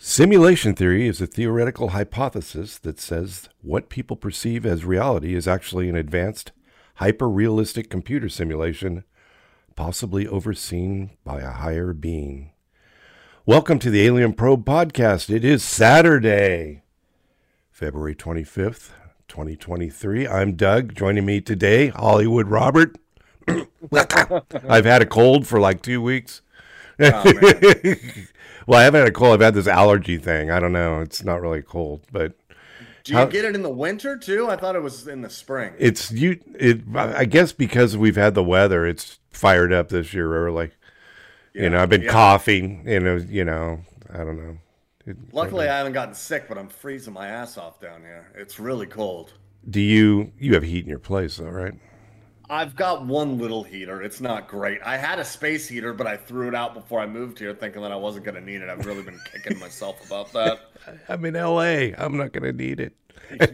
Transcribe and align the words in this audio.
Simulation 0.00 0.76
theory 0.76 1.08
is 1.08 1.20
a 1.20 1.26
theoretical 1.26 1.88
hypothesis 1.88 2.78
that 2.78 3.00
says 3.00 3.48
what 3.62 3.88
people 3.88 4.14
perceive 4.14 4.64
as 4.64 4.84
reality 4.84 5.34
is 5.34 5.48
actually 5.48 5.88
an 5.88 5.96
advanced, 5.96 6.52
hyper 6.94 7.28
realistic 7.28 7.90
computer 7.90 8.28
simulation, 8.28 9.02
possibly 9.74 10.24
overseen 10.24 11.10
by 11.24 11.40
a 11.40 11.50
higher 11.50 11.92
being. 11.92 12.52
Welcome 13.44 13.80
to 13.80 13.90
the 13.90 14.06
Alien 14.06 14.34
Probe 14.34 14.64
podcast. 14.64 15.34
It 15.34 15.44
is 15.44 15.64
Saturday, 15.64 16.84
February 17.72 18.14
25th, 18.14 18.90
2023. 19.26 20.28
I'm 20.28 20.54
Doug. 20.54 20.94
Joining 20.94 21.26
me 21.26 21.40
today, 21.40 21.88
Hollywood 21.88 22.46
Robert. 22.46 22.98
I've 23.48 24.84
had 24.84 25.02
a 25.02 25.06
cold 25.06 25.48
for 25.48 25.58
like 25.58 25.82
two 25.82 26.00
weeks. 26.00 26.40
Oh, 27.00 27.32
well, 28.68 28.78
I 28.78 28.84
haven't 28.84 29.00
had 29.00 29.08
a 29.08 29.12
cold. 29.12 29.32
I've 29.32 29.40
had 29.40 29.54
this 29.54 29.66
allergy 29.66 30.18
thing. 30.18 30.50
I 30.50 30.60
don't 30.60 30.72
know. 30.72 31.00
It's 31.00 31.24
not 31.24 31.40
really 31.40 31.62
cold, 31.62 32.02
but 32.12 32.36
Do 33.04 33.12
you 33.12 33.18
How- 33.18 33.24
get 33.24 33.46
it 33.46 33.54
in 33.54 33.62
the 33.62 33.70
winter 33.70 34.18
too? 34.18 34.48
I 34.50 34.56
thought 34.56 34.76
it 34.76 34.82
was 34.82 35.08
in 35.08 35.22
the 35.22 35.30
spring. 35.30 35.72
it's 35.78 36.12
you. 36.12 36.38
It. 36.54 36.82
I 36.94 37.24
guess 37.24 37.52
because 37.52 37.96
we've 37.96 38.16
had 38.16 38.34
the 38.34 38.44
weather, 38.44 38.86
it's 38.86 39.18
fired 39.30 39.72
up 39.72 39.88
this 39.88 40.12
year 40.12 40.30
early. 40.46 40.72
you 41.54 41.70
know, 41.70 41.80
I've 41.82 41.88
been 41.88 42.02
yeah. 42.02 42.10
coughing. 42.12 42.82
You 42.86 43.00
know, 43.00 43.16
you 43.16 43.44
know. 43.44 43.80
I 44.12 44.18
don't 44.18 44.36
know. 44.36 44.58
It- 45.06 45.16
Luckily, 45.32 45.66
I 45.68 45.78
haven't 45.78 45.94
gotten 45.94 46.14
sick, 46.14 46.46
but 46.48 46.58
I'm 46.58 46.68
freezing 46.68 47.14
my 47.14 47.28
ass 47.28 47.56
off 47.56 47.80
down 47.80 48.02
here. 48.02 48.30
It's 48.34 48.60
really 48.60 48.86
cold. 48.86 49.32
do 49.70 49.80
you? 49.80 50.32
You 50.38 50.52
have 50.54 50.62
heat 50.62 50.84
in 50.84 50.90
your 50.90 50.98
place, 50.98 51.38
though, 51.38 51.48
right? 51.48 51.74
I've 52.50 52.74
got 52.74 53.04
one 53.04 53.38
little 53.38 53.62
heater. 53.62 54.02
It's 54.02 54.20
not 54.20 54.48
great. 54.48 54.80
I 54.82 54.96
had 54.96 55.18
a 55.18 55.24
space 55.24 55.68
heater, 55.68 55.92
but 55.92 56.06
I 56.06 56.16
threw 56.16 56.48
it 56.48 56.54
out 56.54 56.74
before 56.74 57.00
I 57.00 57.06
moved 57.06 57.38
here, 57.38 57.54
thinking 57.54 57.82
that 57.82 57.92
I 57.92 57.96
wasn't 57.96 58.24
going 58.24 58.36
to 58.36 58.40
need 58.40 58.62
it. 58.62 58.70
I've 58.70 58.86
really 58.86 59.02
been 59.02 59.20
kicking 59.30 59.58
myself 59.60 60.04
about 60.06 60.32
that. 60.32 60.60
I'm 61.08 61.24
in 61.24 61.36
L.A. 61.36 61.94
I'm 61.94 62.16
not 62.16 62.32
going 62.32 62.44
to 62.44 62.52
need 62.52 62.80
it. 62.80 62.94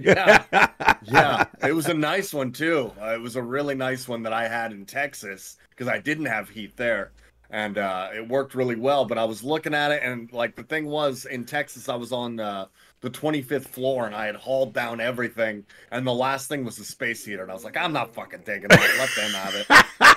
Yeah, 0.00 0.44
yeah. 1.02 1.44
It 1.62 1.72
was 1.72 1.86
a 1.86 1.94
nice 1.94 2.32
one 2.32 2.52
too. 2.52 2.92
Uh, 3.00 3.14
it 3.14 3.20
was 3.20 3.34
a 3.34 3.42
really 3.42 3.74
nice 3.74 4.06
one 4.06 4.22
that 4.22 4.32
I 4.32 4.46
had 4.46 4.72
in 4.72 4.86
Texas 4.86 5.56
because 5.70 5.88
I 5.88 5.98
didn't 5.98 6.26
have 6.26 6.48
heat 6.48 6.76
there, 6.76 7.10
and 7.50 7.78
uh, 7.78 8.10
it 8.14 8.28
worked 8.28 8.54
really 8.54 8.76
well. 8.76 9.04
But 9.04 9.18
I 9.18 9.24
was 9.24 9.42
looking 9.42 9.74
at 9.74 9.90
it, 9.90 10.02
and 10.04 10.32
like 10.32 10.54
the 10.54 10.62
thing 10.62 10.86
was, 10.86 11.24
in 11.24 11.44
Texas, 11.44 11.88
I 11.88 11.96
was 11.96 12.12
on 12.12 12.38
uh, 12.38 12.66
the 13.00 13.10
25th 13.10 13.66
floor, 13.68 14.06
and 14.06 14.14
I 14.14 14.26
had 14.26 14.36
hauled 14.36 14.72
down 14.72 14.98
everything, 15.00 15.64
and 15.90 16.06
the 16.06 16.14
last 16.14 16.48
thing 16.48 16.64
was 16.64 16.76
the 16.76 16.84
space 16.84 17.24
heater, 17.24 17.42
and 17.42 17.50
I 17.50 17.54
was 17.54 17.64
like, 17.64 17.76
I'm 17.76 17.92
not 17.92 18.14
fucking 18.14 18.42
taking 18.44 18.68
it. 18.70 18.80
Let 18.98 19.10
them 19.14 19.30
have 19.32 19.54
it. 19.54 19.66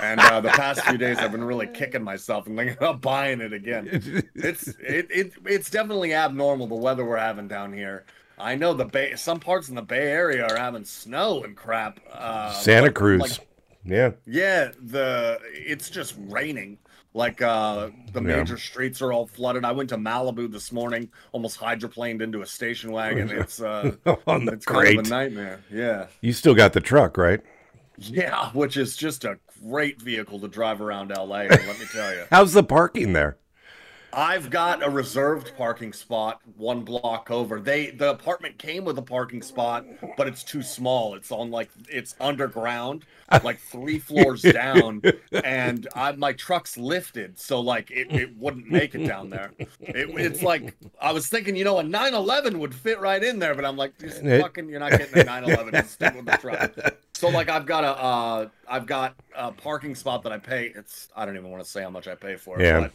And 0.02 0.20
uh, 0.20 0.40
the 0.40 0.48
past 0.50 0.80
few 0.82 0.96
days, 0.96 1.18
I've 1.18 1.32
been 1.32 1.44
really 1.44 1.66
kicking 1.66 2.02
myself 2.02 2.46
and 2.46 2.56
thinking 2.56 2.76
about 2.78 3.00
buying 3.02 3.40
it 3.40 3.52
again 3.52 3.88
it's 4.34 4.68
it, 4.68 5.06
it 5.10 5.32
it's 5.44 5.70
definitely 5.70 6.14
abnormal 6.14 6.66
the 6.66 6.74
weather 6.74 7.04
we're 7.04 7.16
having 7.18 7.48
down 7.48 7.72
here. 7.72 8.04
I 8.38 8.54
know 8.54 8.72
the 8.74 8.84
bay 8.84 9.14
some 9.16 9.40
parts 9.40 9.68
in 9.68 9.74
the 9.74 9.82
Bay 9.82 10.10
Area 10.10 10.46
are 10.46 10.56
having 10.56 10.84
snow 10.84 11.42
and 11.42 11.56
crap. 11.56 12.00
Uh, 12.12 12.52
Santa 12.52 12.86
like- 12.86 12.94
Cruz. 12.94 13.20
like- 13.20 13.48
yeah. 13.84 14.10
yeah, 14.26 14.70
the 14.82 15.38
it's 15.52 15.88
just 15.90 16.14
raining. 16.18 16.78
Like 17.14 17.40
uh 17.42 17.88
the 18.12 18.20
Yeah. 18.22 18.36
major 18.36 18.58
streets 18.58 19.00
are 19.02 19.12
all 19.12 19.26
flooded. 19.26 19.64
I 19.64 19.72
went 19.72 19.88
to 19.90 19.96
Malibu 19.96 20.50
this 20.50 20.70
morning, 20.72 21.10
almost 21.32 21.58
hydroplaned 21.58 22.20
into 22.22 22.42
a 22.42 22.46
station 22.46 22.92
wagon. 22.92 23.30
It's 23.32 23.60
uh 23.60 23.92
On 24.26 24.44
the 24.44 24.52
it's 24.52 24.66
kind 24.66 24.98
of 24.98 25.06
a 25.06 25.08
nightmare. 25.08 25.60
Yeah. 25.70 26.06
You 26.20 26.32
still 26.32 26.54
got 26.54 26.72
the 26.74 26.80
truck, 26.80 27.16
right? 27.16 27.40
Yeah, 27.96 28.50
which 28.52 28.76
is 28.76 28.96
just 28.96 29.24
a 29.24 29.38
great 29.64 30.00
vehicle 30.00 30.38
to 30.40 30.48
drive 30.48 30.80
around 30.80 31.08
LA, 31.10 31.24
let 31.50 31.78
me 31.80 31.86
tell 31.90 32.12
you. 32.14 32.24
How's 32.30 32.52
the 32.52 32.62
parking 32.62 33.12
there? 33.12 33.38
I've 34.12 34.50
got 34.50 34.82
a 34.82 34.88
reserved 34.88 35.52
parking 35.56 35.92
spot 35.92 36.40
one 36.56 36.82
block 36.82 37.30
over. 37.30 37.60
They 37.60 37.90
the 37.90 38.10
apartment 38.10 38.58
came 38.58 38.84
with 38.84 38.98
a 38.98 39.02
parking 39.02 39.42
spot, 39.42 39.84
but 40.16 40.26
it's 40.26 40.42
too 40.42 40.62
small. 40.62 41.14
It's 41.14 41.30
on 41.30 41.50
like 41.50 41.70
it's 41.88 42.14
underground, 42.20 43.04
like 43.44 43.58
three 43.60 43.98
floors 43.98 44.42
down, 44.52 45.02
and 45.32 45.86
I, 45.94 46.12
my 46.12 46.32
truck's 46.32 46.78
lifted, 46.78 47.38
so 47.38 47.60
like 47.60 47.90
it, 47.90 48.10
it 48.10 48.36
wouldn't 48.36 48.70
make 48.70 48.94
it 48.94 49.06
down 49.06 49.30
there. 49.30 49.52
It, 49.58 50.08
it's 50.18 50.42
like 50.42 50.74
I 51.00 51.12
was 51.12 51.28
thinking, 51.28 51.54
you 51.54 51.64
know, 51.64 51.78
a 51.78 51.82
911 51.82 52.58
would 52.58 52.74
fit 52.74 53.00
right 53.00 53.22
in 53.22 53.38
there, 53.38 53.54
but 53.54 53.64
I'm 53.64 53.76
like, 53.76 53.98
just 53.98 54.22
fucking, 54.22 54.68
you're 54.68 54.80
not 54.80 54.92
getting 54.92 55.18
a 55.18 55.24
911. 55.24 55.74
Just 55.74 55.90
stick 55.94 56.14
with 56.14 56.24
the 56.24 56.36
truck. 56.38 56.72
So 57.14 57.28
like 57.28 57.48
I've 57.48 57.66
got 57.66 57.82
a 57.82 58.00
uh, 58.00 58.48
I've 58.68 58.86
got 58.86 59.16
a 59.34 59.50
parking 59.50 59.96
spot 59.96 60.22
that 60.22 60.32
I 60.32 60.38
pay. 60.38 60.72
It's 60.74 61.08
I 61.16 61.26
don't 61.26 61.36
even 61.36 61.50
want 61.50 61.64
to 61.64 61.68
say 61.68 61.82
how 61.82 61.90
much 61.90 62.06
I 62.06 62.14
pay 62.14 62.36
for 62.36 62.60
it. 62.60 62.64
Yeah. 62.64 62.88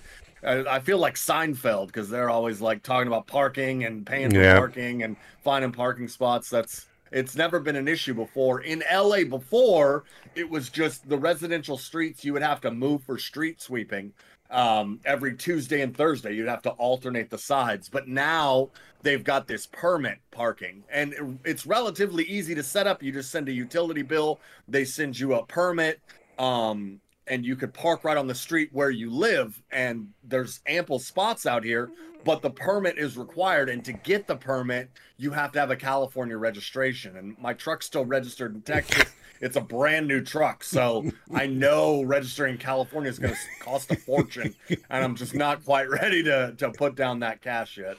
I 0.45 0.79
feel 0.79 0.97
like 0.97 1.15
Seinfeld 1.15 1.87
because 1.87 2.09
they're 2.09 2.29
always 2.29 2.59
like 2.61 2.83
talking 2.83 3.07
about 3.07 3.27
parking 3.27 3.85
and 3.85 4.05
paying 4.05 4.31
for 4.31 4.39
Yeah. 4.41 4.57
parking 4.57 5.03
and 5.03 5.15
finding 5.43 5.71
parking 5.71 6.07
spots. 6.07 6.49
That's 6.49 6.87
it's 7.11 7.35
never 7.35 7.59
been 7.59 7.75
an 7.75 7.87
issue 7.87 8.13
before. 8.15 8.61
In 8.61 8.83
LA 8.91 9.23
before, 9.23 10.03
it 10.35 10.49
was 10.49 10.69
just 10.69 11.07
the 11.07 11.17
residential 11.17 11.77
streets 11.77 12.25
you 12.25 12.33
would 12.33 12.41
have 12.41 12.59
to 12.61 12.71
move 12.71 13.03
for 13.03 13.19
street 13.19 13.61
sweeping. 13.61 14.11
Um, 14.49 14.99
every 15.05 15.35
Tuesday 15.35 15.81
and 15.81 15.95
Thursday, 15.95 16.33
you'd 16.33 16.47
have 16.47 16.61
to 16.63 16.71
alternate 16.71 17.29
the 17.29 17.37
sides. 17.37 17.87
But 17.89 18.07
now 18.07 18.69
they've 19.01 19.23
got 19.23 19.47
this 19.47 19.67
permit 19.67 20.19
parking, 20.31 20.83
and 20.91 21.39
it's 21.43 21.65
relatively 21.65 22.23
easy 22.25 22.53
to 22.55 22.63
set 22.63 22.85
up. 22.87 23.01
You 23.01 23.11
just 23.11 23.31
send 23.31 23.47
a 23.47 23.51
utility 23.51 24.01
bill, 24.01 24.39
they 24.67 24.83
send 24.85 25.19
you 25.19 25.35
a 25.35 25.45
permit, 25.45 25.99
um, 26.37 26.99
and 27.28 27.45
you 27.45 27.56
could 27.56 27.73
park 27.73 28.03
right 28.03 28.17
on 28.17 28.28
the 28.28 28.35
street 28.35 28.69
where 28.72 28.89
you 28.89 29.09
live. 29.09 29.61
And 29.72 30.09
there's 30.23 30.59
ample 30.67 31.00
spots 31.00 31.45
out 31.45 31.63
here, 31.63 31.88
mm-hmm. 31.88 32.23
but 32.23 32.41
the 32.41 32.50
permit 32.50 32.97
is 32.97 33.17
required. 33.17 33.69
And 33.69 33.84
to 33.85 33.94
get 33.94 34.28
the 34.28 34.35
permit, 34.35 34.89
you 35.17 35.31
have 35.31 35.51
to 35.53 35.59
have 35.59 35.72
a 35.72 35.75
California 35.75 36.38
registration. 36.38 37.17
And 37.17 37.38
my 37.39 37.53
truck's 37.53 37.85
still 37.85 38.06
registered 38.06 38.56
in 38.56 38.62
Texas. 38.62 39.06
It's 39.41 39.57
a 39.57 39.62
brand 39.62 40.07
new 40.07 40.22
truck, 40.22 40.63
so 40.63 41.03
I 41.33 41.47
know 41.47 42.01
registering 42.03 42.53
in 42.53 42.57
California 42.57 43.09
is 43.09 43.19
going 43.19 43.33
to 43.33 43.39
cost 43.59 43.91
a 43.91 43.97
fortune, 43.97 44.56
and 44.69 45.03
I'm 45.03 45.16
just 45.16 45.35
not 45.35 45.66
quite 45.66 45.89
ready 45.89 46.23
to 46.23 46.56
to 46.59 46.72
put 46.72 46.95
down 46.95 47.19
that 47.19 47.41
cash 47.41 47.78
yet. 47.78 47.97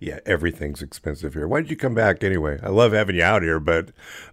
Yeah, 0.00 0.20
everything's 0.26 0.82
expensive 0.82 1.34
here. 1.34 1.48
Why 1.48 1.60
did 1.60 1.70
you 1.70 1.76
come 1.76 1.94
back 1.94 2.22
anyway? 2.22 2.58
I 2.62 2.68
love 2.68 2.92
having 2.92 3.16
you 3.16 3.22
out 3.22 3.42
here, 3.42 3.60
but 3.60 3.90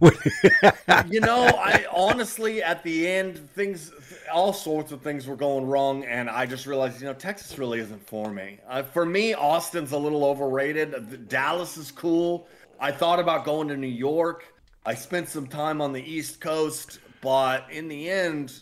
you 1.10 1.20
know, 1.20 1.46
I 1.46 1.84
honestly, 1.92 2.62
at 2.62 2.82
the 2.82 3.06
end, 3.06 3.38
things, 3.50 3.92
all 4.32 4.52
sorts 4.52 4.92
of 4.92 5.02
things 5.02 5.26
were 5.26 5.36
going 5.36 5.66
wrong, 5.66 6.04
and 6.04 6.30
I 6.30 6.46
just 6.46 6.66
realized, 6.66 7.00
you 7.00 7.06
know, 7.06 7.14
Texas 7.14 7.58
really 7.58 7.80
isn't 7.80 8.06
for 8.06 8.30
me. 8.30 8.60
Uh, 8.68 8.82
for 8.82 9.04
me, 9.06 9.34
Austin's 9.34 9.92
a 9.92 9.98
little 9.98 10.24
overrated. 10.24 10.94
Uh, 10.94 11.00
Dallas 11.28 11.76
is 11.76 11.90
cool. 11.90 12.46
I 12.80 12.92
thought 12.92 13.18
about 13.18 13.44
going 13.44 13.68
to 13.68 13.76
New 13.76 13.86
York. 13.86 14.52
I 14.86 14.94
spent 14.94 15.28
some 15.28 15.46
time 15.46 15.80
on 15.80 15.92
the 15.92 16.02
East 16.02 16.40
Coast, 16.40 16.98
but 17.22 17.66
in 17.70 17.88
the 17.88 18.10
end, 18.10 18.52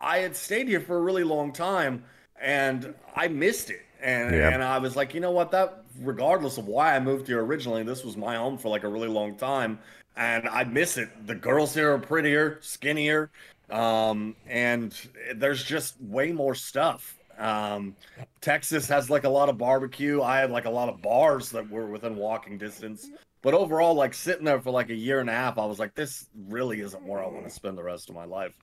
I 0.00 0.18
had 0.18 0.34
stayed 0.34 0.68
here 0.68 0.80
for 0.80 0.96
a 0.96 1.00
really 1.00 1.24
long 1.24 1.52
time, 1.52 2.04
and 2.40 2.94
I 3.14 3.28
missed 3.28 3.70
it. 3.70 3.82
And 4.02 4.34
Yeah. 4.34 4.50
and 4.50 4.62
I 4.62 4.78
was 4.78 4.96
like, 4.96 5.14
you 5.14 5.20
know 5.20 5.30
what? 5.30 5.50
That 5.52 5.84
regardless 6.00 6.58
of 6.58 6.66
why 6.66 6.96
I 6.96 7.00
moved 7.00 7.28
here 7.28 7.44
originally, 7.44 7.82
this 7.84 8.04
was 8.04 8.16
my 8.16 8.36
home 8.36 8.58
for 8.58 8.68
like 8.68 8.82
a 8.82 8.88
really 8.88 9.08
long 9.08 9.36
time, 9.36 9.78
and 10.16 10.48
I 10.48 10.64
miss 10.64 10.98
it. 10.98 11.08
The 11.26 11.34
girls 11.34 11.72
here 11.74 11.92
are 11.92 11.98
prettier, 11.98 12.58
skinnier, 12.60 13.30
um, 13.70 14.34
and 14.48 14.94
there's 15.36 15.62
just 15.62 16.00
way 16.00 16.32
more 16.32 16.54
stuff. 16.54 17.16
Um, 17.38 17.96
Texas 18.40 18.86
has 18.88 19.08
like 19.08 19.24
a 19.24 19.28
lot 19.28 19.48
of 19.48 19.56
barbecue. 19.56 20.20
I 20.20 20.38
had 20.38 20.50
like 20.50 20.64
a 20.66 20.70
lot 20.70 20.88
of 20.88 21.00
bars 21.00 21.50
that 21.50 21.68
were 21.70 21.86
within 21.86 22.16
walking 22.16 22.58
distance. 22.58 23.08
But 23.40 23.54
overall, 23.54 23.94
like 23.94 24.14
sitting 24.14 24.44
there 24.44 24.60
for 24.60 24.70
like 24.70 24.90
a 24.90 24.94
year 24.94 25.18
and 25.20 25.28
a 25.28 25.32
half, 25.32 25.58
I 25.58 25.64
was 25.64 25.78
like, 25.80 25.94
this 25.94 26.28
really 26.48 26.80
isn't 26.80 27.02
where 27.04 27.22
I 27.24 27.26
want 27.26 27.44
to 27.44 27.50
spend 27.50 27.76
the 27.76 27.82
rest 27.82 28.08
of 28.08 28.14
my 28.14 28.24
life. 28.24 28.54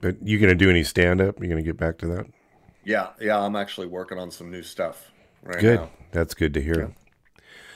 but 0.00 0.16
you 0.22 0.38
gonna 0.38 0.54
do 0.54 0.70
any 0.70 0.84
stand 0.84 1.20
up? 1.20 1.40
You 1.42 1.48
gonna 1.48 1.62
get 1.62 1.76
back 1.76 1.98
to 1.98 2.06
that? 2.08 2.26
Yeah, 2.88 3.08
yeah, 3.20 3.38
I'm 3.38 3.54
actually 3.54 3.86
working 3.86 4.18
on 4.18 4.30
some 4.30 4.50
new 4.50 4.62
stuff 4.62 5.12
right 5.42 5.60
Good. 5.60 5.80
now. 5.80 5.90
That's 6.10 6.32
good 6.32 6.54
to 6.54 6.62
hear. 6.62 6.94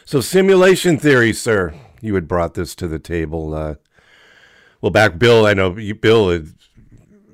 So 0.07 0.23
simulation 0.23 0.97
theory, 0.97 1.35
sir. 1.35 1.75
You 2.01 2.15
had 2.15 2.27
brought 2.27 2.55
this 2.55 2.75
to 2.77 2.89
the 2.89 2.99
table. 2.99 3.53
Uh, 3.53 3.75
well, 4.81 4.89
back 4.89 5.19
Bill, 5.19 5.45
I 5.45 5.53
know 5.53 5.77
you, 5.77 5.95
Bill 5.95 6.31
had, 6.31 6.55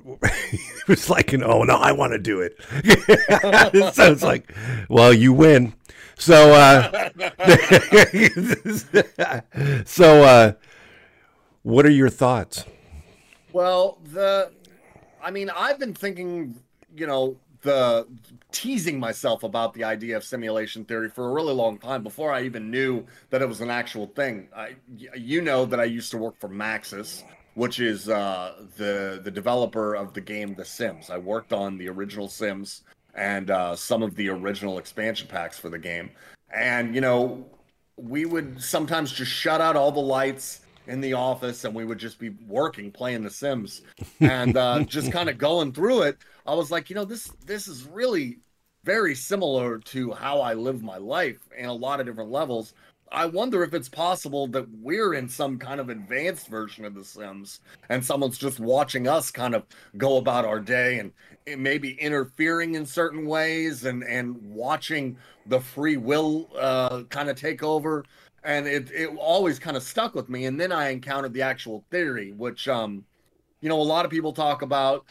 was 0.89 1.09
like, 1.09 1.33
"Oh 1.33 1.63
no, 1.63 1.77
I 1.77 1.93
want 1.93 2.11
to 2.11 2.19
do 2.19 2.41
it." 2.41 2.57
so 3.93 4.11
it's 4.11 4.23
like, 4.23 4.53
well, 4.89 5.13
you 5.13 5.31
win. 5.31 5.73
So, 6.17 6.51
uh, 6.51 7.09
so, 9.85 10.23
uh, 10.23 10.51
what 11.63 11.85
are 11.85 11.91
your 11.91 12.09
thoughts? 12.09 12.65
Well, 13.53 13.99
the, 14.03 14.51
I 15.23 15.31
mean, 15.31 15.49
I've 15.49 15.79
been 15.79 15.93
thinking, 15.93 16.55
you 16.93 17.07
know, 17.07 17.37
the 17.61 18.07
teasing 18.51 18.99
myself 18.99 19.43
about 19.43 19.73
the 19.73 19.83
idea 19.83 20.15
of 20.17 20.23
simulation 20.23 20.85
theory 20.85 21.09
for 21.09 21.29
a 21.29 21.33
really 21.33 21.53
long 21.53 21.77
time 21.77 22.03
before 22.03 22.31
I 22.31 22.43
even 22.43 22.71
knew 22.71 23.05
that 23.29 23.41
it 23.41 23.47
was 23.47 23.61
an 23.61 23.69
actual 23.69 24.07
thing. 24.07 24.47
I, 24.55 24.75
you 25.15 25.41
know 25.41 25.65
that 25.65 25.79
I 25.79 25.83
used 25.83 26.11
to 26.11 26.17
work 26.17 26.39
for 26.39 26.49
Maxis, 26.49 27.23
which 27.55 27.79
is 27.79 28.09
uh, 28.09 28.65
the 28.77 29.19
the 29.23 29.31
developer 29.31 29.95
of 29.95 30.13
the 30.13 30.21
game 30.21 30.55
The 30.55 30.65
Sims. 30.65 31.09
I 31.09 31.17
worked 31.17 31.53
on 31.53 31.77
the 31.77 31.89
original 31.89 32.27
Sims, 32.27 32.83
and 33.13 33.51
uh, 33.51 33.75
some 33.75 34.03
of 34.03 34.15
the 34.15 34.29
original 34.29 34.77
expansion 34.77 35.27
packs 35.27 35.59
for 35.59 35.69
the 35.69 35.79
game. 35.79 36.11
And 36.51 36.95
you 36.95 37.01
know, 37.01 37.45
we 37.97 38.25
would 38.25 38.61
sometimes 38.61 39.11
just 39.11 39.31
shut 39.31 39.59
out 39.61 39.75
all 39.75 39.91
the 39.91 39.99
lights 39.99 40.61
in 40.89 41.01
the 41.01 41.13
office 41.13 41.63
and 41.63 41.73
we 41.73 41.85
would 41.85 41.99
just 41.99 42.19
be 42.19 42.29
working 42.47 42.91
playing 42.91 43.23
the 43.23 43.29
sims. 43.29 43.81
And 44.19 44.57
uh, 44.57 44.83
just 44.83 45.11
kind 45.11 45.29
of 45.29 45.37
going 45.37 45.71
through 45.71 46.03
it 46.03 46.17
i 46.49 46.53
was 46.53 46.71
like 46.71 46.89
you 46.89 46.95
know 46.95 47.05
this 47.05 47.31
this 47.45 47.67
is 47.67 47.85
really 47.85 48.39
very 48.83 49.13
similar 49.13 49.77
to 49.77 50.11
how 50.11 50.41
i 50.41 50.53
live 50.53 50.81
my 50.81 50.97
life 50.97 51.37
in 51.57 51.65
a 51.65 51.73
lot 51.73 51.99
of 51.99 52.05
different 52.05 52.31
levels. 52.31 52.73
I 53.11 53.25
wonder 53.25 53.63
if 53.63 53.73
it's 53.73 53.89
possible 53.89 54.45
that 54.49 54.67
we're 54.81 55.15
in 55.15 55.27
some 55.27 55.57
kind 55.57 55.79
of 55.79 55.89
advanced 55.89 56.47
version 56.47 56.85
of 56.85 56.93
the 56.93 57.03
sims 57.03 57.59
and 57.89 58.05
someone's 58.05 58.37
just 58.37 58.59
watching 58.59 59.07
us 59.07 59.31
kind 59.31 59.55
of 59.55 59.63
go 59.97 60.17
about 60.17 60.45
our 60.45 60.59
day 60.59 60.99
and 60.99 61.11
maybe 61.57 61.93
interfering 61.93 62.75
in 62.75 62.85
certain 62.85 63.25
ways 63.25 63.85
and 63.85 64.03
and 64.03 64.37
watching 64.43 65.17
the 65.47 65.59
free 65.59 65.97
will 65.97 66.49
uh, 66.55 67.01
kind 67.09 67.29
of 67.29 67.35
take 67.35 67.63
over 67.63 68.05
and 68.43 68.67
it 68.67 68.91
it 68.91 69.09
always 69.17 69.59
kind 69.59 69.77
of 69.77 69.83
stuck 69.83 70.15
with 70.15 70.29
me. 70.29 70.45
And 70.45 70.59
then 70.59 70.71
I 70.71 70.89
encountered 70.89 71.33
the 71.33 71.41
actual 71.41 71.83
theory, 71.91 72.31
which 72.31 72.67
um, 72.67 73.05
you 73.61 73.69
know, 73.69 73.79
a 73.79 73.83
lot 73.83 74.05
of 74.05 74.11
people 74.11 74.33
talk 74.33 74.61
about. 74.61 75.05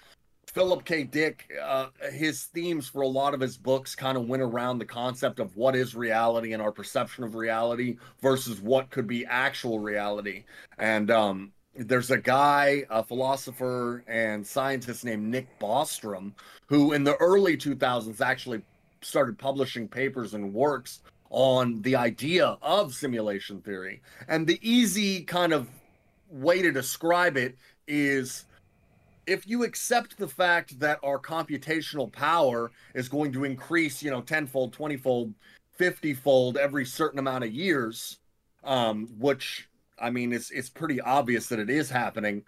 Philip 0.47 0.85
K. 0.87 1.05
Dick, 1.05 1.51
uh, 1.63 1.89
his 2.11 2.45
themes 2.45 2.89
for 2.89 3.03
a 3.03 3.07
lot 3.07 3.35
of 3.35 3.41
his 3.41 3.59
books 3.59 3.95
kind 3.95 4.17
of 4.17 4.27
went 4.27 4.43
around 4.43 4.79
the 4.79 4.85
concept 4.85 5.41
of 5.41 5.55
what 5.57 5.77
is 5.77 5.95
reality 5.95 6.55
and 6.55 6.63
our 6.63 6.73
perception 6.73 7.23
of 7.23 7.35
reality 7.35 7.99
versus 8.23 8.59
what 8.61 8.89
could 8.91 9.07
be 9.07 9.27
actual 9.27 9.79
reality. 9.79 10.45
And 10.79 11.11
um, 11.11 11.53
there's 11.75 12.11
a 12.11 12.19
guy, 12.19 12.85
a 12.89 13.05
philosopher 13.05 14.03
and 14.09 14.45
scientist 14.45 15.05
named 15.05 15.25
Nick 15.25 15.47
Bostrom, 15.61 16.33
who 16.67 16.93
in 16.95 17.05
the 17.05 17.17
early 17.17 17.57
2000s 17.57 18.21
actually 18.21 18.63
started 19.03 19.39
publishing 19.39 19.87
papers 19.87 20.35
and 20.35 20.53
works 20.53 21.03
on 21.31 21.83
the 21.83 21.97
idea 21.97 22.57
of 22.63 22.95
simulation 22.95 23.61
theory. 23.61 24.03
And 24.29 24.47
the 24.47 24.59
easy 24.63 25.23
kind 25.23 25.53
of 25.53 25.69
way 26.31 26.63
to 26.63 26.73
describe 26.73 27.37
it 27.37 27.57
is 27.87 28.45
if 29.27 29.47
you 29.47 29.65
accept 29.65 30.17
the 30.17 30.29
fact 30.29 30.79
that 30.81 30.99
our 31.03 31.19
computational 31.19 32.11
power 32.11 32.71
is 32.95 33.09
going 33.09 33.33
to 33.33 33.45
increase, 33.45 34.03
you 34.03 34.11
know, 34.11 34.23
tenfold, 34.23 34.73
twentyfold, 34.73 35.35
fiftyfold 35.79 36.57
every 36.57 36.85
certain 36.85 37.19
amount 37.19 37.45
of 37.45 37.53
years, 37.53 38.19
um, 38.65 39.09
which 39.19 39.69
I 40.01 40.11
mean, 40.11 40.33
it's 40.33 40.51
it's 40.51 40.69
pretty 40.69 41.01
obvious 41.01 41.49
that 41.49 41.59
it 41.59 41.71
is 41.71 41.91
happening. 41.91 42.45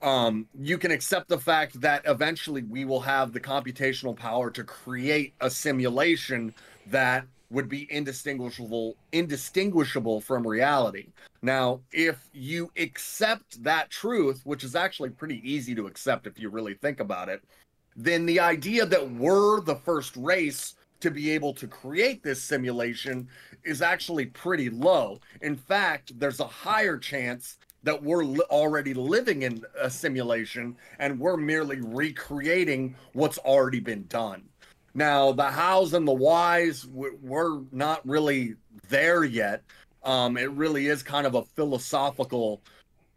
Um, 0.00 0.48
you 0.58 0.78
can 0.78 0.90
accept 0.90 1.28
the 1.28 1.38
fact 1.38 1.80
that 1.80 2.02
eventually 2.06 2.62
we 2.62 2.84
will 2.84 3.00
have 3.00 3.32
the 3.32 3.40
computational 3.40 4.16
power 4.16 4.50
to 4.50 4.64
create 4.64 5.34
a 5.40 5.48
simulation 5.48 6.54
that 6.88 7.24
would 7.52 7.68
be 7.68 7.86
indistinguishable 7.92 8.96
indistinguishable 9.12 10.20
from 10.20 10.46
reality. 10.46 11.08
Now, 11.42 11.80
if 11.92 12.28
you 12.32 12.70
accept 12.76 13.62
that 13.62 13.90
truth, 13.90 14.40
which 14.44 14.64
is 14.64 14.74
actually 14.74 15.10
pretty 15.10 15.40
easy 15.48 15.74
to 15.74 15.86
accept 15.86 16.26
if 16.26 16.38
you 16.38 16.48
really 16.48 16.74
think 16.74 17.00
about 17.00 17.28
it, 17.28 17.42
then 17.94 18.26
the 18.26 18.40
idea 18.40 18.86
that 18.86 19.10
we're 19.12 19.60
the 19.60 19.76
first 19.76 20.16
race 20.16 20.74
to 21.00 21.10
be 21.10 21.30
able 21.30 21.52
to 21.52 21.66
create 21.66 22.22
this 22.22 22.42
simulation 22.42 23.28
is 23.64 23.82
actually 23.82 24.26
pretty 24.26 24.70
low. 24.70 25.20
In 25.42 25.56
fact, 25.56 26.18
there's 26.18 26.40
a 26.40 26.46
higher 26.46 26.96
chance 26.96 27.58
that 27.82 28.00
we're 28.00 28.24
li- 28.24 28.40
already 28.50 28.94
living 28.94 29.42
in 29.42 29.64
a 29.80 29.90
simulation 29.90 30.76
and 31.00 31.18
we're 31.18 31.36
merely 31.36 31.80
recreating 31.80 32.94
what's 33.12 33.38
already 33.38 33.80
been 33.80 34.06
done. 34.06 34.44
Now, 34.94 35.32
the 35.32 35.44
hows 35.44 35.94
and 35.94 36.06
the 36.06 36.12
whys, 36.12 36.86
we're 36.86 37.60
not 37.72 38.06
really 38.06 38.56
there 38.88 39.24
yet. 39.24 39.62
Um, 40.04 40.36
it 40.36 40.50
really 40.50 40.88
is 40.88 41.02
kind 41.02 41.26
of 41.26 41.34
a 41.34 41.44
philosophical 41.56 42.60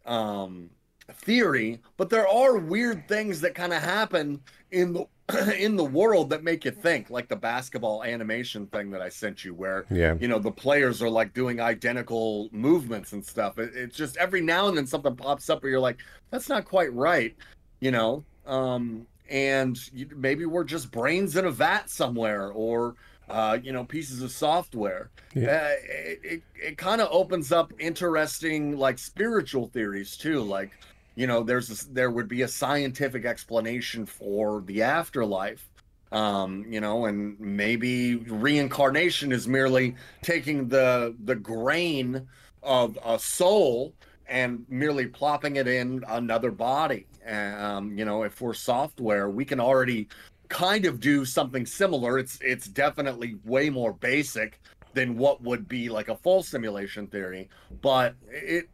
um, 0.06 0.70
theory, 1.12 1.80
but 1.96 2.08
there 2.10 2.28
are 2.28 2.56
weird 2.56 3.08
things 3.08 3.40
that 3.40 3.54
kind 3.54 3.72
of 3.72 3.82
happen 3.82 4.40
in 4.70 4.92
the 4.92 5.06
in 5.58 5.74
the 5.74 5.84
world 5.84 6.30
that 6.30 6.44
make 6.44 6.64
you 6.64 6.70
think, 6.70 7.10
like 7.10 7.28
the 7.28 7.36
basketball 7.36 8.04
animation 8.04 8.66
thing 8.68 8.90
that 8.90 9.02
I 9.02 9.08
sent 9.08 9.44
you, 9.44 9.54
where 9.54 9.84
yeah. 9.90 10.14
you 10.20 10.28
know 10.28 10.38
the 10.38 10.52
players 10.52 11.02
are 11.02 11.10
like 11.10 11.34
doing 11.34 11.60
identical 11.60 12.48
movements 12.52 13.12
and 13.12 13.24
stuff. 13.24 13.58
It, 13.58 13.72
it's 13.74 13.96
just 13.96 14.16
every 14.18 14.40
now 14.40 14.68
and 14.68 14.76
then 14.76 14.86
something 14.86 15.16
pops 15.16 15.50
up 15.50 15.62
where 15.62 15.70
you're 15.70 15.80
like, 15.80 15.98
that's 16.30 16.48
not 16.48 16.64
quite 16.64 16.92
right, 16.94 17.34
you 17.80 17.90
know. 17.90 18.24
Um, 18.46 19.06
and 19.30 19.78
maybe 20.16 20.46
we're 20.46 20.64
just 20.64 20.90
brains 20.90 21.36
in 21.36 21.44
a 21.44 21.50
vat 21.50 21.90
somewhere 21.90 22.50
or 22.50 22.94
uh, 23.28 23.58
you 23.62 23.72
know 23.72 23.84
pieces 23.84 24.22
of 24.22 24.30
software 24.30 25.10
yeah. 25.34 25.48
uh, 25.48 25.74
it, 25.88 26.20
it, 26.22 26.42
it 26.54 26.78
kind 26.78 27.00
of 27.00 27.08
opens 27.10 27.50
up 27.50 27.72
interesting 27.78 28.76
like 28.76 28.98
spiritual 28.98 29.66
theories 29.68 30.16
too 30.16 30.42
like 30.42 30.70
you 31.16 31.26
know 31.26 31.42
there's 31.42 31.70
a, 31.70 31.92
there 31.92 32.10
would 32.10 32.28
be 32.28 32.42
a 32.42 32.48
scientific 32.48 33.24
explanation 33.24 34.06
for 34.06 34.62
the 34.66 34.82
afterlife 34.82 35.68
um 36.12 36.64
you 36.68 36.80
know 36.80 37.06
and 37.06 37.38
maybe 37.40 38.14
reincarnation 38.14 39.32
is 39.32 39.48
merely 39.48 39.96
taking 40.22 40.68
the 40.68 41.14
the 41.24 41.34
grain 41.34 42.28
of 42.62 42.96
a 43.04 43.18
soul 43.18 43.92
and 44.28 44.64
merely 44.68 45.06
plopping 45.06 45.56
it 45.56 45.68
in 45.68 46.04
another 46.08 46.50
body. 46.50 47.06
Um, 47.28 47.96
you 47.98 48.04
know, 48.04 48.22
if 48.22 48.40
we're 48.40 48.54
software, 48.54 49.28
we 49.28 49.44
can 49.44 49.60
already 49.60 50.08
kind 50.48 50.84
of 50.84 51.00
do 51.00 51.24
something 51.24 51.66
similar. 51.66 52.18
It's 52.18 52.38
it's 52.40 52.66
definitely 52.66 53.36
way 53.44 53.70
more 53.70 53.92
basic 53.92 54.60
than 54.94 55.16
what 55.16 55.42
would 55.42 55.68
be 55.68 55.88
like 55.88 56.08
a 56.08 56.16
full 56.16 56.42
simulation 56.42 57.06
theory, 57.06 57.48
but 57.82 58.14
it 58.28 58.68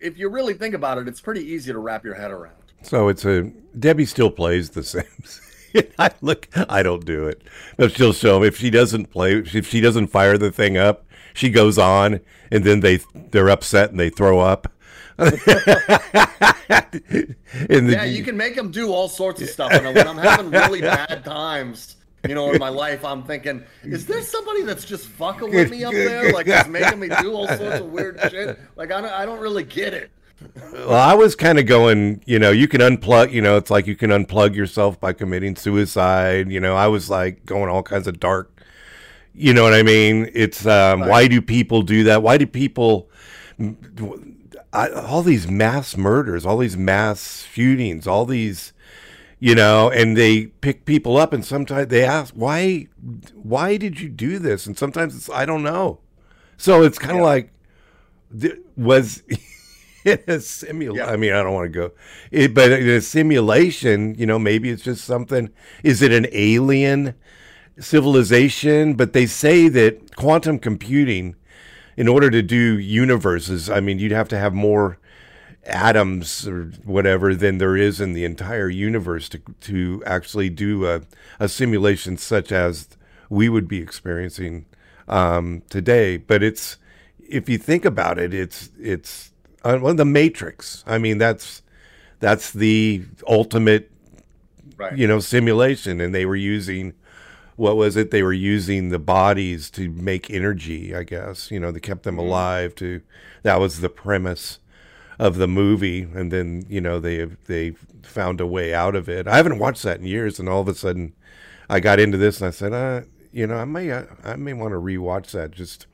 if 0.00 0.16
you 0.18 0.28
really 0.28 0.54
think 0.54 0.74
about 0.74 0.98
it, 0.98 1.08
it's 1.08 1.20
pretty 1.20 1.42
easy 1.42 1.72
to 1.72 1.78
wrap 1.78 2.04
your 2.04 2.14
head 2.14 2.30
around. 2.30 2.54
So 2.82 3.08
it's 3.08 3.24
a 3.24 3.42
Debbie 3.78 4.06
still 4.06 4.30
plays 4.30 4.70
The 4.70 4.82
Sims. 4.82 5.40
I 5.98 6.10
look, 6.20 6.48
I 6.68 6.82
don't 6.82 7.04
do 7.04 7.26
it, 7.26 7.42
but 7.76 7.92
she'll 7.92 8.12
show 8.12 8.40
me 8.40 8.46
if 8.46 8.56
she 8.56 8.70
doesn't 8.70 9.10
play, 9.10 9.34
if 9.34 9.66
she 9.66 9.80
doesn't 9.80 10.08
fire 10.08 10.38
the 10.38 10.52
thing 10.52 10.76
up, 10.76 11.04
she 11.34 11.50
goes 11.50 11.78
on, 11.78 12.20
and 12.50 12.64
then 12.64 12.80
they 12.80 13.00
they're 13.30 13.50
upset 13.50 13.90
and 13.90 14.00
they 14.00 14.10
throw 14.10 14.40
up. 14.40 14.72
The, 15.16 17.36
yeah, 17.68 18.04
you 18.04 18.22
can 18.22 18.36
make 18.36 18.54
them 18.54 18.70
do 18.70 18.92
all 18.92 19.08
sorts 19.08 19.42
of 19.42 19.48
stuff. 19.48 19.72
And 19.72 19.94
when 19.94 20.06
I'm 20.06 20.18
having 20.18 20.50
really 20.50 20.80
bad 20.80 21.24
times, 21.24 21.96
you 22.28 22.34
know, 22.34 22.52
in 22.52 22.58
my 22.58 22.68
life, 22.68 23.04
I'm 23.04 23.22
thinking, 23.22 23.62
is 23.82 24.06
there 24.06 24.22
somebody 24.22 24.62
that's 24.62 24.84
just 24.84 25.06
fucking 25.06 25.50
with 25.50 25.70
me 25.70 25.84
up 25.84 25.92
there, 25.92 26.32
like 26.32 26.46
just 26.46 26.68
making 26.68 27.00
me 27.00 27.08
do 27.20 27.32
all 27.32 27.46
sorts 27.46 27.80
of 27.80 27.86
weird 27.86 28.20
shit? 28.30 28.58
Like 28.76 28.92
I 28.92 29.00
don't, 29.00 29.12
I 29.12 29.24
don't 29.24 29.40
really 29.40 29.64
get 29.64 29.94
it. 29.94 30.10
Well, 30.72 30.92
I 30.92 31.14
was 31.14 31.34
kind 31.34 31.58
of 31.58 31.66
going, 31.66 32.22
you 32.26 32.38
know, 32.38 32.50
you 32.50 32.68
can 32.68 32.82
unplug, 32.82 33.32
you 33.32 33.40
know, 33.40 33.56
it's 33.56 33.70
like 33.70 33.86
you 33.86 33.96
can 33.96 34.10
unplug 34.10 34.54
yourself 34.54 35.00
by 35.00 35.14
committing 35.14 35.56
suicide. 35.56 36.50
You 36.50 36.60
know, 36.60 36.76
I 36.76 36.88
was 36.88 37.08
like 37.08 37.46
going 37.46 37.70
all 37.70 37.82
kinds 37.82 38.06
of 38.06 38.20
dark 38.20 38.56
you 39.36 39.52
know 39.52 39.62
what 39.62 39.74
I 39.74 39.82
mean? 39.82 40.30
It's 40.32 40.66
um, 40.66 41.02
right. 41.02 41.10
why 41.10 41.28
do 41.28 41.42
people 41.42 41.82
do 41.82 42.04
that? 42.04 42.22
Why 42.22 42.38
do 42.38 42.46
people 42.46 43.10
I, 44.76 44.90
all 44.90 45.22
these 45.22 45.48
mass 45.48 45.96
murders, 45.96 46.44
all 46.44 46.58
these 46.58 46.76
mass 46.76 47.46
shootings, 47.50 48.06
all 48.06 48.26
these 48.26 48.72
you 49.38 49.54
know, 49.54 49.90
and 49.90 50.16
they 50.16 50.46
pick 50.46 50.86
people 50.86 51.18
up 51.18 51.32
and 51.32 51.44
sometimes 51.44 51.88
they 51.88 52.04
ask 52.04 52.34
why 52.34 52.88
why 53.34 53.76
did 53.76 54.00
you 54.00 54.08
do 54.08 54.38
this? 54.38 54.66
And 54.66 54.76
sometimes 54.76 55.16
it's 55.16 55.30
I 55.30 55.46
don't 55.46 55.62
know. 55.62 56.00
So 56.56 56.82
it's 56.82 56.98
kind 56.98 57.12
of 57.12 57.18
yeah. 57.18 57.24
like 57.24 57.52
was 58.76 59.22
in 60.04 60.18
a 60.26 60.40
simulation. 60.40 61.06
Yeah. 61.06 61.12
I 61.12 61.16
mean, 61.16 61.32
I 61.32 61.42
don't 61.42 61.54
want 61.54 61.66
to 61.66 61.78
go, 61.78 61.92
it, 62.30 62.54
but 62.54 62.72
in 62.72 62.88
a 62.88 63.00
simulation, 63.00 64.14
you 64.16 64.26
know, 64.26 64.38
maybe 64.38 64.70
it's 64.70 64.82
just 64.82 65.04
something. 65.04 65.50
Is 65.82 66.02
it 66.02 66.12
an 66.12 66.26
alien? 66.32 67.14
civilization, 67.78 68.94
but 68.94 69.12
they 69.12 69.26
say 69.26 69.68
that 69.68 70.16
quantum 70.16 70.58
computing, 70.58 71.36
in 71.96 72.08
order 72.08 72.30
to 72.30 72.42
do 72.42 72.78
universes, 72.78 73.70
I 73.70 73.80
mean, 73.80 73.98
you'd 73.98 74.12
have 74.12 74.28
to 74.28 74.38
have 74.38 74.52
more 74.52 74.98
atoms 75.64 76.46
or 76.46 76.66
whatever 76.84 77.34
than 77.34 77.58
there 77.58 77.76
is 77.76 78.00
in 78.00 78.12
the 78.12 78.24
entire 78.24 78.68
universe 78.68 79.28
to 79.28 79.40
to 79.60 80.02
actually 80.06 80.48
do 80.48 80.86
a, 80.86 81.02
a 81.40 81.48
simulation 81.48 82.16
such 82.16 82.52
as 82.52 82.88
we 83.28 83.48
would 83.48 83.66
be 83.66 83.78
experiencing 83.78 84.66
um, 85.08 85.62
today. 85.68 86.16
But 86.16 86.42
it's 86.42 86.76
if 87.28 87.48
you 87.48 87.58
think 87.58 87.84
about 87.84 88.18
it, 88.18 88.32
it's 88.32 88.70
it's 88.78 89.32
uh, 89.64 89.78
well, 89.80 89.94
the 89.94 90.04
Matrix. 90.04 90.84
I 90.86 90.98
mean, 90.98 91.18
that's 91.18 91.62
that's 92.20 92.52
the 92.52 93.04
ultimate, 93.26 93.90
right. 94.76 94.96
you 94.96 95.06
know, 95.06 95.20
simulation, 95.20 96.00
and 96.00 96.14
they 96.14 96.24
were 96.24 96.36
using 96.36 96.94
what 97.56 97.76
was 97.76 97.96
it? 97.96 98.10
They 98.10 98.22
were 98.22 98.32
using 98.32 98.90
the 98.90 98.98
bodies 98.98 99.70
to 99.70 99.90
make 99.90 100.30
energy, 100.30 100.94
I 100.94 101.02
guess. 101.02 101.50
You 101.50 101.58
know, 101.58 101.72
they 101.72 101.80
kept 101.80 102.02
them 102.04 102.16
mm-hmm. 102.16 102.26
alive 102.28 102.74
to 102.76 103.00
that 103.42 103.60
was 103.60 103.80
the 103.80 103.88
premise 103.88 104.58
of 105.18 105.36
the 105.36 105.48
movie 105.48 106.02
and 106.02 106.30
then, 106.30 106.66
you 106.68 106.80
know, 106.80 107.00
they 107.00 107.24
they 107.24 107.70
found 108.02 108.40
a 108.40 108.46
way 108.46 108.74
out 108.74 108.94
of 108.94 109.08
it. 109.08 109.26
I 109.26 109.36
haven't 109.36 109.58
watched 109.58 109.82
that 109.82 109.98
in 109.98 110.06
years 110.06 110.38
and 110.38 110.48
all 110.48 110.60
of 110.60 110.68
a 110.68 110.74
sudden 110.74 111.14
I 111.68 111.80
got 111.80 111.98
into 111.98 112.18
this 112.18 112.40
and 112.40 112.48
I 112.48 112.50
said, 112.50 112.72
uh, 112.72 113.02
you 113.32 113.46
know, 113.46 113.56
I 113.56 113.64
may 113.64 113.90
uh, 113.90 114.04
I 114.22 114.36
may 114.36 114.52
want 114.52 114.72
to 114.72 114.80
rewatch 114.80 115.30
that 115.32 115.50
just 115.50 115.86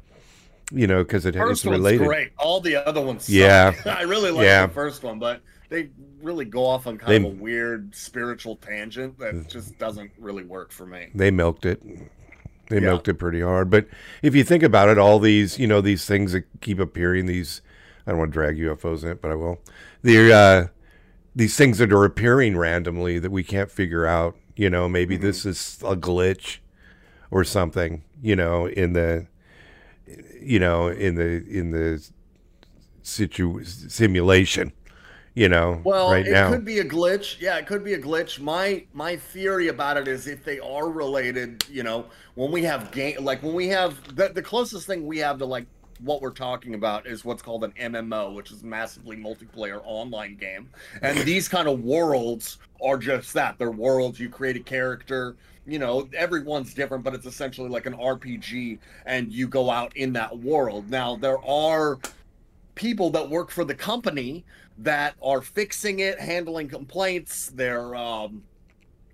you 0.73 0.87
know 0.87 1.05
because 1.05 1.27
it, 1.27 1.35
First 1.35 1.65
it's 1.65 1.71
related. 1.71 2.07
great. 2.07 2.33
All 2.39 2.61
the 2.61 2.77
other 2.77 3.01
ones. 3.01 3.25
suck. 3.25 3.35
Yeah. 3.35 3.75
I 3.87 4.03
really 4.03 4.33
like 4.33 4.45
Yeah. 4.45 4.67
the 4.67 4.73
first 4.73 5.05
one, 5.05 5.21
but 5.21 5.41
they 5.69 5.91
really 6.23 6.45
go 6.45 6.65
off 6.65 6.87
on 6.87 6.99
kind 6.99 7.11
They- 7.11 7.17
of 7.17 7.25
a 7.39 7.43
weird 7.43 7.95
spiritual 7.95 8.57
tangent 8.57 9.19
that 9.19 9.49
just 9.49 9.79
doesn't 9.79 10.11
really 10.19 10.45
work 10.45 10.73
for 10.73 10.87
me. 10.87 11.09
They 11.15 11.31
milked 11.31 11.67
it. 11.67 11.83
They 12.69 12.77
Yeah. 12.77 12.81
milked 12.91 13.09
it 13.09 13.15
pretty 13.15 13.41
hard. 13.41 13.69
But 13.71 13.87
if 14.23 14.35
you 14.35 14.45
think 14.45 14.63
about 14.63 14.89
it, 14.89 14.99
all 14.99 15.19
these 15.19 15.59
you 15.59 15.67
know 15.67 15.81
these 15.81 16.07
things 16.07 16.33
that 16.33 16.45
keep 16.61 16.79
appearing, 16.79 17.27
these 17.27 17.61
I 18.07 18.11
don't 18.11 18.19
want 18.19 18.31
to 18.33 18.35
drag 18.35 18.57
UFOs 18.59 19.03
in 19.05 19.11
it, 19.11 19.21
but 19.23 19.31
I 19.31 19.35
will. 19.35 19.61
They're 20.03 20.33
uh, 20.33 20.69
these 21.35 21.57
things 21.57 21.79
that 21.79 21.93
are 21.93 22.05
appearing 22.05 22.57
randomly 22.57 23.19
that 23.19 23.31
we 23.31 23.43
can't 23.43 23.71
figure 23.71 24.07
out. 24.07 24.37
You 24.57 24.69
know, 24.71 24.89
maybe 24.89 25.15
Mm-hmm. 25.17 25.25
this 25.25 25.47
is 25.47 25.79
a 25.85 25.97
glitch 25.97 26.59
or 27.31 27.43
something. 27.45 28.03
You 28.23 28.37
know, 28.37 28.67
in 28.67 28.93
the 28.93 29.27
you 30.41 30.59
know 30.59 30.89
in 30.89 31.15
the 31.17 31.45
in 31.49 31.71
the 31.71 32.07
situ 33.03 33.65
simulation. 33.65 34.73
You 35.35 35.49
know, 35.49 35.81
Well, 35.83 36.11
right 36.11 36.27
it 36.27 36.31
now. 36.31 36.51
could 36.51 36.65
be 36.65 36.81
a 36.81 36.85
glitch. 36.85 37.41
Yeah, 37.41 37.57
it 37.57 37.67
could 37.67 37.83
be 37.83 37.95
a 37.95 37.99
glitch. 37.99 38.39
My 38.39 38.85
my 38.93 39.17
theory 39.17 39.69
about 39.69 39.97
it 39.97 40.07
is 40.07 40.27
if 40.27 40.45
they 40.45 40.59
are 40.61 40.91
related, 40.91 41.65
you 41.71 41.83
know, 41.83 42.07
when 42.35 42.51
we 42.51 42.63
have 42.65 42.91
game 42.91 43.25
like 43.25 43.43
when 43.43 43.55
we 43.55 43.69
have 43.69 44.15
the, 44.15 44.29
the 44.29 44.43
closest 44.43 44.87
thing 44.87 45.07
we 45.07 45.19
have 45.19 45.39
to 45.39 45.47
like 45.47 45.67
what 46.01 46.21
we're 46.21 46.31
talking 46.31 46.75
about 46.75 47.07
is 47.07 47.25
what's 47.25 47.43
called 47.43 47.65
an 47.65 47.73
MMO, 47.81 48.35
which 48.35 48.51
is 48.51 48.63
massively 48.63 49.17
multiplayer 49.17 49.81
online 49.85 50.37
game. 50.37 50.69
And 51.01 51.17
these 51.27 51.49
kind 51.49 51.69
of 51.69 51.81
worlds 51.81 52.59
are 52.85 52.99
just 52.99 53.33
that. 53.35 53.57
They're 53.59 53.71
worlds. 53.71 54.21
You 54.21 54.29
create 54.29 54.57
a 54.57 54.61
character. 54.61 55.37
You 55.65 55.79
know, 55.79 56.09
everyone's 56.15 56.75
different, 56.75 57.05
but 57.05 57.15
it's 57.15 57.27
essentially 57.27 57.69
like 57.69 57.87
an 57.87 57.95
RPG, 57.95 58.81
and 59.07 59.33
you 59.33 59.47
go 59.47 59.71
out 59.71 59.97
in 59.97 60.13
that 60.15 60.37
world. 60.37 60.91
Now, 60.91 61.15
there 61.15 61.39
are 61.47 62.01
people 62.75 63.11
that 63.11 63.29
work 63.29 63.51
for 63.51 63.65
the 63.65 63.75
company 63.75 64.45
that 64.79 65.15
are 65.23 65.43
fixing 65.43 66.01
it, 66.01 66.19
handling 66.19 66.69
complaints. 66.69 67.51
They're, 67.55 67.95
um, 67.95 68.43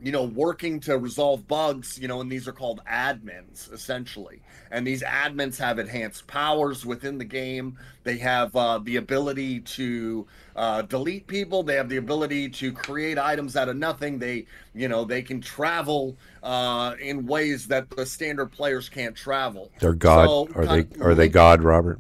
you 0.00 0.12
know, 0.12 0.25
working 0.25 0.79
to 0.81 0.97
resolve 0.97 1.47
bugs. 1.49 1.99
You 1.99 2.09
know, 2.09 2.21
and 2.21 2.31
these 2.31 2.47
are 2.49 2.53
called 2.53 2.81
admins 2.91 3.73
essentially. 3.73 4.43
And 4.71 4.87
these 4.87 5.03
admins 5.03 5.57
have 5.59 5.79
enhanced 5.79 6.27
powers 6.27 6.85
within 6.85 7.17
the 7.17 7.25
game. 7.25 7.79
They 8.05 8.19
have 8.19 8.55
uh, 8.55 8.79
the 8.79 8.97
ability 8.97 9.61
to 9.61 10.27
uh, 10.57 10.83
delete 10.83 11.27
people. 11.27 11.62
They 11.62 11.75
have 11.75 11.88
the 11.88 11.97
ability 11.97 12.50
to 12.50 12.73
create 12.73 13.19
items 13.19 13.57
out 13.57 13.71
of 13.71 13.77
nothing. 13.77 14.19
They, 14.19 14.45
you 14.75 14.88
know, 14.88 15.05
they 15.05 15.23
can 15.23 15.41
travel 15.41 16.17
uh, 16.43 16.95
in 17.00 17.27
ways 17.27 17.67
that 17.69 17.88
the 17.88 18.05
standard 18.05 18.53
players 18.53 18.91
can't 18.91 19.17
travel. 19.17 19.71
They're 19.81 19.95
God. 19.95 20.27
So, 20.27 20.49
are 20.55 20.67
they 20.67 20.85
kind- 20.85 21.03
are 21.03 21.15
they 21.15 21.29
God, 21.29 21.62
Robert? 21.62 21.99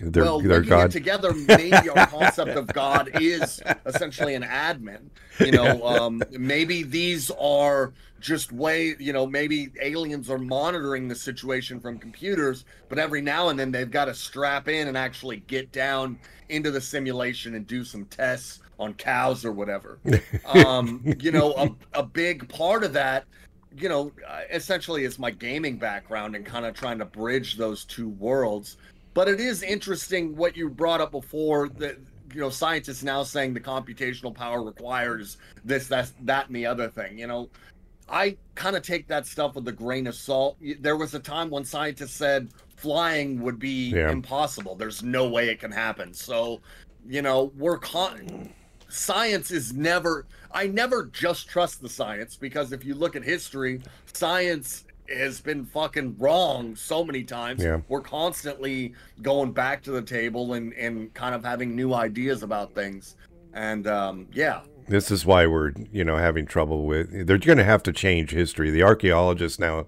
They're 0.00 0.24
well, 0.24 0.40
they're 0.40 0.60
linking 0.60 0.78
it 0.78 0.90
together, 0.90 1.32
maybe 1.32 1.88
our 1.88 2.06
concept 2.06 2.50
of 2.50 2.66
God 2.68 3.10
is 3.20 3.62
essentially 3.86 4.34
an 4.34 4.42
admin. 4.42 5.08
You 5.40 5.52
know, 5.52 5.86
um, 5.86 6.22
maybe 6.30 6.82
these 6.82 7.30
are 7.32 7.92
just 8.20 8.52
way, 8.52 8.96
you 8.98 9.12
know, 9.12 9.26
maybe 9.26 9.70
aliens 9.80 10.28
are 10.30 10.38
monitoring 10.38 11.06
the 11.06 11.14
situation 11.14 11.80
from 11.80 11.98
computers, 11.98 12.64
but 12.88 12.98
every 12.98 13.20
now 13.20 13.48
and 13.48 13.58
then 13.58 13.70
they've 13.70 13.90
got 13.90 14.06
to 14.06 14.14
strap 14.14 14.68
in 14.68 14.88
and 14.88 14.96
actually 14.96 15.38
get 15.46 15.70
down 15.70 16.18
into 16.48 16.70
the 16.70 16.80
simulation 16.80 17.54
and 17.54 17.66
do 17.66 17.84
some 17.84 18.04
tests 18.06 18.60
on 18.80 18.94
cows 18.94 19.44
or 19.44 19.52
whatever. 19.52 19.98
Um, 20.46 21.02
you 21.20 21.30
know, 21.30 21.52
a, 21.56 22.00
a 22.00 22.02
big 22.02 22.48
part 22.48 22.84
of 22.84 22.92
that 22.94 23.24
you 23.76 23.88
know, 23.88 24.12
essentially 24.50 25.04
is 25.04 25.18
my 25.18 25.30
gaming 25.30 25.76
background 25.76 26.34
and 26.34 26.44
kind 26.44 26.66
of 26.66 26.74
trying 26.74 26.98
to 26.98 27.04
bridge 27.04 27.56
those 27.56 27.84
two 27.84 28.08
worlds. 28.08 28.76
But 29.18 29.26
it 29.26 29.40
is 29.40 29.64
interesting 29.64 30.36
what 30.36 30.56
you 30.56 30.70
brought 30.70 31.00
up 31.00 31.10
before 31.10 31.70
that 31.70 31.96
you 32.32 32.40
know 32.40 32.50
scientists 32.50 33.02
now 33.02 33.24
saying 33.24 33.52
the 33.52 33.58
computational 33.58 34.32
power 34.32 34.62
requires 34.62 35.38
this, 35.64 35.88
that, 35.88 36.12
that, 36.20 36.46
and 36.46 36.54
the 36.54 36.64
other 36.64 36.86
thing. 36.86 37.18
You 37.18 37.26
know, 37.26 37.50
I 38.08 38.36
kind 38.54 38.76
of 38.76 38.84
take 38.84 39.08
that 39.08 39.26
stuff 39.26 39.56
with 39.56 39.66
a 39.66 39.72
grain 39.72 40.06
of 40.06 40.14
salt. 40.14 40.56
There 40.78 40.96
was 40.96 41.14
a 41.14 41.18
time 41.18 41.50
when 41.50 41.64
scientists 41.64 42.12
said 42.12 42.50
flying 42.76 43.42
would 43.42 43.58
be 43.58 43.90
Yeah. 43.90 44.12
impossible. 44.12 44.76
There's 44.76 45.02
no 45.02 45.28
way 45.28 45.48
it 45.48 45.58
can 45.58 45.72
happen. 45.72 46.14
So, 46.14 46.60
you 47.04 47.20
know, 47.20 47.50
we're 47.56 47.78
con- 47.78 48.50
science 48.88 49.50
is 49.50 49.72
never 49.72 50.26
I 50.52 50.68
never 50.68 51.06
just 51.06 51.48
trust 51.48 51.82
the 51.82 51.88
science 51.88 52.36
because 52.36 52.70
if 52.70 52.84
you 52.84 52.94
look 52.94 53.16
at 53.16 53.24
history, 53.24 53.80
science 54.12 54.84
has 55.08 55.40
been 55.40 55.64
fucking 55.64 56.16
wrong 56.18 56.76
so 56.76 57.04
many 57.04 57.24
times. 57.24 57.62
Yeah. 57.62 57.80
We're 57.88 58.00
constantly 58.00 58.94
going 59.22 59.52
back 59.52 59.82
to 59.84 59.90
the 59.90 60.02
table 60.02 60.54
and 60.54 60.72
and 60.74 61.12
kind 61.14 61.34
of 61.34 61.44
having 61.44 61.74
new 61.74 61.94
ideas 61.94 62.42
about 62.42 62.74
things. 62.74 63.16
And 63.54 63.86
um 63.86 64.26
yeah. 64.32 64.60
This 64.88 65.10
is 65.10 65.26
why 65.26 65.46
we're, 65.46 65.72
you 65.92 66.02
know, 66.02 66.16
having 66.16 66.46
trouble 66.46 66.86
with. 66.86 67.26
They're 67.26 67.36
going 67.36 67.58
to 67.58 67.64
have 67.64 67.82
to 67.82 67.92
change 67.92 68.30
history. 68.30 68.70
The 68.70 68.82
archaeologists 68.82 69.58
now, 69.58 69.86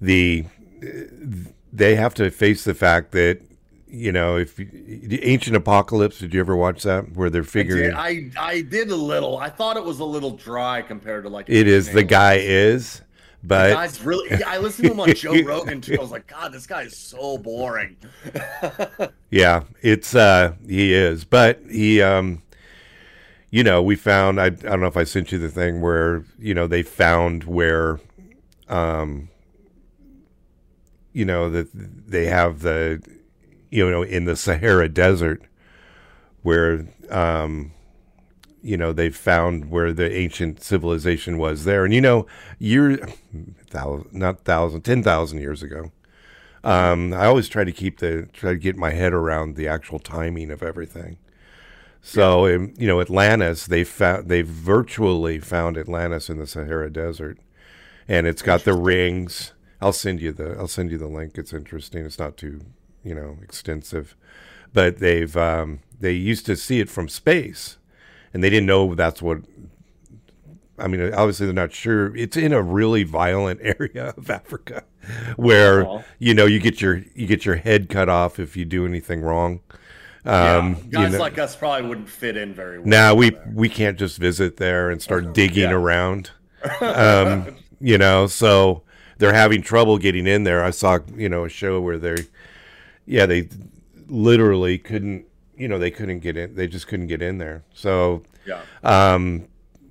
the 0.00 0.44
they 1.72 1.94
have 1.94 2.12
to 2.14 2.30
face 2.30 2.64
the 2.64 2.74
fact 2.74 3.12
that, 3.12 3.40
you 3.86 4.12
know, 4.12 4.36
if 4.36 4.56
the 4.56 5.22
ancient 5.22 5.56
apocalypse. 5.56 6.18
Did 6.18 6.34
you 6.34 6.40
ever 6.40 6.54
watch 6.54 6.82
that? 6.82 7.12
Where 7.16 7.30
they're 7.30 7.42
I 7.42 7.46
figuring 7.46 7.84
did, 7.84 7.94
I 7.94 8.30
I 8.38 8.60
did 8.62 8.90
a 8.90 8.96
little. 8.96 9.38
I 9.38 9.48
thought 9.48 9.78
it 9.78 9.84
was 9.84 10.00
a 10.00 10.04
little 10.04 10.32
dry 10.32 10.82
compared 10.82 11.24
to 11.24 11.30
like 11.30 11.48
it 11.48 11.66
is 11.66 11.92
the 11.92 12.02
guy 12.04 12.34
is, 12.34 13.00
The 13.42 13.48
but 13.48 13.72
guy's 13.72 14.00
really 14.02 14.30
yeah, 14.30 14.48
I 14.48 14.58
listened 14.58 14.86
to 14.86 14.92
him 14.92 15.00
on 15.00 15.14
Joe 15.14 15.42
Rogan 15.42 15.80
too. 15.80 15.94
I 15.94 16.00
was 16.00 16.12
like, 16.12 16.28
God, 16.28 16.52
this 16.52 16.66
guy 16.66 16.82
is 16.82 16.96
so 16.96 17.38
boring. 17.38 17.96
Yeah, 19.30 19.64
it's 19.80 20.14
uh 20.14 20.52
he 20.68 20.92
is. 20.92 21.24
But 21.24 21.60
he 21.70 22.02
um 22.02 22.42
you 23.50 23.64
know, 23.64 23.82
we 23.82 23.96
found 23.96 24.40
I 24.40 24.46
I 24.46 24.50
don't 24.50 24.80
know 24.80 24.86
if 24.86 24.96
I 24.96 25.04
sent 25.04 25.32
you 25.32 25.38
the 25.38 25.48
thing 25.48 25.80
where, 25.80 26.24
you 26.38 26.52
know, 26.54 26.66
they 26.66 26.82
found 26.82 27.44
where 27.44 27.98
um 28.68 29.28
you 31.12 31.24
know 31.24 31.50
that 31.50 31.68
they 31.72 32.26
have 32.26 32.60
the 32.60 33.02
you 33.70 33.90
know 33.90 34.02
in 34.02 34.24
the 34.26 34.36
Sahara 34.36 34.88
desert 34.88 35.42
where 36.42 36.86
um 37.10 37.72
you 38.62 38.76
know 38.76 38.92
they 38.92 39.10
found 39.10 39.70
where 39.70 39.92
the 39.92 40.10
ancient 40.14 40.62
civilization 40.62 41.38
was 41.38 41.64
there 41.64 41.84
and 41.84 41.92
you 41.92 42.00
know 42.00 42.26
year 42.58 42.96
thousand 43.68 44.12
not 44.12 44.44
thousand 44.44 44.82
ten 44.82 45.02
thousand 45.02 45.38
years 45.38 45.62
ago 45.62 45.90
um, 46.64 47.12
I 47.12 47.26
always 47.26 47.48
try 47.48 47.64
to 47.64 47.72
keep 47.72 47.98
the 47.98 48.28
try 48.32 48.52
to 48.52 48.58
get 48.58 48.76
my 48.76 48.90
head 48.90 49.12
around 49.12 49.56
the 49.56 49.68
actual 49.68 49.98
timing 49.98 50.50
of 50.50 50.62
everything. 50.62 51.18
So 52.00 52.46
um, 52.54 52.74
you 52.76 52.86
know, 52.86 53.00
Atlantis 53.00 53.66
they 53.66 53.84
found 53.84 54.28
they 54.28 54.42
virtually 54.42 55.38
found 55.38 55.76
Atlantis 55.76 56.30
in 56.30 56.38
the 56.38 56.46
Sahara 56.46 56.90
Desert, 56.90 57.38
and 58.06 58.26
it's 58.26 58.42
got 58.42 58.64
the 58.64 58.74
rings. 58.74 59.52
I'll 59.80 59.92
send 59.92 60.20
you 60.20 60.32
the 60.32 60.56
I'll 60.58 60.68
send 60.68 60.90
you 60.90 60.98
the 60.98 61.08
link. 61.08 61.36
It's 61.36 61.52
interesting. 61.52 62.04
It's 62.04 62.18
not 62.18 62.36
too 62.36 62.60
you 63.02 63.14
know 63.14 63.38
extensive, 63.42 64.16
but 64.72 64.98
they've 64.98 65.36
um, 65.36 65.80
they 65.98 66.12
used 66.12 66.46
to 66.46 66.56
see 66.56 66.78
it 66.78 66.88
from 66.90 67.08
space, 67.08 67.78
and 68.34 68.42
they 68.42 68.50
didn't 68.50 68.66
know 68.66 68.94
that's 68.94 69.20
what. 69.22 69.38
I 70.78 70.88
mean, 70.88 71.12
obviously 71.14 71.46
they're 71.46 71.54
not 71.54 71.72
sure. 71.72 72.16
It's 72.16 72.36
in 72.36 72.52
a 72.52 72.62
really 72.62 73.04
violent 73.04 73.60
area 73.62 74.14
of 74.16 74.28
Africa, 74.30 74.82
where 75.36 76.04
you 76.18 76.34
know 76.34 76.46
you 76.46 76.58
get 76.58 76.80
your 76.80 77.02
you 77.14 77.26
get 77.26 77.44
your 77.44 77.56
head 77.56 77.88
cut 77.88 78.08
off 78.08 78.38
if 78.38 78.56
you 78.56 78.64
do 78.64 78.84
anything 78.86 79.20
wrong. 79.22 79.60
Yeah, 80.24 80.56
Um, 80.58 80.76
you 80.84 80.90
guys 80.90 81.12
know- 81.12 81.18
like 81.18 81.38
us 81.38 81.56
probably 81.56 81.88
wouldn't 81.88 82.08
fit 82.08 82.36
in 82.36 82.54
very 82.54 82.78
well. 82.78 82.86
now 82.86 83.14
we 83.14 83.30
there. 83.30 83.52
we 83.54 83.68
can't 83.68 83.98
just 83.98 84.18
visit 84.18 84.56
there 84.56 84.88
and 84.90 85.02
start 85.02 85.32
digging 85.34 85.70
Yeah. 85.70 85.72
around. 85.76 86.30
Um, 86.80 87.56
you 87.80 87.98
know, 87.98 88.28
so 88.28 88.82
they're 89.18 89.32
having 89.34 89.62
trouble 89.62 89.98
getting 89.98 90.28
in 90.28 90.44
there. 90.44 90.62
I 90.64 90.70
saw, 90.70 91.00
you 91.16 91.28
know, 91.28 91.44
a 91.44 91.48
show 91.48 91.80
where 91.80 91.98
they 91.98 92.16
yeah, 93.04 93.26
they 93.26 93.48
literally 94.06 94.78
couldn't, 94.78 95.24
you 95.56 95.68
know, 95.68 95.78
they 95.78 95.90
couldn't 95.90 96.20
get 96.20 96.36
in. 96.36 96.54
They 96.54 96.66
just 96.66 96.86
couldn't 96.86 97.06
get 97.06 97.22
in 97.22 97.38
there. 97.38 97.64
So, 97.74 98.22
yeah. 98.46 98.62
um, 98.82 99.46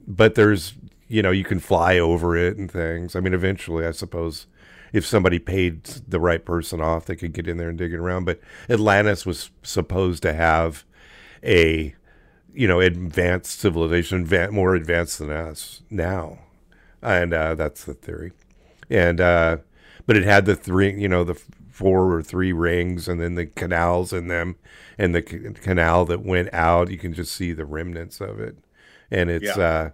but 0.08 0.36
there's, 0.36 0.74
you 1.08 1.22
know, 1.22 1.32
you 1.32 1.44
can 1.44 1.60
fly 1.60 2.00
over 2.00 2.36
it 2.36 2.58
and 2.58 2.72
things. 2.72 3.16
I 3.16 3.20
mean, 3.20 3.34
eventually, 3.34 3.86
I 3.86 3.92
suppose 3.92 4.48
if 4.94 5.06
somebody 5.06 5.40
paid 5.40 5.84
the 5.84 6.20
right 6.20 6.44
person 6.44 6.82
off, 6.82 7.06
they 7.06 7.16
could 7.16 7.34
get 7.34 7.48
in 7.48 7.58
there 7.58 7.70
and 7.70 7.78
dig 7.78 7.94
it 7.94 7.98
around. 7.98 8.26
But 8.26 8.40
Atlantis 8.70 9.26
was 9.26 9.52
supposed 9.64 10.24
to 10.24 10.34
have 10.34 10.84
a, 11.44 11.96
you 12.54 12.68
know, 12.68 12.80
advanced 12.80 13.60
civilization, 13.60 14.28
more 14.52 14.76
advanced 14.76 15.20
than 15.20 15.30
us 15.30 15.82
now, 15.90 16.40
and 17.02 17.34
uh, 17.34 17.56
that's 17.56 17.86
the 17.86 17.94
theory. 17.94 18.34
And 18.90 19.22
uh, 19.22 19.58
but 20.06 20.18
it 20.18 20.24
had 20.24 20.46
the 20.46 20.56
three, 20.56 21.00
you 21.00 21.08
know, 21.08 21.24
the 21.24 21.42
four 21.82 22.14
or 22.14 22.22
three 22.24 22.54
rings, 22.54 23.08
and 23.08 23.20
then 23.20 23.36
the 23.36 23.46
canals 23.48 24.14
in 24.14 24.28
them, 24.28 24.56
and 24.98 25.14
the 25.16 25.24
c- 25.28 25.40
canal 25.62 26.06
that 26.06 26.24
went 26.24 26.54
out. 26.54 26.92
You 26.92 26.98
can 26.98 27.14
just 27.14 27.34
see 27.34 27.52
the 27.54 27.66
remnants 27.66 28.22
of 28.22 28.40
it, 28.40 28.58
and 29.10 29.30
it's 29.30 29.58
Yeah. 29.58 29.64
uh, 29.64 29.90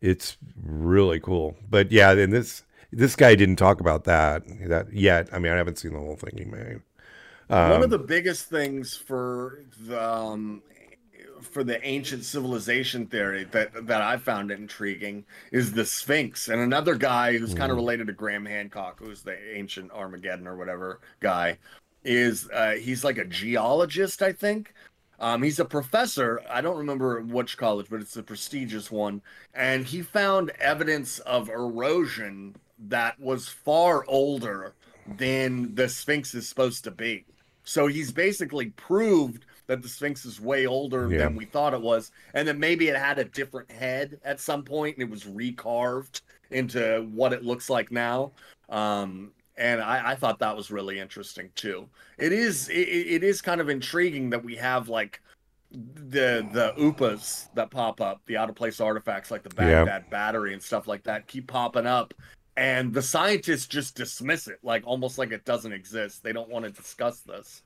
It's 0.00 0.36
really 0.62 1.20
cool. 1.20 1.56
But 1.68 1.90
yeah, 1.92 2.12
and 2.12 2.32
this 2.32 2.62
this 2.92 3.16
guy 3.16 3.34
didn't 3.34 3.56
talk 3.56 3.80
about 3.80 4.04
that 4.04 4.42
that 4.68 4.92
yet. 4.92 5.28
I 5.32 5.38
mean, 5.38 5.52
I 5.52 5.56
haven't 5.56 5.78
seen 5.78 5.92
the 5.92 5.98
whole 5.98 6.16
thing 6.16 6.34
he 6.38 6.44
made. 6.44 6.80
Um, 7.50 7.70
One 7.70 7.82
of 7.82 7.90
the 7.90 7.98
biggest 7.98 8.48
things 8.48 8.94
for 8.96 9.64
the 9.86 10.00
um, 10.02 10.62
for 11.42 11.64
the 11.64 11.84
ancient 11.86 12.24
civilization 12.24 13.06
theory 13.06 13.44
that 13.44 13.86
that 13.86 14.02
I 14.02 14.16
found 14.16 14.50
intriguing 14.50 15.24
is 15.52 15.72
the 15.72 15.84
Sphinx, 15.84 16.48
and 16.48 16.60
another 16.60 16.94
guy 16.94 17.36
who's 17.36 17.54
mm. 17.54 17.58
kind 17.58 17.70
of 17.70 17.76
related 17.76 18.06
to 18.08 18.12
Graham 18.12 18.46
Hancock, 18.46 18.98
who's 19.00 19.22
the 19.22 19.36
ancient 19.56 19.90
Armageddon 19.92 20.46
or 20.46 20.56
whatever 20.56 21.00
guy, 21.20 21.58
is 22.04 22.48
uh, 22.50 22.72
he's 22.72 23.04
like 23.04 23.18
a 23.18 23.24
geologist, 23.24 24.22
I 24.22 24.32
think. 24.32 24.74
Um, 25.20 25.42
he's 25.42 25.58
a 25.58 25.64
professor. 25.64 26.40
I 26.48 26.60
don't 26.60 26.78
remember 26.78 27.20
which 27.22 27.56
college, 27.56 27.88
but 27.90 28.00
it's 28.00 28.16
a 28.16 28.22
prestigious 28.22 28.90
one. 28.90 29.20
And 29.52 29.84
he 29.84 30.02
found 30.02 30.50
evidence 30.60 31.18
of 31.20 31.48
erosion 31.48 32.54
that 32.78 33.18
was 33.18 33.48
far 33.48 34.04
older 34.06 34.74
than 35.16 35.74
the 35.74 35.88
Sphinx 35.88 36.34
is 36.34 36.48
supposed 36.48 36.84
to 36.84 36.92
be. 36.92 37.24
So 37.64 37.86
he's 37.86 38.12
basically 38.12 38.66
proved 38.70 39.44
that 39.68 39.82
the 39.82 39.88
Sphinx 39.88 40.24
is 40.24 40.40
way 40.40 40.66
older 40.66 41.08
yeah. 41.08 41.18
than 41.18 41.36
we 41.36 41.44
thought 41.44 41.74
it 41.74 41.80
was, 41.80 42.10
and 42.34 42.48
that 42.48 42.58
maybe 42.58 42.88
it 42.88 42.96
had 42.96 43.18
a 43.18 43.24
different 43.24 43.70
head 43.70 44.18
at 44.24 44.40
some 44.40 44.64
point 44.64 44.96
and 44.96 45.02
it 45.02 45.10
was 45.10 45.24
recarved 45.24 46.22
into 46.50 47.06
what 47.12 47.32
it 47.32 47.44
looks 47.44 47.70
like 47.70 47.92
now. 47.92 48.32
Um, 48.68 49.30
and 49.56 49.80
I, 49.80 50.12
I, 50.12 50.14
thought 50.14 50.38
that 50.38 50.56
was 50.56 50.70
really 50.70 50.98
interesting 50.98 51.50
too. 51.54 51.88
It 52.16 52.32
is 52.32 52.68
it, 52.68 52.74
it 52.74 53.24
is 53.24 53.42
kind 53.42 53.60
of 53.60 53.68
intriguing 53.68 54.30
that 54.30 54.42
we 54.42 54.56
have 54.56 54.88
like 54.88 55.20
the 55.70 56.46
the 56.52 56.72
upas 56.78 57.48
that 57.54 57.70
pop 57.70 58.00
up, 58.00 58.22
the 58.26 58.36
out 58.36 58.48
of 58.48 58.54
place 58.54 58.80
artifacts 58.80 59.30
like 59.30 59.42
the 59.42 59.50
Baghdad 59.50 60.04
yeah. 60.06 60.10
battery 60.10 60.52
and 60.52 60.62
stuff 60.62 60.86
like 60.86 61.02
that 61.04 61.26
keep 61.26 61.46
popping 61.46 61.86
up, 61.86 62.14
and 62.56 62.94
the 62.94 63.02
scientists 63.02 63.66
just 63.66 63.96
dismiss 63.96 64.48
it 64.48 64.58
like 64.62 64.86
almost 64.86 65.18
like 65.18 65.32
it 65.32 65.44
doesn't 65.44 65.72
exist. 65.72 66.22
They 66.22 66.32
don't 66.32 66.48
want 66.48 66.64
to 66.64 66.70
discuss 66.70 67.20
this. 67.20 67.62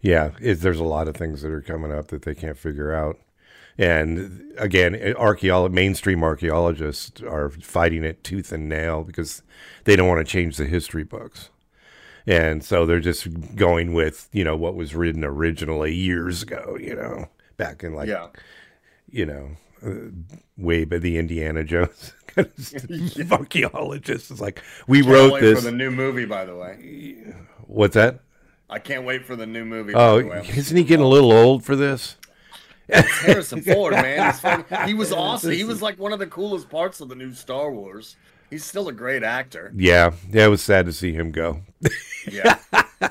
Yeah, 0.00 0.30
it, 0.40 0.56
there's 0.56 0.80
a 0.80 0.84
lot 0.84 1.08
of 1.08 1.16
things 1.16 1.42
that 1.42 1.50
are 1.50 1.60
coming 1.60 1.92
up 1.92 2.08
that 2.08 2.22
they 2.22 2.34
can't 2.34 2.58
figure 2.58 2.94
out. 2.94 3.18
And 3.76 4.52
again, 4.58 4.94
archeolo- 4.94 5.70
mainstream 5.70 6.24
archaeologists 6.24 7.22
are 7.22 7.50
fighting 7.50 8.04
it 8.04 8.24
tooth 8.24 8.50
and 8.50 8.68
nail 8.68 9.04
because 9.04 9.42
they 9.84 9.94
don't 9.94 10.08
want 10.08 10.24
to 10.24 10.30
change 10.30 10.56
the 10.56 10.64
history 10.64 11.04
books. 11.04 11.50
And 12.26 12.62
so 12.62 12.84
they're 12.84 13.00
just 13.00 13.56
going 13.56 13.94
with, 13.94 14.28
you 14.32 14.44
know, 14.44 14.56
what 14.56 14.74
was 14.74 14.94
written 14.94 15.24
originally 15.24 15.94
years 15.94 16.42
ago, 16.42 16.76
you 16.78 16.94
know, 16.94 17.28
back 17.56 17.82
in 17.82 17.94
like, 17.94 18.08
yeah. 18.08 18.26
you 19.08 19.24
know, 19.24 19.56
uh, 19.82 20.10
way 20.56 20.84
by 20.84 20.98
the 20.98 21.16
Indiana 21.16 21.62
Jones 21.64 22.12
archaeologist 23.30 24.30
is 24.30 24.40
like, 24.40 24.62
we 24.86 25.02
wrote 25.02 25.40
this. 25.40 25.60
for 25.60 25.70
the 25.70 25.76
new 25.76 25.90
movie, 25.90 26.26
by 26.26 26.44
the 26.44 26.54
way. 26.54 27.16
What's 27.66 27.94
that? 27.94 28.20
I 28.70 28.78
can't 28.78 29.04
wait 29.04 29.24
for 29.24 29.34
the 29.34 29.46
new 29.46 29.64
movie. 29.64 29.94
Oh, 29.94 30.18
isn't 30.18 30.76
he 30.76 30.84
getting 30.84 31.04
a 31.04 31.08
little 31.08 31.32
old 31.32 31.64
for 31.64 31.74
this? 31.74 32.16
It's 32.88 33.08
Harrison 33.20 33.62
Ford, 33.62 33.92
man. 33.92 34.34
He 34.86 34.94
was 34.94 35.12
awesome. 35.12 35.52
He 35.52 35.64
was 35.64 35.82
like 35.82 35.98
one 35.98 36.12
of 36.12 36.18
the 36.18 36.26
coolest 36.26 36.68
parts 36.68 37.00
of 37.00 37.08
the 37.08 37.14
new 37.14 37.32
Star 37.32 37.70
Wars. 37.70 38.16
He's 38.50 38.64
still 38.64 38.88
a 38.88 38.92
great 38.92 39.22
actor. 39.22 39.72
Yeah, 39.74 40.12
yeah. 40.30 40.46
It 40.46 40.48
was 40.48 40.62
sad 40.62 40.86
to 40.86 40.92
see 40.92 41.12
him 41.12 41.30
go. 41.30 41.60
yeah. 42.30 42.58
yeah. 42.72 43.10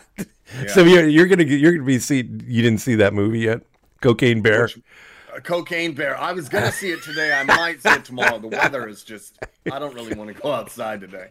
So 0.69 0.83
you're, 0.83 1.07
you're 1.07 1.27
gonna 1.27 1.43
you're 1.43 1.73
gonna 1.73 1.85
be 1.85 1.99
see 1.99 2.17
you 2.17 2.63
didn't 2.63 2.79
see 2.79 2.95
that 2.95 3.13
movie 3.13 3.39
yet, 3.39 3.61
Cocaine 4.01 4.41
Bear. 4.41 4.63
Which, 4.63 4.79
uh, 5.35 5.39
Cocaine 5.41 5.93
Bear. 5.93 6.19
I 6.19 6.31
was 6.31 6.49
gonna 6.49 6.71
see 6.71 6.89
it 6.89 7.03
today. 7.03 7.31
I 7.33 7.43
might 7.43 7.81
see 7.83 7.89
it 7.89 8.03
tomorrow. 8.03 8.39
The 8.39 8.47
weather 8.47 8.87
is 8.87 9.03
just. 9.03 9.37
I 9.71 9.77
don't 9.77 9.93
really 9.93 10.15
want 10.15 10.35
to 10.35 10.41
go 10.41 10.51
outside 10.51 11.01
today 11.01 11.29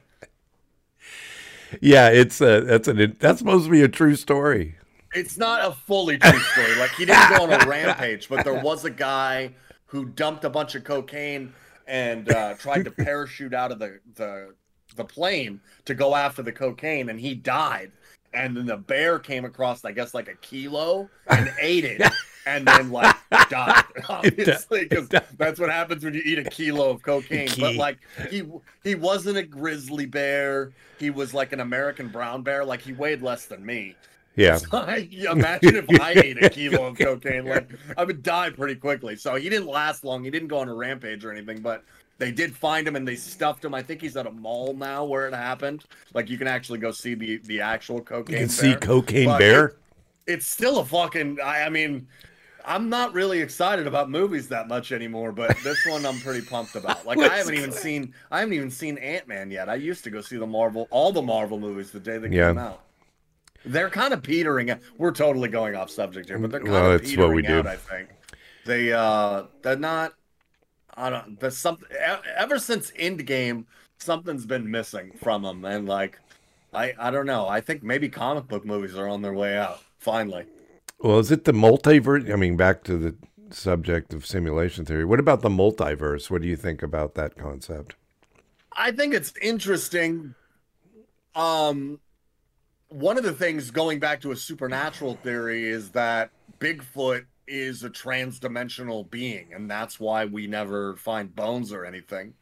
yeah, 1.80 2.08
it's 2.08 2.40
a 2.40 2.62
that's 2.62 2.88
an 2.88 3.16
that's 3.18 3.38
supposed 3.38 3.64
to 3.64 3.70
be 3.70 3.82
a 3.82 3.88
true 3.88 4.16
story. 4.16 4.76
It's 5.14 5.38
not 5.38 5.66
a 5.66 5.72
fully 5.72 6.18
true 6.18 6.38
story. 6.38 6.76
Like 6.76 6.90
he 6.92 7.04
didn't 7.06 7.36
go 7.36 7.44
on 7.44 7.52
a 7.52 7.66
rampage, 7.68 8.28
but 8.28 8.44
there 8.44 8.60
was 8.60 8.84
a 8.84 8.90
guy 8.90 9.52
who 9.86 10.06
dumped 10.06 10.44
a 10.44 10.50
bunch 10.50 10.74
of 10.74 10.84
cocaine 10.84 11.52
and 11.86 12.30
uh, 12.30 12.54
tried 12.54 12.84
to 12.84 12.90
parachute 12.90 13.54
out 13.54 13.72
of 13.72 13.78
the, 13.78 14.00
the 14.16 14.54
the 14.96 15.04
plane 15.04 15.60
to 15.84 15.94
go 15.94 16.14
after 16.14 16.42
the 16.42 16.52
cocaine, 16.52 17.08
and 17.08 17.20
he 17.20 17.34
died. 17.34 17.92
And 18.34 18.56
then 18.56 18.66
the 18.66 18.76
bear 18.76 19.18
came 19.18 19.44
across, 19.44 19.84
I 19.84 19.92
guess, 19.92 20.12
like 20.12 20.28
a 20.28 20.34
kilo 20.34 21.08
and 21.28 21.52
ate 21.60 21.84
it. 21.84 22.02
and 22.46 22.66
then 22.66 22.90
like 22.90 23.14
died 23.50 23.84
obviously 24.08 24.86
because 24.86 25.08
that's 25.36 25.60
what 25.60 25.70
happens 25.70 26.04
when 26.04 26.14
you 26.14 26.22
eat 26.24 26.38
a 26.38 26.44
kilo 26.44 26.90
of 26.90 27.02
cocaine 27.02 27.50
but 27.58 27.74
like 27.74 27.98
he 28.30 28.42
he 28.84 28.94
wasn't 28.94 29.36
a 29.36 29.42
grizzly 29.42 30.06
bear 30.06 30.72
he 30.98 31.10
was 31.10 31.34
like 31.34 31.52
an 31.52 31.60
american 31.60 32.08
brown 32.08 32.42
bear 32.42 32.64
like 32.64 32.80
he 32.80 32.92
weighed 32.92 33.20
less 33.20 33.46
than 33.46 33.64
me 33.64 33.94
yeah 34.36 34.56
so 34.56 34.68
I, 34.72 35.08
imagine 35.30 35.76
if 35.76 36.00
i 36.00 36.12
ate 36.12 36.42
a 36.42 36.48
kilo 36.48 36.86
of 36.86 36.98
cocaine 36.98 37.44
like 37.44 37.68
i 37.96 38.04
would 38.04 38.22
die 38.22 38.50
pretty 38.50 38.76
quickly 38.76 39.16
so 39.16 39.34
he 39.34 39.48
didn't 39.48 39.68
last 39.68 40.04
long 40.04 40.24
he 40.24 40.30
didn't 40.30 40.48
go 40.48 40.58
on 40.58 40.68
a 40.68 40.74
rampage 40.74 41.24
or 41.24 41.32
anything 41.32 41.60
but 41.60 41.84
they 42.18 42.32
did 42.32 42.56
find 42.56 42.88
him 42.88 42.96
and 42.96 43.06
they 43.06 43.14
stuffed 43.14 43.62
him. 43.62 43.74
I 43.74 43.82
think 43.82 44.00
he's 44.00 44.16
at 44.16 44.26
a 44.26 44.30
mall 44.30 44.72
now 44.72 45.04
where 45.04 45.28
it 45.28 45.34
happened. 45.34 45.84
Like 46.14 46.30
you 46.30 46.38
can 46.38 46.46
actually 46.46 46.78
go 46.78 46.90
see 46.90 47.14
the 47.14 47.38
the 47.44 47.60
actual 47.60 48.00
cocaine. 48.00 48.40
You 48.40 48.46
can 48.46 48.56
bear. 48.56 48.72
see 48.72 48.74
cocaine 48.76 49.26
but 49.26 49.38
bear. 49.38 49.66
It, 49.66 49.76
it's 50.26 50.46
still 50.46 50.78
a 50.78 50.84
fucking. 50.84 51.38
I, 51.42 51.64
I 51.64 51.68
mean, 51.68 52.06
I'm 52.66 52.88
not 52.88 53.14
really 53.14 53.40
excited 53.40 53.86
about 53.86 54.10
movies 54.10 54.48
that 54.48 54.66
much 54.66 54.90
anymore, 54.90 55.30
but 55.30 55.56
this 55.62 55.86
one 55.86 56.04
I'm 56.04 56.18
pretty 56.18 56.44
pumped 56.44 56.74
about. 56.74 57.06
Like 57.06 57.18
I 57.18 57.36
haven't 57.36 57.54
even 57.54 57.70
seen 57.70 58.12
I 58.30 58.40
haven't 58.40 58.54
even 58.54 58.70
seen 58.70 58.98
Ant 58.98 59.28
Man 59.28 59.50
yet. 59.52 59.68
I 59.68 59.76
used 59.76 60.02
to 60.04 60.10
go 60.10 60.20
see 60.20 60.36
the 60.36 60.46
Marvel 60.46 60.88
all 60.90 61.12
the 61.12 61.22
Marvel 61.22 61.60
movies 61.60 61.92
the 61.92 62.00
day 62.00 62.18
they 62.18 62.28
yeah. 62.28 62.48
came 62.48 62.58
out. 62.58 62.82
They're 63.64 63.90
kind 63.90 64.12
of 64.12 64.22
petering. 64.22 64.70
Out. 64.70 64.80
We're 64.98 65.12
totally 65.12 65.48
going 65.48 65.76
off 65.76 65.90
subject 65.90 66.28
here, 66.28 66.38
but 66.38 66.50
they're 66.50 66.60
kind 66.60 66.72
well, 66.72 66.92
of 66.92 67.02
petering 67.02 67.28
what 67.28 67.36
we 67.36 67.46
out. 67.46 67.62
Do. 67.62 67.68
I 67.68 67.76
think 67.76 68.08
they 68.64 68.92
uh 68.92 69.44
they're 69.62 69.76
not. 69.76 70.14
I 70.96 71.10
don't. 71.10 71.38
There's 71.38 71.56
something 71.56 71.88
ever 72.36 72.58
since 72.58 72.90
Endgame, 72.92 73.64
something's 73.98 74.46
been 74.46 74.68
missing 74.68 75.12
from 75.22 75.42
them, 75.42 75.64
and 75.64 75.86
like 75.86 76.18
I 76.74 76.94
I 76.98 77.10
don't 77.12 77.26
know. 77.26 77.46
I 77.46 77.60
think 77.60 77.84
maybe 77.84 78.08
comic 78.08 78.48
book 78.48 78.64
movies 78.64 78.96
are 78.96 79.06
on 79.06 79.22
their 79.22 79.34
way 79.34 79.56
out 79.56 79.82
finally. 79.98 80.46
Well, 80.98 81.18
is 81.18 81.30
it 81.30 81.44
the 81.44 81.52
multiverse? 81.52 82.32
I 82.32 82.36
mean, 82.36 82.56
back 82.56 82.82
to 82.84 82.96
the 82.96 83.14
subject 83.50 84.12
of 84.12 84.26
simulation 84.26 84.84
theory. 84.84 85.04
What 85.04 85.20
about 85.20 85.42
the 85.42 85.48
multiverse? 85.48 86.30
What 86.30 86.42
do 86.42 86.48
you 86.48 86.56
think 86.56 86.82
about 86.82 87.14
that 87.14 87.36
concept? 87.36 87.94
I 88.72 88.92
think 88.92 89.14
it's 89.14 89.32
interesting. 89.40 90.34
Um, 91.34 92.00
one 92.88 93.18
of 93.18 93.24
the 93.24 93.32
things 93.32 93.70
going 93.70 93.98
back 93.98 94.20
to 94.22 94.32
a 94.32 94.36
supernatural 94.36 95.18
theory 95.22 95.68
is 95.68 95.90
that 95.90 96.30
Bigfoot 96.58 97.26
is 97.46 97.84
a 97.84 97.90
trans-dimensional 97.90 99.04
being, 99.04 99.52
and 99.54 99.70
that's 99.70 100.00
why 100.00 100.24
we 100.24 100.46
never 100.46 100.96
find 100.96 101.34
bones 101.34 101.72
or 101.72 101.84
anything. 101.84 102.34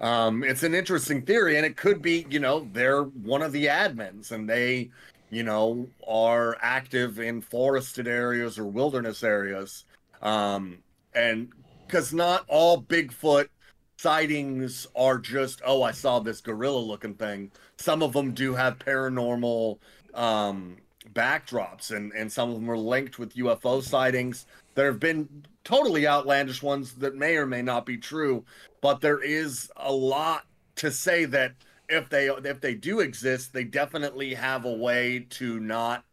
Um, 0.00 0.42
it's 0.42 0.62
an 0.62 0.74
interesting 0.74 1.22
theory, 1.22 1.56
and 1.56 1.66
it 1.66 1.76
could 1.76 2.02
be, 2.02 2.26
you 2.30 2.40
know, 2.40 2.68
they're 2.72 3.02
one 3.02 3.42
of 3.42 3.52
the 3.52 3.66
admins, 3.66 4.32
and 4.32 4.48
they 4.48 4.90
you 5.30 5.42
know, 5.42 5.88
are 6.06 6.56
active 6.60 7.18
in 7.18 7.40
forested 7.40 8.08
areas 8.08 8.58
or 8.58 8.64
wilderness 8.66 9.22
areas. 9.22 9.84
Um, 10.22 10.78
and 11.14 11.50
because 11.86 12.12
not 12.12 12.44
all 12.48 12.82
Bigfoot 12.82 13.48
sightings 13.96 14.86
are 14.96 15.18
just, 15.18 15.60
oh, 15.64 15.82
I 15.82 15.92
saw 15.92 16.20
this 16.20 16.40
gorilla 16.40 16.80
looking 16.80 17.14
thing. 17.14 17.50
Some 17.76 18.02
of 18.02 18.12
them 18.12 18.32
do 18.32 18.54
have 18.54 18.78
paranormal 18.78 19.78
um, 20.14 20.76
backdrops, 21.12 21.90
and, 21.94 22.12
and 22.12 22.30
some 22.30 22.50
of 22.50 22.56
them 22.56 22.70
are 22.70 22.78
linked 22.78 23.18
with 23.18 23.34
UFO 23.34 23.82
sightings. 23.82 24.46
There 24.74 24.86
have 24.86 25.00
been 25.00 25.44
totally 25.64 26.06
outlandish 26.06 26.62
ones 26.62 26.94
that 26.94 27.16
may 27.16 27.36
or 27.36 27.46
may 27.46 27.62
not 27.62 27.86
be 27.86 27.96
true, 27.96 28.44
but 28.80 29.00
there 29.00 29.22
is 29.22 29.70
a 29.76 29.92
lot 29.92 30.46
to 30.76 30.90
say 30.90 31.24
that 31.26 31.52
if 31.90 32.08
they 32.08 32.28
if 32.28 32.60
they 32.60 32.74
do 32.74 33.00
exist, 33.00 33.52
they 33.52 33.64
definitely 33.64 34.34
have 34.34 34.64
a 34.64 34.72
way 34.72 35.26
to 35.30 35.60
not 35.60 36.04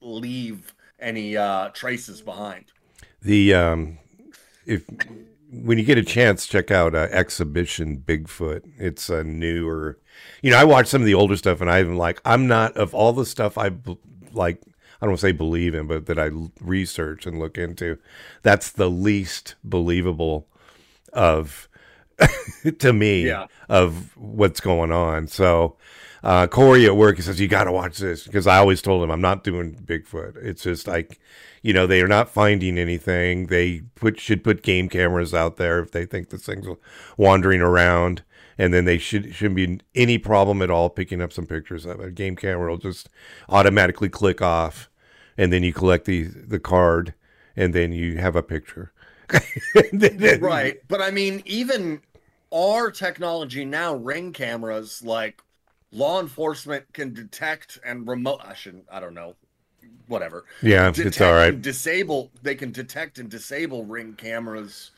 leave 0.00 0.74
any 0.98 1.36
uh, 1.36 1.68
traces 1.70 2.22
behind. 2.22 2.66
The 3.22 3.54
um, 3.54 3.98
if 4.66 4.84
when 5.50 5.78
you 5.78 5.84
get 5.84 5.98
a 5.98 6.04
chance, 6.04 6.46
check 6.46 6.70
out 6.70 6.94
uh, 6.94 7.08
Expedition 7.10 7.98
Bigfoot. 7.98 8.62
It's 8.78 9.08
a 9.08 9.24
newer, 9.24 9.98
you 10.42 10.50
know, 10.50 10.58
I 10.58 10.64
watched 10.64 10.90
some 10.90 11.02
of 11.02 11.06
the 11.06 11.14
older 11.14 11.36
stuff, 11.36 11.60
and 11.60 11.70
I'm 11.70 11.96
like, 11.96 12.20
I'm 12.24 12.46
not 12.46 12.76
of 12.76 12.94
all 12.94 13.12
the 13.12 13.26
stuff 13.26 13.56
I 13.56 13.70
like. 14.32 14.62
I 15.00 15.06
don't 15.06 15.16
say 15.16 15.30
believe 15.30 15.74
in, 15.74 15.86
but 15.86 16.06
that 16.06 16.18
I 16.18 16.30
research 16.60 17.24
and 17.24 17.38
look 17.38 17.56
into. 17.56 17.98
That's 18.42 18.70
the 18.70 18.90
least 18.90 19.54
believable 19.62 20.48
of 21.12 21.67
to 22.78 22.92
me 22.92 23.26
yeah. 23.26 23.46
of 23.68 24.16
what's 24.16 24.60
going 24.60 24.92
on. 24.92 25.26
So 25.28 25.76
uh, 26.22 26.46
Corey 26.46 26.86
at 26.86 26.96
work, 26.96 27.16
he 27.16 27.22
says, 27.22 27.40
You 27.40 27.48
got 27.48 27.64
to 27.64 27.72
watch 27.72 27.98
this 27.98 28.24
because 28.24 28.46
I 28.46 28.58
always 28.58 28.82
told 28.82 29.02
him 29.02 29.10
I'm 29.10 29.20
not 29.20 29.44
doing 29.44 29.74
Bigfoot. 29.74 30.36
It's 30.36 30.62
just 30.62 30.86
like, 30.86 31.20
you 31.62 31.72
know, 31.72 31.86
they 31.86 32.00
are 32.00 32.08
not 32.08 32.28
finding 32.28 32.78
anything. 32.78 33.46
They 33.46 33.82
put 33.94 34.18
should 34.18 34.42
put 34.42 34.62
game 34.62 34.88
cameras 34.88 35.34
out 35.34 35.56
there 35.56 35.80
if 35.80 35.92
they 35.92 36.06
think 36.06 36.30
this 36.30 36.46
thing's 36.46 36.66
wandering 37.16 37.60
around. 37.60 38.22
And 38.60 38.74
then 38.74 38.84
they 38.84 38.98
should 38.98 39.34
shouldn't 39.34 39.54
be 39.54 39.80
any 39.94 40.18
problem 40.18 40.62
at 40.62 40.70
all 40.70 40.90
picking 40.90 41.22
up 41.22 41.32
some 41.32 41.46
pictures 41.46 41.86
of 41.86 42.00
it. 42.00 42.06
A 42.08 42.10
game 42.10 42.34
camera 42.34 42.70
will 42.70 42.78
just 42.78 43.08
automatically 43.48 44.08
click 44.08 44.42
off, 44.42 44.90
and 45.36 45.52
then 45.52 45.62
you 45.62 45.72
collect 45.72 46.06
the 46.06 46.24
the 46.24 46.58
card, 46.58 47.14
and 47.54 47.72
then 47.72 47.92
you 47.92 48.18
have 48.18 48.34
a 48.34 48.42
picture. 48.42 48.92
right, 50.40 50.78
but 50.88 51.00
I 51.00 51.12
mean, 51.12 51.42
even 51.44 52.00
our 52.52 52.90
technology 52.90 53.64
now, 53.64 53.94
ring 53.94 54.32
cameras, 54.32 55.02
like 55.02 55.42
law 55.92 56.20
enforcement 56.20 56.84
can 56.92 57.12
detect 57.12 57.78
and 57.84 58.06
remote. 58.06 58.40
I 58.44 58.54
shouldn't. 58.54 58.86
I 58.90 59.00
don't 59.00 59.14
know. 59.14 59.34
Whatever. 60.06 60.44
Yeah, 60.62 60.90
detect 60.90 61.06
it's 61.06 61.20
all 61.20 61.34
right. 61.34 61.60
Disable. 61.60 62.30
They 62.42 62.54
can 62.54 62.72
detect 62.72 63.18
and 63.18 63.28
disable 63.28 63.84
ring 63.84 64.14
cameras. 64.14 64.90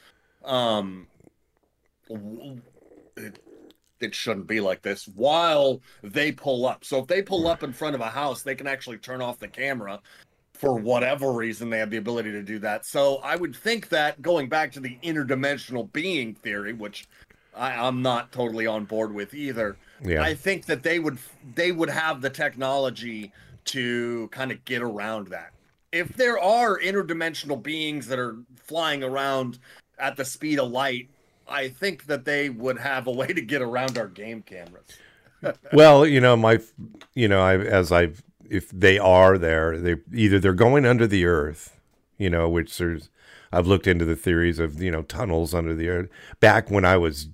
Um, 0.44 1.06
it, 3.16 3.38
it 4.00 4.14
shouldn't 4.14 4.46
be 4.46 4.60
like 4.60 4.82
this 4.82 5.08
while 5.08 5.80
they 6.02 6.32
pull 6.32 6.66
up. 6.66 6.84
So 6.84 7.00
if 7.00 7.06
they 7.06 7.22
pull 7.22 7.48
up 7.48 7.62
in 7.62 7.72
front 7.72 7.94
of 7.94 8.00
a 8.00 8.06
house, 8.08 8.42
they 8.42 8.54
can 8.54 8.66
actually 8.66 8.98
turn 8.98 9.20
off 9.20 9.38
the 9.38 9.48
camera 9.48 10.00
for 10.54 10.74
whatever 10.74 11.32
reason 11.32 11.70
they 11.70 11.78
have 11.78 11.90
the 11.90 11.96
ability 11.96 12.30
to 12.32 12.42
do 12.42 12.58
that. 12.58 12.84
So 12.84 13.16
I 13.24 13.36
would 13.36 13.56
think 13.56 13.88
that 13.88 14.20
going 14.20 14.48
back 14.48 14.70
to 14.72 14.80
the 14.80 14.98
interdimensional 15.02 15.90
being 15.92 16.34
theory, 16.34 16.72
which 16.72 17.08
I, 17.56 17.86
am 17.86 18.02
not 18.02 18.32
totally 18.32 18.66
on 18.66 18.84
board 18.84 19.12
with 19.14 19.34
either. 19.34 19.76
Yeah. 20.02 20.22
I 20.22 20.34
think 20.34 20.66
that 20.66 20.82
they 20.82 20.98
would 20.98 21.18
they 21.54 21.72
would 21.72 21.90
have 21.90 22.20
the 22.20 22.30
technology 22.30 23.32
to 23.66 24.28
kind 24.28 24.50
of 24.50 24.64
get 24.64 24.82
around 24.82 25.28
that. 25.28 25.52
If 25.92 26.08
there 26.16 26.38
are 26.38 26.78
interdimensional 26.78 27.60
beings 27.62 28.06
that 28.06 28.18
are 28.18 28.36
flying 28.56 29.02
around 29.02 29.58
at 29.98 30.16
the 30.16 30.24
speed 30.24 30.58
of 30.58 30.70
light, 30.70 31.08
I 31.48 31.68
think 31.68 32.06
that 32.06 32.24
they 32.24 32.48
would 32.48 32.78
have 32.78 33.06
a 33.06 33.10
way 33.20 33.28
to 33.28 33.40
get 33.40 33.62
around 33.62 33.98
our 33.98 34.08
game 34.08 34.42
cameras. 34.42 34.86
well, 35.72 36.06
you 36.06 36.20
know, 36.20 36.36
my 36.36 36.60
you 37.14 37.28
know, 37.28 37.42
I 37.42 37.58
as 37.58 37.92
I've 37.92 38.22
if 38.48 38.70
they 38.70 38.98
are 38.98 39.38
there, 39.38 39.78
they 39.78 39.96
either 40.12 40.38
they're 40.38 40.52
going 40.52 40.84
under 40.84 41.06
the 41.06 41.24
earth, 41.24 41.78
you 42.18 42.30
know, 42.30 42.48
which 42.48 42.76
there's 42.78 43.10
I've 43.52 43.66
looked 43.66 43.86
into 43.86 44.04
the 44.04 44.16
theories 44.16 44.58
of, 44.58 44.80
you 44.80 44.90
know, 44.90 45.02
tunnels 45.02 45.54
under 45.54 45.74
the 45.74 45.88
earth. 45.88 46.08
Back 46.38 46.70
when 46.70 46.84
I 46.84 46.96
was 46.96 47.28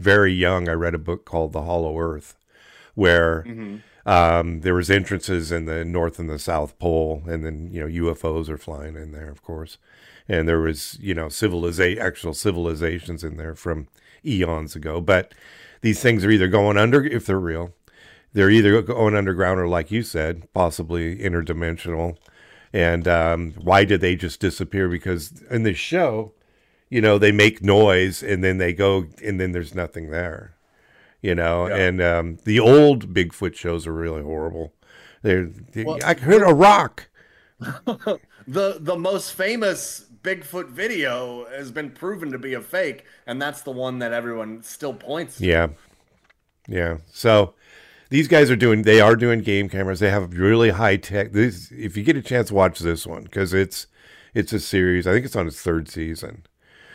very 0.00 0.32
young, 0.32 0.68
I 0.68 0.72
read 0.72 0.94
a 0.94 0.98
book 0.98 1.24
called 1.24 1.52
The 1.52 1.62
Hollow 1.62 1.98
Earth, 1.98 2.36
where 2.94 3.44
mm-hmm. 3.46 3.76
um, 4.08 4.60
there 4.60 4.74
was 4.74 4.90
entrances 4.90 5.52
in 5.52 5.66
the 5.66 5.84
North 5.84 6.18
and 6.18 6.28
the 6.28 6.38
South 6.38 6.78
Pole, 6.78 7.22
and 7.26 7.44
then 7.44 7.68
you 7.70 7.80
know 7.80 8.12
UFOs 8.12 8.48
are 8.48 8.58
flying 8.58 8.96
in 8.96 9.12
there, 9.12 9.30
of 9.30 9.42
course, 9.42 9.78
and 10.28 10.48
there 10.48 10.60
was 10.60 10.98
you 11.00 11.14
know 11.14 11.28
civilization, 11.28 12.02
actual 12.02 12.34
civilizations 12.34 13.22
in 13.22 13.36
there 13.36 13.54
from 13.54 13.88
eons 14.24 14.74
ago. 14.74 15.00
But 15.00 15.34
these 15.82 16.00
things 16.00 16.24
are 16.24 16.30
either 16.30 16.48
going 16.48 16.76
under 16.76 17.04
if 17.04 17.26
they're 17.26 17.38
real, 17.38 17.74
they're 18.32 18.50
either 18.50 18.80
going 18.82 19.16
underground 19.16 19.60
or, 19.60 19.68
like 19.68 19.90
you 19.90 20.02
said, 20.02 20.52
possibly 20.52 21.16
interdimensional. 21.16 22.16
And 22.72 23.08
um, 23.08 23.54
why 23.60 23.84
did 23.84 24.00
they 24.00 24.14
just 24.14 24.40
disappear? 24.40 24.88
Because 24.88 25.42
in 25.50 25.64
the 25.64 25.74
show, 25.74 26.32
you 26.90 27.00
know, 27.00 27.18
they 27.18 27.32
make 27.32 27.62
noise 27.62 28.22
and 28.22 28.42
then 28.44 28.58
they 28.58 28.72
go 28.72 29.06
and 29.24 29.40
then 29.40 29.52
there's 29.52 29.74
nothing 29.74 30.10
there, 30.10 30.56
you 31.22 31.34
know. 31.34 31.68
Yeah. 31.68 31.76
And 31.76 32.02
um, 32.02 32.38
the 32.44 32.58
old 32.60 33.14
Bigfoot 33.14 33.54
shows 33.54 33.86
are 33.86 33.94
really 33.94 34.22
horrible. 34.22 34.74
They're, 35.22 35.46
they, 35.46 35.84
well, 35.84 35.98
I 36.04 36.14
heard 36.14 36.42
a 36.42 36.52
rock. 36.52 37.08
the 37.60 38.78
the 38.80 38.96
most 38.96 39.34
famous 39.34 40.06
Bigfoot 40.22 40.70
video 40.70 41.46
has 41.50 41.70
been 41.70 41.90
proven 41.90 42.32
to 42.32 42.38
be 42.38 42.54
a 42.54 42.60
fake, 42.60 43.04
and 43.26 43.40
that's 43.40 43.62
the 43.62 43.70
one 43.70 43.98
that 44.00 44.12
everyone 44.12 44.62
still 44.62 44.94
points 44.94 45.36
to. 45.38 45.46
Yeah, 45.46 45.68
yeah. 46.66 46.98
So 47.12 47.54
these 48.08 48.28
guys 48.28 48.50
are 48.50 48.56
doing 48.56 48.82
they 48.82 49.00
are 49.00 49.14
doing 49.14 49.40
game 49.40 49.68
cameras. 49.68 50.00
They 50.00 50.10
have 50.10 50.32
really 50.38 50.70
high 50.70 50.96
tech. 50.96 51.32
This 51.32 51.70
if 51.70 51.98
you 51.98 52.02
get 52.02 52.16
a 52.16 52.22
chance, 52.22 52.50
watch 52.50 52.78
this 52.78 53.06
one 53.06 53.24
because 53.24 53.52
it's 53.52 53.86
it's 54.32 54.54
a 54.54 54.60
series. 54.60 55.06
I 55.06 55.12
think 55.12 55.26
it's 55.26 55.36
on 55.36 55.46
its 55.46 55.60
third 55.60 55.86
season 55.86 56.44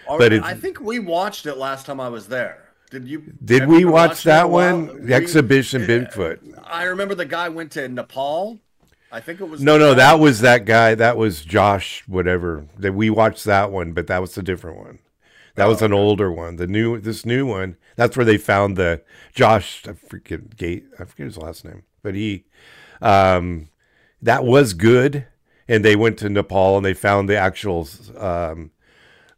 but 0.07 0.33
I 0.33 0.53
think 0.53 0.79
we 0.79 0.99
watched 0.99 1.45
it 1.45 1.55
last 1.55 1.85
time 1.85 1.99
I 1.99 2.09
was 2.09 2.27
there. 2.27 2.65
Did 2.91 3.07
you? 3.07 3.33
Did 3.43 3.67
we 3.67 3.85
watch 3.85 4.23
that 4.23 4.49
one? 4.49 5.05
The 5.05 5.13
exhibition 5.13 5.81
we, 5.81 5.87
Bigfoot. 5.87 6.63
I 6.63 6.83
remember 6.83 7.15
the 7.15 7.25
guy 7.25 7.49
went 7.49 7.71
to 7.73 7.87
Nepal. 7.87 8.59
I 9.11 9.19
think 9.21 9.41
it 9.41 9.45
was. 9.45 9.61
No, 9.61 9.77
no, 9.77 9.93
that 9.93 10.19
was 10.19 10.41
that 10.41 10.65
guy. 10.65 10.95
That 10.95 11.17
was 11.17 11.43
Josh, 11.43 12.03
whatever. 12.07 12.67
That 12.77 12.93
we 12.93 13.09
watched 13.09 13.45
that 13.45 13.71
one, 13.71 13.93
but 13.93 14.07
that 14.07 14.21
was 14.21 14.37
a 14.37 14.43
different 14.43 14.77
one. 14.77 14.99
That 15.55 15.65
oh, 15.65 15.69
was 15.69 15.81
an 15.81 15.93
okay. 15.93 16.01
older 16.01 16.31
one. 16.31 16.57
The 16.57 16.67
new, 16.67 16.99
this 16.99 17.25
new 17.25 17.45
one. 17.45 17.77
That's 17.95 18.17
where 18.17 18.25
they 18.25 18.37
found 18.37 18.75
the 18.75 19.01
Josh. 19.33 19.83
I 19.87 19.93
forget 19.93 20.57
Gate. 20.57 20.85
I 20.99 21.05
forget 21.05 21.27
his 21.27 21.37
last 21.37 21.65
name, 21.65 21.83
but 22.03 22.13
he. 22.13 22.45
Um, 23.01 23.69
that 24.21 24.43
was 24.43 24.73
good, 24.73 25.27
and 25.67 25.83
they 25.83 25.95
went 25.95 26.17
to 26.19 26.29
Nepal 26.29 26.77
and 26.77 26.85
they 26.85 26.93
found 26.93 27.29
the 27.29 27.37
actual 27.37 27.87
um, 28.17 28.71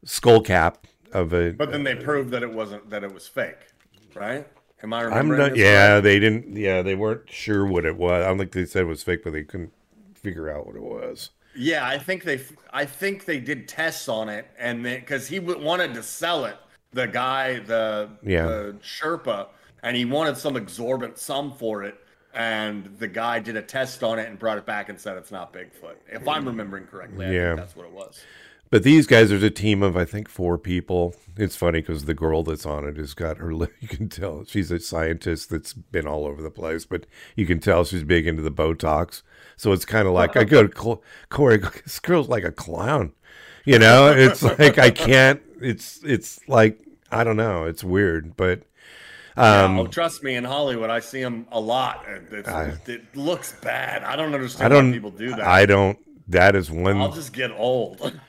skull 0.03 0.41
cap 0.41 0.87
of 1.11 1.33
a. 1.33 1.51
But 1.51 1.71
then 1.71 1.83
they 1.83 1.95
proved 1.95 2.31
that 2.31 2.43
it 2.43 2.51
wasn't 2.51 2.89
that 2.89 3.03
it 3.03 3.13
was 3.13 3.27
fake, 3.27 3.67
right? 4.15 4.47
Am 4.83 4.93
I 4.93 5.01
remembering? 5.01 5.41
I'm 5.41 5.49
not, 5.49 5.57
yeah, 5.57 5.93
right? 5.93 6.01
they 6.01 6.19
didn't. 6.19 6.55
Yeah, 6.55 6.81
they 6.81 6.95
weren't 6.95 7.29
sure 7.31 7.65
what 7.65 7.85
it 7.85 7.97
was. 7.97 8.23
I 8.23 8.27
don't 8.27 8.37
think 8.37 8.51
they 8.51 8.65
said 8.65 8.83
it 8.83 8.85
was 8.85 9.03
fake, 9.03 9.23
but 9.23 9.33
they 9.33 9.43
couldn't 9.43 9.73
figure 10.13 10.49
out 10.49 10.67
what 10.67 10.75
it 10.75 10.83
was. 10.83 11.31
Yeah, 11.55 11.87
I 11.87 11.97
think 11.97 12.23
they. 12.23 12.41
I 12.71 12.85
think 12.85 13.25
they 13.25 13.39
did 13.39 13.67
tests 13.67 14.07
on 14.07 14.29
it, 14.29 14.47
and 14.59 14.83
because 14.83 15.27
he 15.27 15.39
wanted 15.39 15.93
to 15.95 16.03
sell 16.03 16.45
it, 16.45 16.57
the 16.93 17.07
guy, 17.07 17.59
the 17.59 18.09
yeah. 18.21 18.45
the 18.45 18.75
Sherpa, 18.83 19.47
and 19.81 19.97
he 19.97 20.05
wanted 20.05 20.37
some 20.37 20.55
exorbitant 20.55 21.17
sum 21.17 21.53
for 21.53 21.83
it. 21.83 22.03
And 22.33 22.95
the 22.99 23.07
guy 23.07 23.39
did 23.39 23.55
a 23.55 23.63
test 23.63 24.03
on 24.03 24.19
it 24.19 24.29
and 24.29 24.37
brought 24.37 24.59
it 24.59 24.65
back 24.65 24.89
and 24.89 24.99
said 24.99 25.17
it's 25.17 25.31
not 25.31 25.51
Bigfoot. 25.51 25.95
If 26.07 26.27
I'm 26.27 26.45
remembering 26.45 26.85
correctly, 26.85 27.25
I 27.25 27.31
yeah. 27.31 27.55
that's 27.55 27.75
what 27.75 27.87
it 27.87 27.91
was. 27.91 28.21
But 28.69 28.83
these 28.83 29.07
guys, 29.07 29.29
there's 29.29 29.43
a 29.43 29.49
team 29.49 29.81
of 29.81 29.95
I 29.95 30.05
think 30.05 30.27
four 30.27 30.57
people. 30.57 31.15
It's 31.37 31.55
funny 31.55 31.81
because 31.81 32.05
the 32.05 32.13
girl 32.13 32.43
that's 32.43 32.65
on 32.65 32.85
it 32.87 32.97
has 32.97 33.13
got 33.13 33.37
her. 33.37 33.51
You 33.79 33.87
can 33.87 34.09
tell 34.09 34.43
she's 34.45 34.71
a 34.71 34.79
scientist 34.79 35.49
that's 35.49 35.73
been 35.73 36.07
all 36.07 36.25
over 36.25 36.41
the 36.41 36.51
place, 36.51 36.85
but 36.85 37.05
you 37.35 37.45
can 37.45 37.59
tell 37.59 37.85
she's 37.85 38.03
big 38.03 38.27
into 38.27 38.41
the 38.41 38.51
Botox. 38.51 39.21
So 39.55 39.71
it's 39.71 39.85
kind 39.85 40.07
of 40.07 40.13
like 40.13 40.35
I 40.35 40.43
go 40.43 40.67
to 40.67 40.99
Corey. 41.29 41.61
This 41.83 41.99
girl's 41.99 42.27
like 42.27 42.43
a 42.43 42.51
clown. 42.51 43.13
You 43.65 43.79
know, 43.79 44.11
it's 44.11 44.43
like 44.59 44.77
I 44.77 44.91
can't. 44.91 45.41
It's 45.61 46.03
it's 46.03 46.39
like 46.47 46.79
I 47.11 47.23
don't 47.23 47.37
know. 47.37 47.65
It's 47.65 47.83
weird, 47.83 48.35
but 48.35 48.63
um, 49.37 49.75
yeah, 49.75 49.81
oh, 49.83 49.87
trust 49.87 50.23
me, 50.23 50.33
in 50.33 50.43
Hollywood, 50.43 50.89
I 50.89 50.99
see 50.99 51.21
them 51.21 51.47
a 51.51 51.59
lot. 51.59 52.05
I, 52.07 52.73
it 52.87 53.15
looks 53.15 53.53
bad. 53.61 54.03
I 54.03 54.15
don't 54.15 54.33
understand 54.33 54.73
I 54.73 54.75
don't, 54.75 54.87
why 54.87 54.93
people 54.93 55.11
do 55.11 55.29
that. 55.29 55.41
I 55.41 55.67
don't. 55.67 55.99
That 56.27 56.55
is 56.55 56.71
one. 56.71 56.97
I'll 56.97 57.11
just 57.11 57.33
get 57.33 57.51
old. 57.51 58.19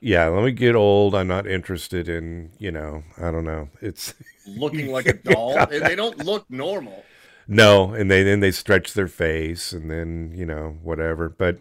Yeah, 0.00 0.26
let 0.28 0.44
me 0.44 0.52
get 0.52 0.74
old. 0.74 1.14
I'm 1.14 1.28
not 1.28 1.46
interested 1.46 2.08
in, 2.08 2.50
you 2.58 2.70
know, 2.70 3.02
I 3.16 3.30
don't 3.30 3.44
know. 3.44 3.68
It's 3.80 4.14
looking 4.46 4.90
like 4.90 5.06
a 5.06 5.14
doll. 5.14 5.66
they 5.66 5.94
don't 5.94 6.24
look 6.24 6.48
normal. 6.50 7.04
No, 7.46 7.94
and 7.94 8.10
they 8.10 8.22
then 8.22 8.40
they 8.40 8.50
stretch 8.50 8.92
their 8.92 9.08
face 9.08 9.72
and 9.72 9.90
then, 9.90 10.32
you 10.34 10.44
know, 10.44 10.76
whatever. 10.82 11.28
But 11.28 11.58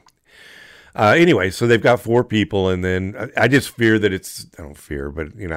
uh, 0.97 1.13
anyway, 1.15 1.51
so 1.51 1.67
they've 1.67 1.81
got 1.81 2.01
four 2.01 2.23
people, 2.23 2.69
and 2.69 2.83
then 2.83 3.15
I, 3.37 3.43
I, 3.43 3.47
just 3.47 3.69
fear 3.69 3.99
that 3.99 4.11
it's 4.11 4.47
I 4.57 4.63
don't 4.63 4.77
fear, 4.77 5.11
but 5.11 5.35
you 5.35 5.47
know, 5.47 5.55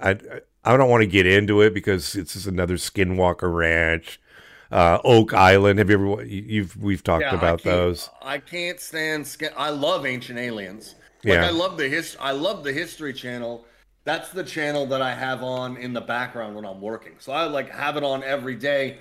I 0.00 0.10
I, 0.10 0.16
I 0.64 0.76
don't 0.76 0.88
want 0.88 1.02
to 1.02 1.06
get 1.06 1.26
into 1.26 1.60
it 1.60 1.74
because 1.74 2.16
it's 2.16 2.32
just 2.32 2.46
another 2.46 2.76
Skinwalker 2.76 3.54
Ranch. 3.54 4.20
Uh, 4.72 4.98
Oak 5.04 5.34
Island. 5.34 5.80
Have 5.80 5.90
you 5.90 6.12
ever? 6.14 6.24
You've 6.24 6.76
we've 6.76 7.02
talked 7.02 7.24
yeah, 7.24 7.34
about 7.34 7.66
I 7.66 7.70
those. 7.70 8.08
I 8.22 8.38
can't 8.38 8.80
stand. 8.80 9.26
Skin, 9.26 9.50
I 9.56 9.68
love 9.70 10.06
Ancient 10.06 10.38
Aliens. 10.38 10.94
Like 11.24 11.34
yeah. 11.34 11.46
I 11.46 11.50
love 11.50 11.76
the 11.76 11.88
his 11.88 12.16
I 12.20 12.32
love 12.32 12.64
the 12.64 12.72
History 12.72 13.12
Channel. 13.12 13.64
That's 14.04 14.30
the 14.30 14.42
channel 14.42 14.86
that 14.86 15.02
I 15.02 15.14
have 15.14 15.42
on 15.42 15.76
in 15.76 15.92
the 15.92 16.00
background 16.00 16.56
when 16.56 16.64
I'm 16.64 16.80
working. 16.80 17.12
So 17.18 17.32
I 17.32 17.44
like 17.44 17.70
have 17.70 17.96
it 17.96 18.02
on 18.02 18.22
every 18.22 18.56
day. 18.56 18.98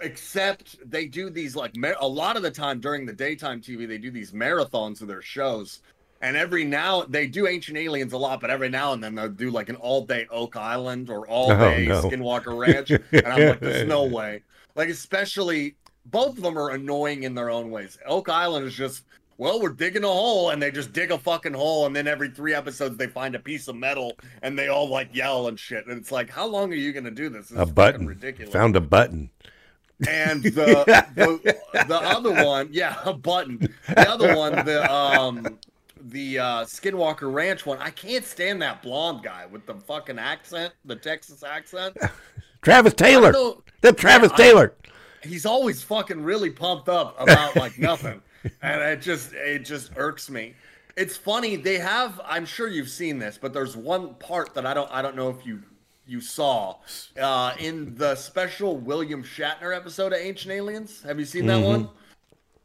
Except 0.00 0.78
they 0.90 1.06
do 1.06 1.30
these 1.30 1.54
like 1.54 1.74
a 2.00 2.08
lot 2.08 2.36
of 2.36 2.42
the 2.42 2.50
time 2.50 2.80
during 2.80 3.06
the 3.06 3.12
daytime 3.12 3.60
TV, 3.60 3.86
they 3.86 3.98
do 3.98 4.10
these 4.10 4.32
marathons 4.32 5.00
of 5.00 5.08
their 5.08 5.22
shows. 5.22 5.80
And 6.22 6.36
every 6.36 6.64
now 6.64 7.02
they 7.02 7.26
do 7.26 7.46
Ancient 7.46 7.76
Aliens 7.76 8.12
a 8.12 8.18
lot, 8.18 8.40
but 8.40 8.48
every 8.48 8.68
now 8.68 8.94
and 8.94 9.02
then 9.02 9.14
they'll 9.14 9.28
do 9.28 9.50
like 9.50 9.68
an 9.68 9.76
all 9.76 10.04
day 10.04 10.26
Oak 10.30 10.56
Island 10.56 11.10
or 11.10 11.26
all 11.28 11.52
oh, 11.52 11.58
day 11.58 11.88
oh, 11.88 12.00
no. 12.00 12.08
Skinwalker 12.08 12.56
Ranch. 12.58 12.90
and 12.90 13.26
I'm 13.26 13.48
like, 13.48 13.60
there's 13.60 13.86
no 13.86 14.04
way. 14.18 14.42
Like 14.74 14.88
especially 14.88 15.76
both 16.06 16.36
of 16.36 16.42
them 16.42 16.58
are 16.58 16.70
annoying 16.70 17.24
in 17.24 17.34
their 17.34 17.50
own 17.50 17.70
ways. 17.70 17.98
Oak 18.06 18.28
Island 18.28 18.66
is 18.66 18.74
just 18.74 19.04
well, 19.42 19.60
we're 19.60 19.70
digging 19.70 20.04
a 20.04 20.08
hole, 20.08 20.50
and 20.50 20.62
they 20.62 20.70
just 20.70 20.92
dig 20.92 21.10
a 21.10 21.18
fucking 21.18 21.52
hole, 21.54 21.86
and 21.86 21.96
then 21.96 22.06
every 22.06 22.28
three 22.30 22.54
episodes 22.54 22.96
they 22.96 23.08
find 23.08 23.34
a 23.34 23.38
piece 23.40 23.66
of 23.66 23.74
metal, 23.74 24.16
and 24.42 24.56
they 24.56 24.68
all 24.68 24.88
like 24.88 25.12
yell 25.14 25.48
and 25.48 25.58
shit, 25.58 25.84
and 25.86 25.98
it's 25.98 26.12
like, 26.12 26.30
how 26.30 26.46
long 26.46 26.72
are 26.72 26.76
you 26.76 26.92
gonna 26.92 27.10
do 27.10 27.28
this? 27.28 27.48
this 27.48 27.58
a 27.58 27.66
button, 27.66 28.06
ridiculous. 28.06 28.52
Found 28.52 28.76
a 28.76 28.80
button. 28.80 29.30
and 30.08 30.42
the, 30.44 30.84
the 31.16 31.84
the 31.88 31.96
other 32.00 32.44
one, 32.44 32.68
yeah, 32.70 32.96
a 33.04 33.12
button. 33.12 33.58
The 33.88 34.08
other 34.08 34.36
one, 34.36 34.64
the 34.64 34.90
um 34.92 35.58
the 36.00 36.38
uh 36.38 36.64
Skinwalker 36.64 37.32
Ranch 37.32 37.66
one, 37.66 37.78
I 37.78 37.90
can't 37.90 38.24
stand 38.24 38.62
that 38.62 38.82
blonde 38.82 39.22
guy 39.24 39.46
with 39.46 39.66
the 39.66 39.74
fucking 39.74 40.18
accent, 40.20 40.72
the 40.84 40.96
Texas 40.96 41.42
accent. 41.42 41.96
Travis 42.62 42.94
Taylor. 42.94 43.32
The 43.80 43.92
Travis 43.92 44.30
Yeah, 44.30 44.34
I- 44.34 44.36
Taylor. 44.48 44.74
He's 45.24 45.46
always 45.46 45.82
fucking 45.84 46.22
really 46.22 46.50
pumped 46.50 46.88
up 46.88 47.14
about 47.20 47.54
like 47.56 47.78
nothing. 47.78 48.20
And 48.62 48.80
it 48.82 49.00
just 49.00 49.32
it 49.32 49.60
just 49.60 49.92
irks 49.96 50.30
me. 50.30 50.54
It's 50.96 51.16
funny, 51.16 51.56
they 51.56 51.78
have 51.78 52.20
I'm 52.24 52.44
sure 52.46 52.68
you've 52.68 52.90
seen 52.90 53.18
this, 53.18 53.38
but 53.40 53.52
there's 53.52 53.76
one 53.76 54.14
part 54.14 54.54
that 54.54 54.66
I 54.66 54.74
don't 54.74 54.90
I 54.90 55.02
don't 55.02 55.16
know 55.16 55.30
if 55.30 55.46
you 55.46 55.62
you 56.06 56.20
saw 56.20 56.76
uh 57.20 57.54
in 57.58 57.94
the 57.94 58.14
special 58.16 58.76
William 58.76 59.22
Shatner 59.22 59.74
episode 59.74 60.12
of 60.12 60.18
Ancient 60.20 60.52
Aliens. 60.52 61.02
Have 61.02 61.18
you 61.18 61.24
seen 61.24 61.46
that 61.46 61.62
one? 61.62 61.88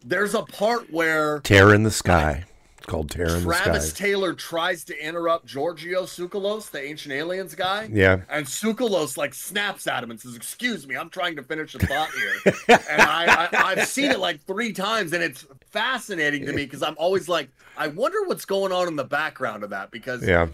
There's 0.05 0.35
a 0.35 0.43
part 0.43 0.91
where 0.91 1.39
Tear 1.41 1.73
in 1.73 1.83
the 1.83 1.91
sky. 1.91 2.45
It's 2.77 2.85
called 2.85 3.09
Tear 3.09 3.27
in 3.27 3.43
the 3.43 3.53
Sky. 3.53 3.63
Travis 3.63 3.93
Taylor 3.93 4.33
tries 4.33 4.83
to 4.85 5.05
interrupt 5.05 5.47
Giorgio 5.47 6.03
Tsoukalos, 6.03 6.69
the 6.69 6.81
Ancient 6.81 7.13
Aliens 7.13 7.55
guy. 7.55 7.89
Yeah. 7.91 8.21
And 8.29 8.45
Tsoukalos 8.45 9.17
like 9.17 9.33
snaps 9.33 9.87
at 9.87 10.03
him 10.03 10.11
and 10.11 10.21
says, 10.21 10.35
"Excuse 10.35 10.87
me, 10.87 10.95
I'm 10.95 11.09
trying 11.09 11.35
to 11.37 11.43
finish 11.43 11.73
a 11.73 11.79
thought 11.79 12.11
here." 12.11 12.53
and 12.67 13.01
I, 13.01 13.49
I 13.51 13.71
I've 13.71 13.87
seen 13.87 14.11
it 14.11 14.19
like 14.19 14.41
three 14.45 14.73
times, 14.73 15.13
and 15.13 15.23
it's 15.23 15.45
fascinating 15.71 16.45
to 16.45 16.53
me 16.53 16.65
because 16.65 16.83
I'm 16.83 16.95
always 16.97 17.27
like, 17.29 17.49
I 17.77 17.87
wonder 17.87 18.23
what's 18.25 18.45
going 18.45 18.71
on 18.71 18.87
in 18.87 18.95
the 18.95 19.03
background 19.03 19.63
of 19.63 19.69
that 19.71 19.91
because 19.91 20.25
Yeah. 20.27 20.47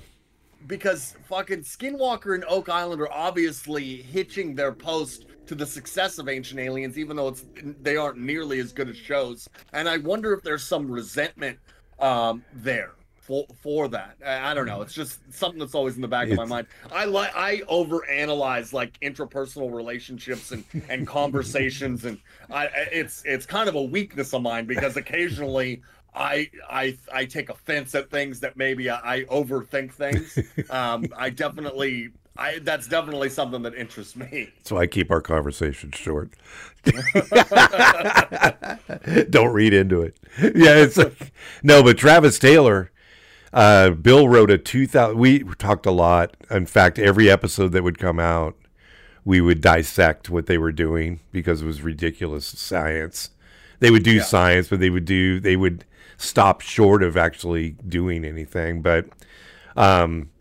because 0.68 1.16
fucking 1.28 1.62
Skinwalker 1.62 2.36
and 2.36 2.44
Oak 2.48 2.70
Island 2.70 3.02
are 3.02 3.12
obviously 3.12 4.02
hitching 4.02 4.56
their 4.56 4.72
post 4.72 5.26
to 5.46 5.56
the 5.56 5.66
success 5.66 6.20
of 6.20 6.30
Ancient 6.30 6.60
Aliens, 6.60 6.98
even 6.98 7.18
though 7.18 7.28
it's 7.28 7.46
they 7.82 7.98
aren't 7.98 8.18
nearly 8.18 8.60
as 8.60 8.72
good 8.72 8.90
as 8.90 8.98
shows. 8.98 9.48
And 9.74 9.90
I 9.90 9.98
wonder 9.98 10.34
if 10.34 10.42
there's 10.42 10.64
some 10.64 10.90
resentment 10.90 11.60
um, 12.00 12.44
there 12.54 12.92
for 13.24 13.46
for 13.62 13.88
that. 13.88 14.18
I, 14.26 14.54
don't 14.54 14.66
know. 14.66 14.82
It's 14.82 14.94
just 14.94 15.20
something 15.34 15.60
that's 15.60 15.76
always 15.76 15.96
in 15.96 16.02
the 16.02 16.08
back 16.08 16.30
of 16.30 16.36
my 16.36 16.46
mind. 16.46 16.68
I 16.92 17.06
like 17.06 17.36
I 17.36 17.62
overanalyze 17.70 18.74
like 18.74 19.00
interpersonal 19.00 19.74
relationships 19.74 20.52
and 20.52 20.66
and 20.90 21.08
conversations, 21.08 22.06
and 22.06 22.20
I 22.52 22.66
it's 22.92 23.24
it's 23.26 23.46
kind 23.46 23.70
of 23.70 23.76
a 23.76 23.82
weakness 23.82 24.34
of 24.34 24.42
mine 24.42 24.66
because 24.66 24.98
occasionally. 24.98 25.82
I 26.16 26.52
I 26.70 26.96
I 27.12 27.26
take 27.26 27.50
offense 27.50 27.96
at 27.96 28.12
things 28.12 28.40
that 28.42 28.56
maybe 28.56 28.88
I, 28.88 29.16
I 29.16 29.24
overthink 29.24 29.94
things. 29.94 30.38
Um, 30.70 31.08
I 31.18 31.32
definitely 31.32 32.12
I 32.38 32.60
that's 32.60 32.88
definitely 32.88 33.30
something 33.30 33.64
that 33.64 33.74
interests 33.74 34.16
me. 34.16 34.52
So 34.64 34.78
I 34.78 34.86
keep 34.86 35.10
our 35.10 35.22
conversation 35.22 35.92
short. 35.92 36.30
Don't 39.32 39.54
read 39.54 39.74
into 39.74 40.02
it. 40.02 40.18
Yeah, 40.40 40.78
it's 40.78 40.98
like, 40.98 41.32
no, 41.64 41.82
but 41.82 41.98
Travis 41.98 42.38
Taylor, 42.38 42.92
uh, 43.54 43.92
Bill 43.92 44.28
wrote 44.28 44.50
a 44.50 44.58
2000. 44.58 45.18
We 45.18 45.44
talked 45.58 45.86
a 45.86 45.92
lot. 45.92 46.36
In 46.50 46.66
fact, 46.66 46.98
every 46.98 47.30
episode 47.30 47.72
that 47.74 47.84
would 47.84 48.00
come 48.00 48.20
out, 48.20 48.56
we 49.24 49.40
would 49.40 49.62
dissect 49.62 50.30
what 50.30 50.48
they 50.48 50.58
were 50.58 50.72
doing 50.72 51.20
because 51.32 51.62
it 51.62 51.66
was 51.66 51.82
ridiculous 51.82 52.46
science. 52.46 53.30
They 53.80 53.92
would 53.92 54.04
do 54.04 54.20
science, 54.22 54.70
but 54.70 54.80
they 54.80 54.90
would 54.90 55.06
do, 55.06 55.40
they 55.40 55.56
would 55.56 55.86
stop 56.18 56.62
short 56.62 57.04
of 57.04 57.16
actually 57.16 57.72
doing 57.88 58.26
anything. 58.26 58.82
But 58.82 59.08
um, 59.76 60.32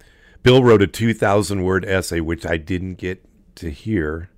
Bill 0.43 0.65
wrote 0.65 0.83
a 0.83 0.87
2,000 0.87 1.63
word 1.63 1.85
essay, 1.85 2.21
which 2.21 2.47
I 2.47 2.57
didn't 2.57 2.95
get 2.95 3.25
to 3.57 3.71
hear 3.71 4.31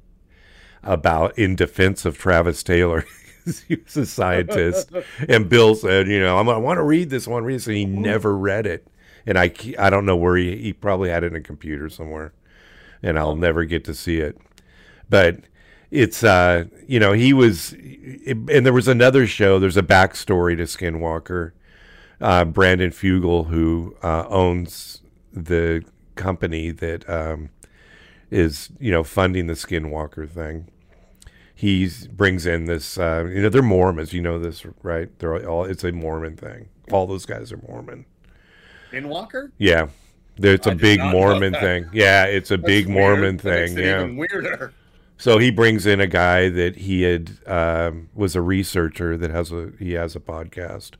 about 0.83 1.39
in 1.39 1.57
defense 1.57 2.05
of 2.05 2.19
Travis 2.19 2.63
Taylor. 2.63 3.05
he 3.69 3.77
was 3.77 3.97
a 3.97 4.07
scientist, 4.07 4.91
and 5.29 5.49
Bill 5.49 5.75
said, 5.75 6.09
"You 6.09 6.21
know, 6.21 6.39
I'm, 6.39 6.49
I 6.49 6.57
want 6.57 6.79
to 6.79 6.83
read 6.83 7.11
this. 7.11 7.27
one. 7.27 7.45
read 7.45 7.57
this." 7.57 7.67
And 7.67 7.77
he 7.77 7.85
never 7.85 8.37
read 8.37 8.67
it, 8.67 8.87
and 9.27 9.39
I 9.39 9.53
I 9.79 9.91
don't 9.91 10.07
know 10.07 10.17
where 10.17 10.37
he 10.37 10.57
he 10.57 10.73
probably 10.73 11.11
had 11.11 11.25
it 11.25 11.29
in 11.29 11.37
a 11.37 11.41
computer 11.41 11.89
somewhere, 11.89 12.33
and 13.03 13.19
I'll 13.19 13.37
never 13.37 13.65
get 13.65 13.85
to 13.85 13.95
see 13.95 14.19
it. 14.19 14.39
But 15.09 15.41
it's 15.91 16.25
uh 16.25 16.65
you 16.87 16.99
know 16.99 17.13
he 17.13 17.33
was, 17.33 17.73
and 17.73 18.67
there 18.67 18.73
was 18.73 18.89
another 18.89 19.27
show. 19.27 19.59
There's 19.59 19.77
a 19.77 19.83
backstory 19.83 20.57
to 20.57 20.65
Skinwalker. 20.65 21.53
Uh, 22.21 22.45
Brandon 22.45 22.91
Fugal, 22.91 23.49
who 23.49 23.97
uh, 24.03 24.25
owns 24.29 25.03
the 25.33 25.85
company 26.15 26.71
that 26.71 27.09
um, 27.11 27.51
is 28.31 28.71
you 28.79 28.91
know 28.91 29.05
funding 29.05 29.47
the 29.47 29.55
Skinwalker 29.55 30.29
thing. 30.29 30.69
He 31.65 31.89
brings 32.13 32.45
in 32.45 32.67
this, 32.67 32.99
uh, 32.99 33.25
you 33.33 33.41
know, 33.41 33.49
they're 33.49 33.63
Mormons. 33.63 34.13
You 34.13 34.21
know 34.21 34.39
this, 34.39 34.67
right? 34.83 35.09
They're 35.19 35.49
all. 35.49 35.65
It's 35.65 35.83
a 35.83 35.93
Mormon 35.93 36.37
thing. 36.37 36.69
All 36.93 37.07
those 37.07 37.25
guys 37.25 37.51
are 37.53 37.61
Mormon. 37.67 38.05
In 38.93 39.09
Walker, 39.09 39.51
Yeah, 39.59 39.89
There- 40.37 40.53
it's 40.53 40.67
a 40.67 40.75
big 40.75 41.01
Mormon 41.01 41.55
thing. 41.55 41.87
Yeah, 41.93 42.25
it's 42.27 42.51
a 42.51 42.57
That's 42.59 42.67
big 42.67 42.87
weird. 42.87 42.99
Mormon 42.99 43.39
thing. 43.39 43.79
Yeah. 43.79 44.01
even 44.05 44.17
weirder. 44.19 44.73
So 45.17 45.39
he 45.39 45.51
brings 45.51 45.87
in 45.87 46.01
a 46.01 46.07
guy 46.07 46.49
that 46.51 46.77
he 46.77 47.03
had 47.03 47.31
um, 47.47 48.09
was 48.15 48.37
a 48.37 48.43
researcher 48.43 49.17
that 49.17 49.31
has 49.31 49.51
a 49.51 49.71
he 49.79 49.93
has 49.93 50.15
a 50.15 50.21
podcast, 50.21 50.93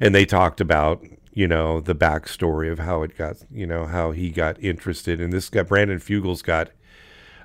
and 0.00 0.12
they 0.14 0.24
talked 0.24 0.60
about 0.60 1.04
you 1.32 1.46
know 1.46 1.80
the 1.80 1.94
backstory 1.94 2.72
of 2.72 2.80
how 2.80 3.02
it 3.04 3.16
got 3.16 3.36
you 3.50 3.66
know 3.66 3.86
how 3.86 4.10
he 4.10 4.30
got 4.30 4.60
interested. 4.60 5.20
And 5.20 5.32
this 5.32 5.48
guy 5.50 5.62
Brandon 5.62 5.98
Fugal's 6.00 6.42
got 6.42 6.70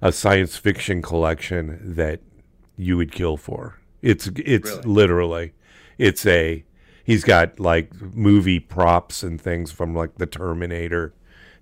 a 0.04 0.12
science 0.12 0.58
fiction 0.58 1.02
collection 1.02 1.80
that 1.96 2.20
you 2.78 2.98
would 2.98 3.12
kill 3.12 3.38
for. 3.38 3.80
It's 4.02 4.28
it's 4.36 4.70
Really? 4.70 4.84
literally 4.84 5.54
it's 5.98 6.26
a 6.26 6.64
he's 7.04 7.24
got 7.24 7.60
like 7.60 7.94
movie 8.02 8.60
props 8.60 9.24
and 9.24 9.40
things 9.42 9.72
from 9.72 9.96
like 9.96 10.16
the 10.18 10.26
Terminator, 10.28 11.14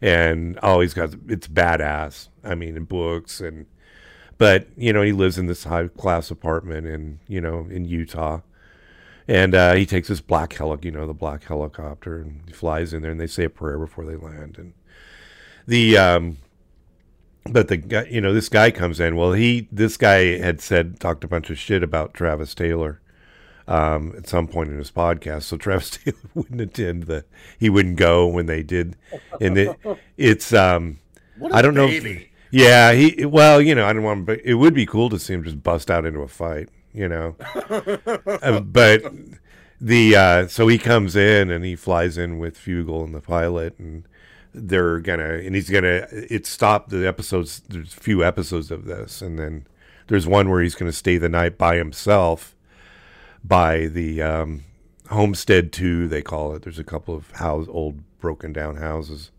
and 0.01 0.57
oh 0.63 0.81
he's 0.81 0.93
got 0.95 1.13
it's 1.27 1.47
badass. 1.47 2.29
I 2.43 2.55
mean, 2.55 2.75
in 2.77 2.85
books 2.85 3.41
and 3.41 3.67
but 4.39 4.67
you 4.75 4.91
know 4.93 5.03
he 5.03 5.11
lives 5.11 5.37
in 5.37 5.45
this 5.47 5.65
high 5.65 5.87
class 5.89 6.31
apartment 6.31 6.87
in 6.87 7.19
you 7.27 7.41
know 7.41 7.67
in 7.69 7.85
Utah, 7.85 8.41
and 9.27 9.53
uh, 9.55 9.73
he 9.75 9.85
takes 9.85 10.07
this 10.07 10.21
black 10.21 10.53
heli, 10.53 10.79
you 10.81 10.91
know, 10.91 11.05
the 11.07 11.13
black 11.13 11.43
helicopter, 11.43 12.19
and 12.19 12.41
he 12.47 12.53
flies 12.53 12.93
in 12.93 13.03
there, 13.03 13.11
and 13.11 13.19
they 13.19 13.27
say 13.27 13.43
a 13.45 13.49
prayer 13.51 13.77
before 13.77 14.05
they 14.05 14.15
land, 14.15 14.57
and 14.57 14.73
the 15.67 15.97
um, 15.97 16.37
but 17.45 17.67
the 17.67 17.77
guy, 17.77 18.05
you 18.05 18.21
know, 18.21 18.33
this 18.33 18.49
guy 18.49 18.71
comes 18.71 18.99
in. 18.99 19.15
Well, 19.15 19.33
he 19.33 19.67
this 19.71 19.97
guy 19.97 20.37
had 20.37 20.61
said 20.61 20.99
talked 20.99 21.23
a 21.23 21.27
bunch 21.27 21.49
of 21.49 21.57
shit 21.57 21.83
about 21.83 22.13
Travis 22.13 22.53
Taylor. 22.55 22.99
Um, 23.67 24.13
at 24.17 24.27
some 24.27 24.47
point 24.47 24.69
in 24.69 24.77
his 24.79 24.91
podcast, 24.91 25.43
so 25.43 25.55
Travis 25.57 25.91
Taylor 25.91 26.17
wouldn't 26.33 26.59
attend 26.59 27.03
the, 27.03 27.23
he 27.57 27.69
wouldn't 27.69 27.95
go 27.95 28.27
when 28.27 28.47
they 28.47 28.63
did, 28.63 28.97
and 29.39 29.57
it, 29.57 29.77
it's 30.17 30.51
um, 30.51 30.99
I 31.53 31.61
don't 31.61 31.75
know. 31.75 31.87
If, 31.87 32.27
yeah, 32.51 32.91
he. 32.93 33.25
Well, 33.25 33.61
you 33.61 33.73
know, 33.75 33.85
I 33.85 33.93
don't 33.93 34.03
want. 34.03 34.25
But 34.25 34.41
it 34.43 34.55
would 34.55 34.73
be 34.73 34.85
cool 34.85 35.09
to 35.09 35.19
see 35.19 35.33
him 35.33 35.43
just 35.43 35.63
bust 35.63 35.89
out 35.89 36.05
into 36.05 36.19
a 36.19 36.27
fight. 36.27 36.69
You 36.93 37.07
know, 37.07 37.35
Uh, 37.69 38.59
but 38.59 39.03
the 39.79 40.15
uh, 40.15 40.47
so 40.47 40.67
he 40.67 40.77
comes 40.77 41.15
in 41.15 41.49
and 41.49 41.63
he 41.63 41.75
flies 41.75 42.17
in 42.17 42.37
with 42.37 42.57
Fugal 42.57 43.03
and 43.03 43.15
the 43.15 43.21
pilot, 43.21 43.77
and 43.79 44.05
they're 44.53 44.99
gonna 44.99 45.33
and 45.35 45.55
he's 45.55 45.69
gonna. 45.69 46.07
It 46.11 46.45
stopped 46.45 46.89
the 46.89 47.07
episodes. 47.07 47.61
There's 47.67 47.93
a 47.93 47.99
few 47.99 48.23
episodes 48.23 48.71
of 48.71 48.85
this, 48.85 49.21
and 49.21 49.39
then 49.39 49.67
there's 50.07 50.27
one 50.27 50.49
where 50.49 50.61
he's 50.61 50.75
gonna 50.75 50.91
stay 50.91 51.17
the 51.17 51.29
night 51.29 51.57
by 51.57 51.77
himself 51.77 52.55
by 53.43 53.87
the 53.87 54.21
um, 54.21 54.63
Homestead 55.09 55.71
Two. 55.71 56.07
They 56.07 56.21
call 56.21 56.55
it. 56.55 56.63
There's 56.63 56.79
a 56.79 56.83
couple 56.83 57.15
of 57.15 57.31
house 57.31 57.67
old 57.69 58.01
broken 58.19 58.53
down 58.53 58.77
houses 58.77 59.31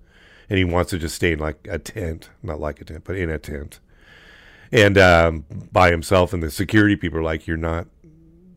and 0.53 0.59
he 0.59 0.65
wants 0.65 0.91
to 0.91 0.99
just 0.99 1.15
stay 1.15 1.33
in 1.33 1.39
like 1.39 1.67
a 1.67 1.79
tent, 1.79 2.29
not 2.43 2.61
like 2.61 2.79
a 2.79 2.85
tent, 2.85 3.05
but 3.05 3.17
in 3.17 3.31
a 3.31 3.39
tent, 3.39 3.81
and 4.71 4.99
um, 4.99 5.47
by 5.73 5.91
himself. 5.91 6.35
And 6.35 6.43
the 6.43 6.51
security 6.51 6.95
people 6.95 7.19
are 7.19 7.23
like, 7.23 7.47
"You're 7.47 7.57
not 7.57 7.87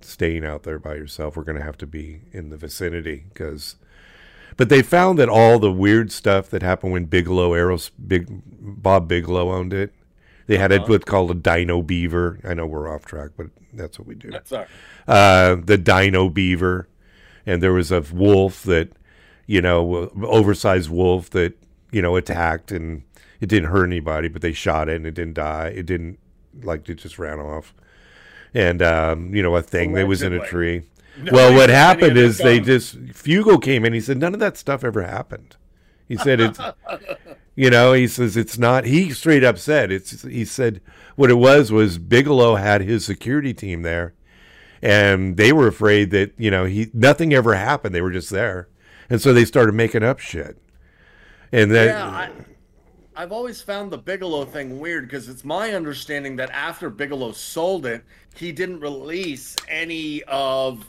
staying 0.01 0.43
out 0.43 0.63
there 0.63 0.77
by 0.77 0.95
yourself. 0.95 1.37
We're 1.37 1.45
to 1.45 1.63
have 1.63 1.77
to 1.77 1.87
be 1.87 2.21
in 2.33 2.49
the 2.49 2.57
vicinity 2.57 3.23
because." 3.31 3.77
But 4.57 4.69
they 4.69 4.81
found 4.81 5.19
that 5.19 5.29
all 5.29 5.59
the 5.59 5.71
weird 5.71 6.11
stuff 6.11 6.49
that 6.49 6.61
happened 6.61 6.93
when 6.93 7.05
Bigelow 7.05 7.51
Aeros, 7.51 7.91
Big 8.07 8.27
Bob 8.29 9.07
Bigelow 9.07 9.51
owned 9.51 9.73
it. 9.73 9.93
They 10.47 10.57
had 10.57 10.71
a, 10.71 10.79
what's 10.81 11.05
called 11.05 11.31
a 11.31 11.33
dino 11.33 11.81
beaver. 11.81 12.39
I 12.43 12.53
know 12.53 12.65
we're 12.65 12.93
off 12.93 13.05
track, 13.05 13.31
but 13.35 13.47
that's 13.73 13.97
what 13.97 14.07
we 14.07 14.15
do 14.15 14.31
Sorry. 14.45 14.67
uh, 15.07 15.55
the 15.55 15.77
dino 15.77 16.29
beaver, 16.29 16.87
and 17.45 17.61
there 17.61 17.73
was 17.73 17.91
a 17.91 18.01
wolf 18.01 18.63
that, 18.63 18.89
you 19.47 19.61
know, 19.61 20.11
oversized 20.23 20.89
wolf 20.89 21.29
that 21.31 21.53
you 21.91 22.01
know 22.01 22.15
attacked, 22.15 22.71
and 22.71 23.03
it 23.41 23.47
didn't 23.47 23.69
hurt 23.69 23.85
anybody, 23.85 24.27
but 24.27 24.41
they 24.41 24.53
shot 24.53 24.87
it 24.87 24.97
and 24.97 25.07
it 25.07 25.15
didn't 25.15 25.33
die. 25.33 25.67
It 25.67 25.85
didn't 25.85 26.19
like 26.61 26.87
it 26.89 26.95
just 26.95 27.17
ran 27.17 27.39
off, 27.39 27.73
and 28.53 28.81
um, 28.81 29.33
you 29.33 29.41
know 29.41 29.55
a 29.55 29.61
thing 29.61 29.93
that 29.93 30.07
was 30.07 30.21
in 30.21 30.33
a 30.33 30.45
tree. 30.45 30.83
No, 31.17 31.31
well, 31.31 31.53
what 31.53 31.69
happened 31.69 32.17
is 32.17 32.37
they 32.37 32.59
just 32.59 32.97
Fugal 33.07 33.61
came 33.61 33.85
in. 33.85 33.93
He 33.93 34.01
said 34.01 34.17
none 34.17 34.33
of 34.33 34.39
that 34.39 34.57
stuff 34.57 34.83
ever 34.83 35.03
happened. 35.03 35.55
He 36.07 36.17
said 36.17 36.39
it's, 36.39 36.59
you 37.55 37.69
know, 37.69 37.93
he 37.93 38.07
says 38.07 38.35
it's 38.35 38.57
not. 38.57 38.85
He 38.85 39.11
straight 39.11 39.43
up 39.43 39.57
said 39.57 39.91
it's. 39.91 40.23
He 40.23 40.45
said 40.45 40.81
what 41.15 41.29
it 41.29 41.35
was 41.35 41.71
was 41.71 41.97
Bigelow 41.97 42.55
had 42.55 42.81
his 42.81 43.05
security 43.05 43.53
team 43.53 43.81
there, 43.81 44.13
and 44.81 45.37
they 45.37 45.53
were 45.53 45.67
afraid 45.67 46.11
that 46.11 46.33
you 46.37 46.51
know 46.51 46.65
he 46.65 46.89
nothing 46.93 47.33
ever 47.33 47.55
happened. 47.55 47.95
They 47.95 48.01
were 48.01 48.11
just 48.11 48.29
there, 48.29 48.67
and 49.09 49.21
so 49.21 49.33
they 49.33 49.45
started 49.45 49.73
making 49.73 50.03
up 50.03 50.19
shit. 50.19 50.57
And 51.51 51.71
then 51.71 51.87
Yeah, 51.87 52.07
I, 52.07 52.29
I've 53.15 53.31
always 53.31 53.61
found 53.61 53.91
the 53.91 53.97
Bigelow 53.97 54.45
thing 54.45 54.79
weird 54.79 55.07
because 55.07 55.29
it's 55.29 55.45
my 55.45 55.73
understanding 55.73 56.35
that 56.35 56.49
after 56.51 56.89
Bigelow 56.89 57.31
sold 57.31 57.85
it, 57.85 58.03
he 58.35 58.51
didn't 58.51 58.81
release 58.81 59.55
any 59.69 60.21
of 60.23 60.85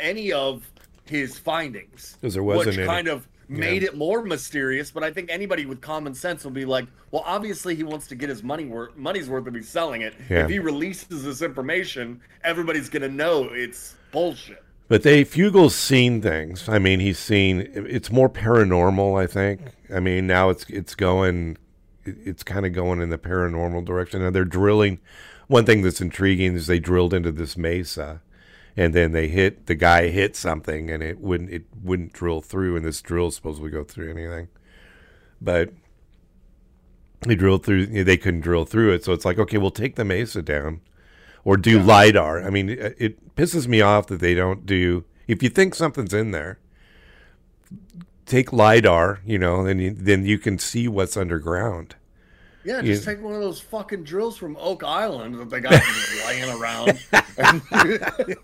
any 0.00 0.32
of 0.32 0.70
his 1.04 1.38
findings, 1.38 2.16
'Cause 2.20 2.34
there 2.34 2.42
wasn't 2.42 2.66
which 2.66 2.78
any. 2.78 2.86
kind 2.86 3.08
of 3.08 3.28
made 3.48 3.84
it 3.84 3.96
more 3.96 4.22
mysterious. 4.24 4.90
But 4.90 5.04
I 5.04 5.12
think 5.12 5.30
anybody 5.30 5.66
with 5.66 5.80
common 5.80 6.14
sense 6.14 6.42
will 6.42 6.50
be 6.50 6.64
like, 6.64 6.86
well, 7.12 7.22
obviously 7.24 7.76
he 7.76 7.84
wants 7.84 8.08
to 8.08 8.16
get 8.16 8.28
his 8.28 8.42
money 8.42 8.64
worth 8.64 8.96
money's 8.96 9.28
worth 9.28 9.46
if 9.46 9.54
he's 9.54 9.68
selling 9.68 10.02
it. 10.02 10.14
Yeah. 10.28 10.44
If 10.44 10.50
he 10.50 10.58
releases 10.58 11.24
this 11.24 11.42
information, 11.42 12.20
everybody's 12.42 12.88
gonna 12.88 13.08
know 13.08 13.44
it's 13.52 13.94
bullshit. 14.10 14.62
But 14.88 15.02
they 15.02 15.24
Fugal's 15.24 15.74
seen 15.76 16.20
things. 16.22 16.68
I 16.68 16.78
mean, 16.78 17.00
he's 17.00 17.18
seen. 17.18 17.68
It's 17.74 18.10
more 18.10 18.28
paranormal. 18.28 19.20
I 19.20 19.26
think. 19.26 19.60
I 19.94 20.00
mean, 20.00 20.26
now 20.26 20.50
it's 20.50 20.64
it's 20.68 20.94
going. 20.94 21.56
It's 22.04 22.42
kind 22.44 22.64
of 22.66 22.72
going 22.72 23.00
in 23.00 23.10
the 23.10 23.18
paranormal 23.18 23.84
direction. 23.84 24.22
Now 24.22 24.30
they're 24.30 24.44
drilling. 24.44 24.98
One 25.48 25.64
thing 25.64 25.82
that's 25.82 26.00
intriguing 26.00 26.54
is 26.54 26.66
they 26.66 26.78
drilled 26.80 27.14
into 27.14 27.30
this 27.32 27.56
mesa, 27.56 28.20
and 28.76 28.94
then 28.94 29.12
they 29.12 29.28
hit 29.28 29.66
the 29.66 29.74
guy 29.74 30.08
hit 30.08 30.36
something, 30.36 30.90
and 30.90 31.02
it 31.02 31.20
wouldn't 31.20 31.50
it 31.50 31.64
wouldn't 31.82 32.12
drill 32.12 32.40
through. 32.40 32.76
And 32.76 32.84
this 32.84 33.00
drill 33.00 33.28
is 33.28 33.36
supposedly 33.36 33.70
go 33.70 33.84
through 33.84 34.10
anything, 34.10 34.48
but 35.40 35.70
they 37.20 37.34
drilled 37.34 37.64
through. 37.64 37.86
They 38.04 38.16
couldn't 38.16 38.40
drill 38.40 38.66
through 38.66 38.92
it. 38.92 39.04
So 39.04 39.12
it's 39.12 39.24
like, 39.24 39.38
okay, 39.38 39.58
we'll 39.58 39.70
take 39.70 39.96
the 39.96 40.04
mesa 40.04 40.42
down 40.42 40.80
or 41.44 41.56
do 41.56 41.80
lidar. 41.80 42.42
I 42.42 42.50
mean, 42.50 42.68
it, 42.68 42.96
it 42.98 43.36
pisses 43.36 43.66
me 43.66 43.80
off 43.80 44.08
that 44.08 44.20
they 44.20 44.34
don't 44.34 44.66
do. 44.66 45.04
If 45.26 45.42
you 45.42 45.48
think 45.48 45.74
something's 45.74 46.12
in 46.12 46.32
there, 46.32 46.58
take 48.26 48.52
lidar. 48.52 49.20
You 49.24 49.38
know, 49.38 49.64
then 49.64 49.78
you, 49.78 49.90
then 49.90 50.26
you 50.26 50.38
can 50.38 50.58
see 50.58 50.86
what's 50.86 51.16
underground. 51.16 51.96
Yeah, 52.66 52.80
You- 52.82 52.94
just 52.94 53.04
take 53.04 53.22
one 53.22 53.32
of 53.34 53.40
those 53.40 53.60
fucking 53.60 54.02
drills 54.04 54.36
from 54.36 54.56
Oak 54.58 54.82
Island 54.82 55.36
that 55.36 55.48
they 55.50 55.60
got 55.60 55.80
laying 56.26 56.50
around. 56.60 56.98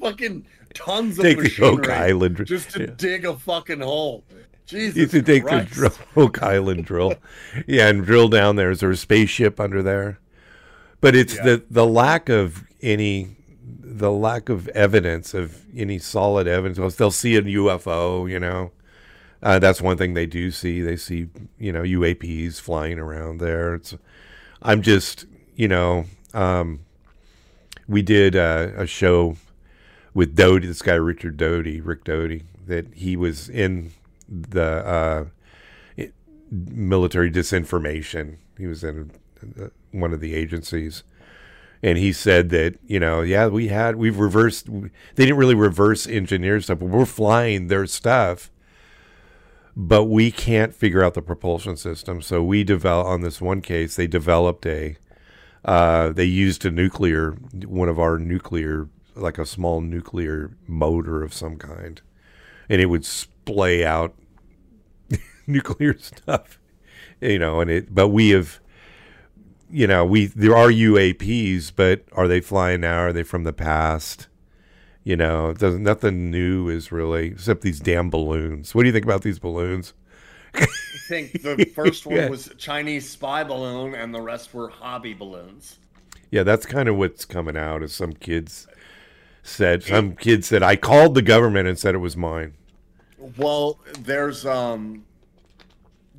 fucking 0.00 0.44
tons 0.74 1.18
of 1.18 1.24
Take 1.24 1.36
the 1.38 1.42
machinery 1.44 1.72
Oak 1.78 1.88
Island 1.88 2.46
just 2.46 2.70
to 2.72 2.80
yeah. 2.80 2.90
dig 2.96 3.24
a 3.24 3.36
fucking 3.36 3.80
hole. 3.80 4.24
Jesus 4.66 4.96
You 4.96 5.08
should 5.08 5.26
take 5.26 5.44
the 5.44 5.48
Christ. 5.50 5.70
drill, 5.72 5.92
Oak 6.16 6.42
Island 6.42 6.84
drill, 6.84 7.14
yeah, 7.66 7.88
and 7.88 8.04
drill 8.04 8.28
down 8.28 8.56
there. 8.56 8.70
Is 8.70 8.80
there 8.80 8.90
a 8.90 8.96
spaceship 8.96 9.58
under 9.58 9.82
there? 9.82 10.18
But 11.00 11.14
it's 11.16 11.34
Yeah. 11.36 11.42
the 11.44 11.62
the 11.70 11.86
lack 11.86 12.28
of 12.28 12.64
any 12.80 13.36
the 13.64 14.10
lack 14.12 14.48
of 14.48 14.68
evidence 14.68 15.34
of 15.34 15.62
any 15.76 15.98
solid 15.98 16.46
evidence. 16.46 16.96
They'll 16.96 17.10
see 17.10 17.36
a 17.36 17.42
UFO, 17.42 18.30
you 18.30 18.38
know. 18.38 18.70
Uh, 19.42 19.58
that's 19.58 19.82
one 19.82 19.96
thing 19.96 20.14
they 20.14 20.26
do 20.26 20.50
see. 20.50 20.80
They 20.80 20.96
see, 20.96 21.28
you 21.58 21.72
know, 21.72 21.82
UAPs 21.82 22.60
flying 22.60 22.98
around 22.98 23.38
there. 23.38 23.74
It's, 23.74 23.94
I'm 24.62 24.82
just, 24.82 25.26
you 25.56 25.66
know, 25.66 26.04
um, 26.32 26.80
we 27.88 28.02
did 28.02 28.36
uh, 28.36 28.70
a 28.76 28.86
show 28.86 29.36
with 30.14 30.36
Doty, 30.36 30.66
this 30.66 30.82
guy 30.82 30.94
Richard 30.94 31.36
Doty, 31.36 31.80
Rick 31.80 32.04
Doty, 32.04 32.44
that 32.66 32.94
he 32.94 33.16
was 33.16 33.48
in 33.48 33.92
the 34.28 34.62
uh, 34.62 35.24
military 36.50 37.30
disinformation. 37.30 38.36
He 38.58 38.66
was 38.66 38.84
in 38.84 39.10
uh, 39.60 39.68
one 39.90 40.12
of 40.12 40.20
the 40.20 40.34
agencies, 40.34 41.02
and 41.82 41.98
he 41.98 42.12
said 42.12 42.50
that 42.50 42.78
you 42.86 43.00
know, 43.00 43.22
yeah, 43.22 43.48
we 43.48 43.68
had 43.68 43.96
we've 43.96 44.18
reversed. 44.18 44.66
They 44.66 45.24
didn't 45.24 45.38
really 45.38 45.54
reverse 45.54 46.06
engineer 46.06 46.60
stuff, 46.60 46.78
but 46.78 46.88
we're 46.88 47.06
flying 47.06 47.68
their 47.68 47.86
stuff. 47.86 48.50
But 49.74 50.04
we 50.04 50.30
can't 50.30 50.74
figure 50.74 51.02
out 51.02 51.14
the 51.14 51.22
propulsion 51.22 51.76
system, 51.76 52.20
so 52.20 52.42
we 52.42 52.62
develop 52.62 53.06
on 53.06 53.22
this 53.22 53.40
one 53.40 53.62
case. 53.62 53.96
They 53.96 54.06
developed 54.06 54.66
a 54.66 54.96
uh, 55.64 56.10
they 56.12 56.24
used 56.24 56.64
a 56.64 56.70
nuclear, 56.70 57.32
one 57.66 57.88
of 57.88 57.98
our 57.98 58.18
nuclear, 58.18 58.88
like 59.14 59.38
a 59.38 59.46
small 59.46 59.80
nuclear 59.80 60.56
motor 60.66 61.22
of 61.22 61.32
some 61.32 61.56
kind, 61.56 62.02
and 62.68 62.80
it 62.80 62.86
would 62.86 63.04
splay 63.04 63.84
out 63.84 64.14
nuclear 65.46 65.96
stuff, 65.98 66.58
you 67.20 67.38
know. 67.38 67.60
And 67.60 67.70
it, 67.70 67.94
but 67.94 68.08
we 68.08 68.30
have, 68.30 68.60
you 69.70 69.86
know, 69.86 70.04
we 70.04 70.26
there 70.26 70.56
are 70.56 70.68
UAPs, 70.68 71.72
but 71.74 72.04
are 72.12 72.26
they 72.26 72.40
flying 72.40 72.80
now? 72.80 72.98
Are 72.98 73.12
they 73.12 73.22
from 73.22 73.44
the 73.44 73.52
past? 73.52 74.26
You 75.04 75.16
know, 75.16 75.50
it 75.50 75.58
doesn't 75.58 75.82
nothing 75.82 76.30
new 76.30 76.68
is 76.68 76.92
really 76.92 77.28
except 77.28 77.62
these 77.62 77.80
damn 77.80 78.08
balloons. 78.10 78.74
What 78.74 78.82
do 78.82 78.86
you 78.86 78.92
think 78.92 79.04
about 79.04 79.22
these 79.22 79.38
balloons? 79.40 79.94
I 80.54 80.66
think 81.08 81.42
the 81.42 81.64
first 81.74 82.06
one 82.06 82.16
Yeah. 82.16 82.28
was 82.28 82.50
Chinese 82.58 83.08
spy 83.08 83.42
balloon, 83.42 83.94
and 83.94 84.14
the 84.14 84.20
rest 84.20 84.54
were 84.54 84.68
hobby 84.68 85.12
balloons. 85.14 85.78
Yeah, 86.30 86.44
that's 86.44 86.66
kind 86.66 86.88
of 86.88 86.96
what's 86.96 87.24
coming 87.24 87.56
out. 87.56 87.82
Is 87.82 87.92
some 87.94 88.12
kids 88.12 88.66
said 89.42 89.82
some 89.82 90.14
kid 90.14 90.44
said 90.44 90.62
I 90.62 90.76
called 90.76 91.14
the 91.14 91.22
government 91.22 91.66
and 91.68 91.76
said 91.78 91.94
it 91.96 91.98
was 91.98 92.16
mine. 92.16 92.54
Well, 93.36 93.80
there's 93.98 94.46
um, 94.46 95.04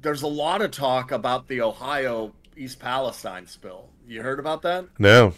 there's 0.02 0.24
a 0.24 0.28
lot 0.28 0.62
of 0.62 0.72
talk 0.72 1.12
about 1.12 1.48
the 1.48 1.62
Ohio 1.62 2.34
East 2.58 2.80
Palestine 2.80 3.48
spill. 3.48 3.88
You 4.08 4.22
heard 4.24 4.40
about 4.40 4.62
that? 4.64 4.86
No. 5.00 5.34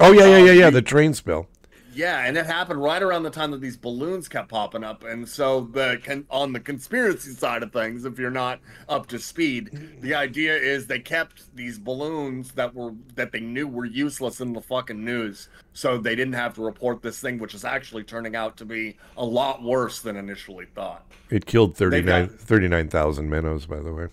Oh 0.00 0.10
yeah, 0.12 0.24
yeah, 0.26 0.36
Um, 0.38 0.46
yeah, 0.46 0.52
yeah. 0.52 0.70
the- 0.70 0.80
The 0.80 0.82
train 0.82 1.14
spill. 1.14 1.46
Yeah, 1.94 2.24
and 2.26 2.36
it 2.36 2.46
happened 2.46 2.82
right 2.82 3.02
around 3.02 3.22
the 3.22 3.30
time 3.30 3.50
that 3.50 3.60
these 3.60 3.76
balloons 3.76 4.28
kept 4.28 4.48
popping 4.48 4.82
up. 4.84 5.04
And 5.04 5.28
so 5.28 5.60
the 5.72 6.00
con- 6.02 6.26
on 6.30 6.52
the 6.52 6.60
conspiracy 6.60 7.32
side 7.32 7.62
of 7.62 7.72
things, 7.72 8.04
if 8.04 8.18
you're 8.18 8.30
not 8.30 8.60
up 8.88 9.06
to 9.08 9.18
speed, 9.18 9.98
the 10.00 10.14
idea 10.14 10.56
is 10.56 10.86
they 10.86 10.98
kept 11.00 11.54
these 11.54 11.78
balloons 11.78 12.52
that 12.52 12.74
were 12.74 12.92
that 13.14 13.32
they 13.32 13.40
knew 13.40 13.66
were 13.68 13.84
useless 13.84 14.40
in 14.40 14.52
the 14.52 14.60
fucking 14.60 15.04
news, 15.04 15.48
so 15.72 15.98
they 15.98 16.14
didn't 16.14 16.34
have 16.34 16.54
to 16.54 16.62
report 16.62 17.02
this 17.02 17.20
thing, 17.20 17.38
which 17.38 17.54
is 17.54 17.64
actually 17.64 18.04
turning 18.04 18.36
out 18.36 18.56
to 18.56 18.64
be 18.64 18.96
a 19.16 19.24
lot 19.24 19.62
worse 19.62 20.00
than 20.00 20.16
initially 20.16 20.66
thought. 20.74 21.04
It 21.30 21.46
killed 21.46 21.76
39 21.76 22.26
got- 22.26 22.38
39,000 22.38 23.28
minnows, 23.28 23.66
by 23.66 23.80
the 23.80 23.92
way. 23.92 24.08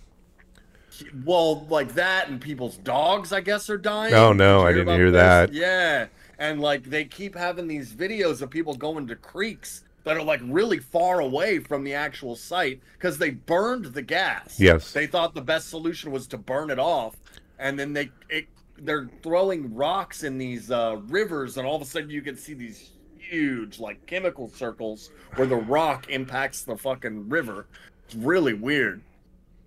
Well, 1.24 1.66
like 1.68 1.94
that, 1.94 2.28
and 2.30 2.42
people's 2.42 2.78
dogs, 2.78 3.32
I 3.32 3.40
guess, 3.42 3.70
are 3.70 3.78
dying. 3.78 4.14
Oh, 4.14 4.34
no, 4.34 4.66
I 4.66 4.74
didn't 4.74 4.96
hear 4.96 5.12
this? 5.12 5.22
that. 5.22 5.54
Yeah, 5.54 6.08
and 6.40 6.62
like 6.62 6.86
they 6.86 7.06
keep 7.06 7.36
having 7.36 7.68
these 7.68 7.94
videos 7.94 8.42
of 8.42 8.50
people 8.50 8.74
going 8.74 9.06
to 9.08 9.16
creeks 9.16 9.84
that 10.06 10.18
are 10.18 10.24
like 10.24 10.40
really 10.46 10.80
far 10.80 11.20
away 11.20 11.60
from 11.60 11.84
the 11.84 11.94
actual 11.94 12.36
site 12.36 12.82
because 12.94 13.18
they 13.18 13.30
burned 13.30 13.86
the 13.86 14.02
gas. 14.02 14.60
Yes. 14.60 14.94
they 14.94 15.06
thought 15.06 15.36
the 15.36 15.42
best 15.42 15.70
solution 15.70 16.12
was 16.12 16.26
to 16.28 16.38
burn 16.38 16.72
it 16.72 16.80
off, 16.80 17.18
and 17.60 17.78
then 17.78 17.94
they 17.94 18.10
it, 18.30 18.48
they're 18.78 19.10
throwing 19.22 19.76
rocks 19.76 20.24
in 20.24 20.38
these 20.38 20.72
uh, 20.72 20.98
rivers, 21.10 21.58
and 21.58 21.68
all 21.68 21.76
of 21.76 21.82
a 21.82 21.86
sudden 21.86 22.10
you 22.10 22.22
can 22.22 22.38
see 22.38 22.54
these 22.54 22.92
huge 23.18 23.80
like 23.80 24.04
chemical 24.08 24.50
circles 24.50 25.12
where 25.36 25.46
the 25.46 25.56
rock 25.56 26.10
impacts 26.10 26.64
the 26.64 26.76
fucking 26.76 27.30
river. 27.30 27.68
It's 28.06 28.16
really 28.16 28.54
weird. 28.54 29.02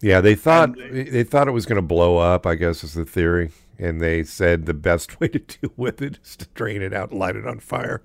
Yeah, 0.01 0.21
they 0.21 0.35
thought 0.35 0.75
they, 0.77 1.05
they 1.05 1.23
thought 1.23 1.47
it 1.47 1.53
was 1.53 1.67
going 1.67 1.77
to 1.77 1.83
blow 1.83 2.17
up, 2.17 2.47
I 2.47 2.57
guess 2.57 2.83
is 2.83 2.95
the 2.95 3.05
theory. 3.05 3.53
And 3.83 4.01
they 4.01 4.23
said 4.23 4.67
the 4.67 4.75
best 4.75 5.19
way 5.21 5.27
to 5.27 5.41
deal 5.41 5.73
with 5.77 6.01
it 6.01 6.21
is 6.23 6.37
to 6.37 6.47
drain 6.55 6.83
it 6.83 6.95
out 6.95 7.11
and 7.11 7.19
light 7.19 7.35
it 7.35 7.47
on 7.47 7.59
fire. 7.59 8.03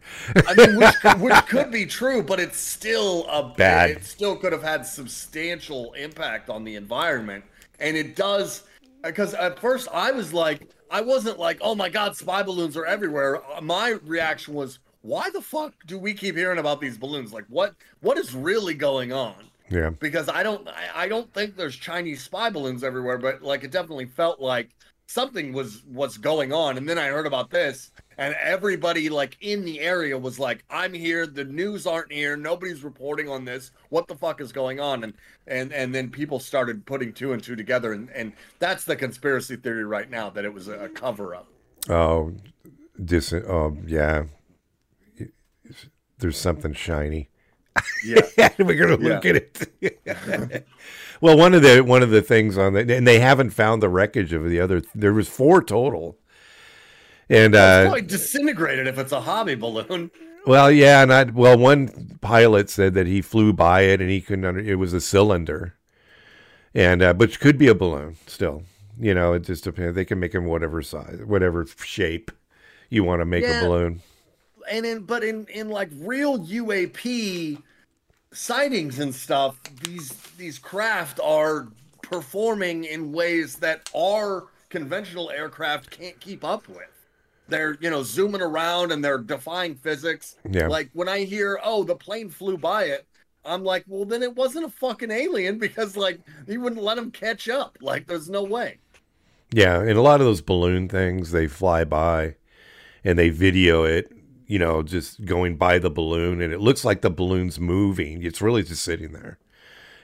I 0.48 0.56
mean, 0.56 0.76
which, 0.76 0.96
which 1.20 1.46
could 1.46 1.72
be 1.72 1.86
true, 1.86 2.24
but 2.24 2.40
it's 2.40 2.58
still 2.58 3.28
a 3.28 3.54
Bad. 3.56 3.92
It 3.92 4.06
still 4.06 4.36
could 4.36 4.52
have 4.54 4.64
had 4.64 4.88
substantial 4.88 5.94
impact 5.94 6.50
on 6.50 6.64
the 6.64 6.76
environment, 6.76 7.46
and 7.80 7.96
it 7.96 8.16
does. 8.16 8.64
Because 9.04 9.36
at 9.36 9.60
first 9.60 9.88
I 9.94 10.12
was 10.12 10.34
like, 10.34 10.68
I 10.90 11.02
wasn't 11.02 11.38
like, 11.38 11.60
oh 11.62 11.76
my 11.76 11.90
god, 11.90 12.16
spy 12.18 12.42
balloons 12.42 12.76
are 12.76 12.86
everywhere. 12.86 13.44
Uh, 13.56 13.62
My 13.62 13.90
reaction 14.04 14.56
was, 14.56 14.80
why 15.02 15.30
the 15.30 15.42
fuck 15.42 15.74
do 15.86 16.00
we 16.00 16.16
keep 16.16 16.36
hearing 16.36 16.58
about 16.58 16.82
these 16.82 16.98
balloons? 16.98 17.32
Like, 17.32 17.46
what 17.50 17.76
what 18.02 18.18
is 18.18 18.34
really 18.34 18.74
going 18.74 19.14
on? 19.14 19.36
yeah. 19.70 19.90
because 19.90 20.30
I 20.30 20.44
don't 20.44 20.68
I, 20.68 21.04
I 21.04 21.08
don't 21.08 21.32
think 21.34 21.56
there's 21.56 21.76
Chinese 21.76 22.24
spy 22.24 22.50
balloons 22.50 22.84
everywhere, 22.84 23.18
but 23.18 23.42
like 23.42 23.64
it 23.64 23.72
definitely 23.72 24.06
felt 24.06 24.40
like 24.40 24.70
something 25.08 25.54
was 25.54 25.84
was 25.86 26.18
going 26.18 26.54
on. 26.54 26.78
And 26.78 26.88
then 26.88 27.00
I 27.00 27.08
heard 27.08 27.26
about 27.26 27.50
this, 27.50 27.92
and 28.18 28.36
everybody 28.40 29.10
like 29.10 29.38
in 29.42 29.66
the 29.66 29.80
area 29.80 30.18
was 30.18 30.38
like, 30.38 30.64
"I'm 30.70 30.94
here. 30.94 31.26
The 31.26 31.46
news 31.46 31.88
aren't 31.88 32.12
here. 32.12 32.38
Nobody's 32.38 32.84
reporting 32.84 33.28
on 33.28 33.46
this. 33.46 33.72
What 33.90 34.08
the 34.08 34.16
fuck 34.16 34.40
is 34.40 34.52
going 34.52 34.80
on?" 34.80 35.04
And 35.04 35.14
and 35.48 35.74
and 35.74 35.96
then 35.96 36.10
people 36.10 36.40
started 36.40 36.86
putting 36.86 37.14
two 37.14 37.34
and 37.34 37.42
two 37.42 37.56
together, 37.56 37.94
and 37.94 38.10
and 38.12 38.34
that's 38.60 38.84
the 38.84 38.96
conspiracy 38.96 39.56
theory 39.56 39.86
right 39.86 40.10
now 40.10 40.30
that 40.30 40.46
it 40.46 40.54
was 40.54 40.68
a, 40.68 40.86
a 40.86 40.90
cover 40.90 41.34
up. 41.34 41.48
Oh, 41.90 42.34
dis- 43.04 43.34
oh 43.34 43.76
yeah. 43.86 44.26
There's 46.20 46.38
something 46.38 46.74
shiny 46.74 47.30
Yeah. 48.04 48.22
we're 48.58 48.74
gonna 48.76 48.98
look 48.98 49.26
at 49.26 49.36
it. 49.36 50.68
well, 51.22 51.38
one 51.38 51.54
of 51.54 51.62
the 51.62 51.82
one 51.82 52.04
of 52.04 52.10
the 52.10 52.22
things 52.22 52.58
on 52.58 52.74
that, 52.74 52.90
and 52.90 53.08
they 53.08 53.20
haven't 53.20 53.52
found 53.52 53.82
the 53.82 53.90
wreckage 53.90 54.34
of 54.34 54.48
the 54.50 54.60
other. 54.60 54.82
There 54.96 55.14
was 55.14 55.28
four 55.30 55.62
total, 55.64 56.18
and 57.30 57.54
It's 57.56 57.60
uh, 57.62 57.84
probably 57.84 58.02
disintegrated 58.04 58.88
if 58.88 58.98
it's 58.98 59.12
a 59.12 59.22
hobby 59.22 59.56
balloon. 59.56 60.12
well, 60.46 60.72
yeah, 60.72 61.02
and 61.04 61.14
I, 61.14 61.24
well, 61.24 61.58
one 61.58 62.18
pilot 62.22 62.70
said 62.70 62.94
that 62.94 63.08
he 63.08 63.22
flew 63.22 63.54
by 63.54 63.82
it 63.82 64.02
and 64.02 64.10
he 64.10 64.22
couldn't. 64.22 64.46
Under, 64.46 64.60
it 64.62 64.76
was 64.76 64.94
a 64.94 65.02
cylinder, 65.02 65.76
and 66.74 67.02
uh, 67.02 67.14
but 67.14 67.32
it 67.32 67.40
could 67.40 67.58
be 67.58 67.68
a 67.68 67.76
balloon 67.76 68.18
still. 68.28 68.64
You 69.00 69.14
know, 69.14 69.34
it 69.34 69.44
just 69.44 69.64
depends. 69.64 69.96
They 69.96 70.06
can 70.06 70.20
make 70.20 70.32
them 70.32 70.46
whatever 70.46 70.82
size, 70.82 71.20
whatever 71.24 71.66
shape 71.84 72.32
you 72.90 73.04
want 73.04 73.22
to 73.22 73.26
make 73.26 73.44
Yeah. 73.44 73.62
a 73.62 73.64
balloon. 73.68 74.02
and 74.72 74.86
in 74.86 75.04
but 75.04 75.24
in 75.24 75.46
in 75.54 75.70
like 75.70 75.90
real 76.00 76.40
UAP 76.40 77.62
sightings 78.38 79.00
and 79.00 79.14
stuff, 79.14 79.60
these 79.82 80.12
these 80.38 80.60
craft 80.60 81.20
are 81.24 81.68
performing 82.02 82.86
in 82.86 83.12
ways 83.12 83.56
that 83.56 83.90
our 83.96 84.48
conventional 84.70 85.32
aircraft 85.32 85.90
can't 85.90 86.20
keep 86.20 86.44
up 86.44 86.68
with. 86.70 87.08
They're 87.48 87.78
you 87.82 87.90
know 87.90 88.04
zooming 88.04 88.42
around 88.42 88.92
and 88.92 89.04
they're 89.04 89.18
defying 89.18 89.76
physics. 89.76 90.36
Yeah. 90.50 90.68
Like 90.68 90.90
when 90.94 91.10
I 91.10 91.24
hear, 91.24 91.60
oh, 91.64 91.84
the 91.84 91.96
plane 91.96 92.30
flew 92.30 92.58
by 92.58 92.86
it. 92.86 93.06
I'm 93.46 93.64
like, 93.64 93.86
well, 93.88 94.04
then 94.04 94.24
it 94.24 94.36
wasn't 94.36 94.66
a 94.66 94.70
fucking 94.70 95.10
alien 95.10 95.58
because, 95.68 95.96
like, 95.96 96.20
he 96.48 96.58
wouldn't 96.58 96.84
let 96.84 96.98
him 96.98 97.12
catch 97.12 97.48
up. 97.48 97.78
Like, 97.80 98.06
there's 98.06 98.30
no 98.30 98.44
way. 98.44 98.80
Yeah, 99.54 99.80
and 99.80 99.92
a 99.92 100.02
lot 100.02 100.20
of 100.20 100.28
those 100.28 100.42
balloon 100.42 100.90
things, 100.90 101.32
they 101.32 101.48
fly 101.48 101.86
by 101.86 102.36
and 103.06 103.18
they 103.18 103.30
video 103.30 103.86
it, 103.86 104.12
you 104.48 104.58
know, 104.60 104.82
just 104.82 105.26
going 105.26 105.56
by 105.58 105.78
the 105.78 105.90
balloon 105.90 106.42
and 106.42 106.52
it 106.54 106.60
looks 106.60 106.84
like 106.86 107.02
the 107.02 107.10
balloon's 107.10 107.60
moving. 107.60 108.24
It's 108.24 108.42
really 108.42 108.64
just 108.64 108.84
sitting 108.84 109.12
there. 109.12 109.38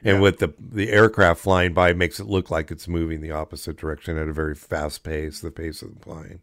And 0.04 0.18
Yeah. 0.18 0.22
with 0.22 0.40
the 0.40 0.54
the 0.60 0.92
aircraft 0.92 1.42
flying 1.42 1.74
by 1.74 1.94
makes 1.94 2.20
it 2.20 2.28
look 2.28 2.52
like 2.52 2.70
it's 2.72 2.88
moving 2.88 3.22
the 3.22 3.32
opposite 3.32 3.78
direction 3.78 4.18
at 4.18 4.28
a 4.28 4.34
very 4.34 4.54
fast 4.56 5.04
pace, 5.04 5.40
the 5.40 5.50
pace 5.52 5.82
of 5.82 5.94
the 5.94 6.00
plane. 6.00 6.42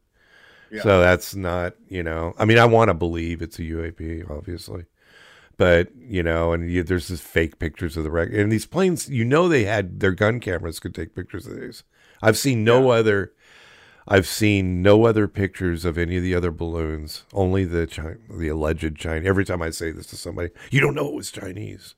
Yeah. 0.70 0.82
So 0.82 1.00
that's 1.00 1.34
not, 1.34 1.74
you 1.88 2.02
know, 2.02 2.34
I 2.38 2.44
mean, 2.44 2.58
I 2.58 2.64
want 2.64 2.88
to 2.88 2.94
believe 2.94 3.42
it's 3.42 3.58
a 3.58 3.62
UAP, 3.62 4.30
obviously. 4.30 4.84
But, 5.56 5.88
you 5.98 6.22
know, 6.22 6.54
and 6.54 6.70
you, 6.70 6.82
there's 6.82 7.08
this 7.08 7.20
fake 7.20 7.58
pictures 7.58 7.96
of 7.98 8.04
the 8.04 8.10
wreck. 8.10 8.30
And 8.32 8.50
these 8.50 8.64
planes, 8.66 9.10
you 9.10 9.26
know, 9.26 9.46
they 9.46 9.64
had 9.64 10.00
their 10.00 10.12
gun 10.12 10.40
cameras 10.40 10.80
could 10.80 10.94
take 10.94 11.14
pictures 11.14 11.46
of 11.46 11.60
these. 11.60 11.82
I've 12.22 12.38
seen 12.38 12.64
no 12.64 12.90
other, 12.90 13.32
I've 14.08 14.26
seen 14.26 14.82
no 14.82 15.04
other 15.06 15.28
pictures 15.28 15.84
of 15.84 15.98
any 15.98 16.16
of 16.16 16.22
the 16.22 16.34
other 16.34 16.50
balloons, 16.50 17.24
only 17.32 17.64
the 17.64 17.86
Chi- 17.86 18.16
the 18.28 18.48
alleged 18.48 18.96
Chinese. 18.96 19.28
Every 19.28 19.44
time 19.44 19.62
I 19.62 19.70
say 19.70 19.90
this 19.90 20.06
to 20.06 20.16
somebody, 20.16 20.50
you 20.70 20.80
don't 20.80 20.94
know 20.94 21.08
it 21.08 21.14
was 21.14 21.30
Chinese. 21.30 21.94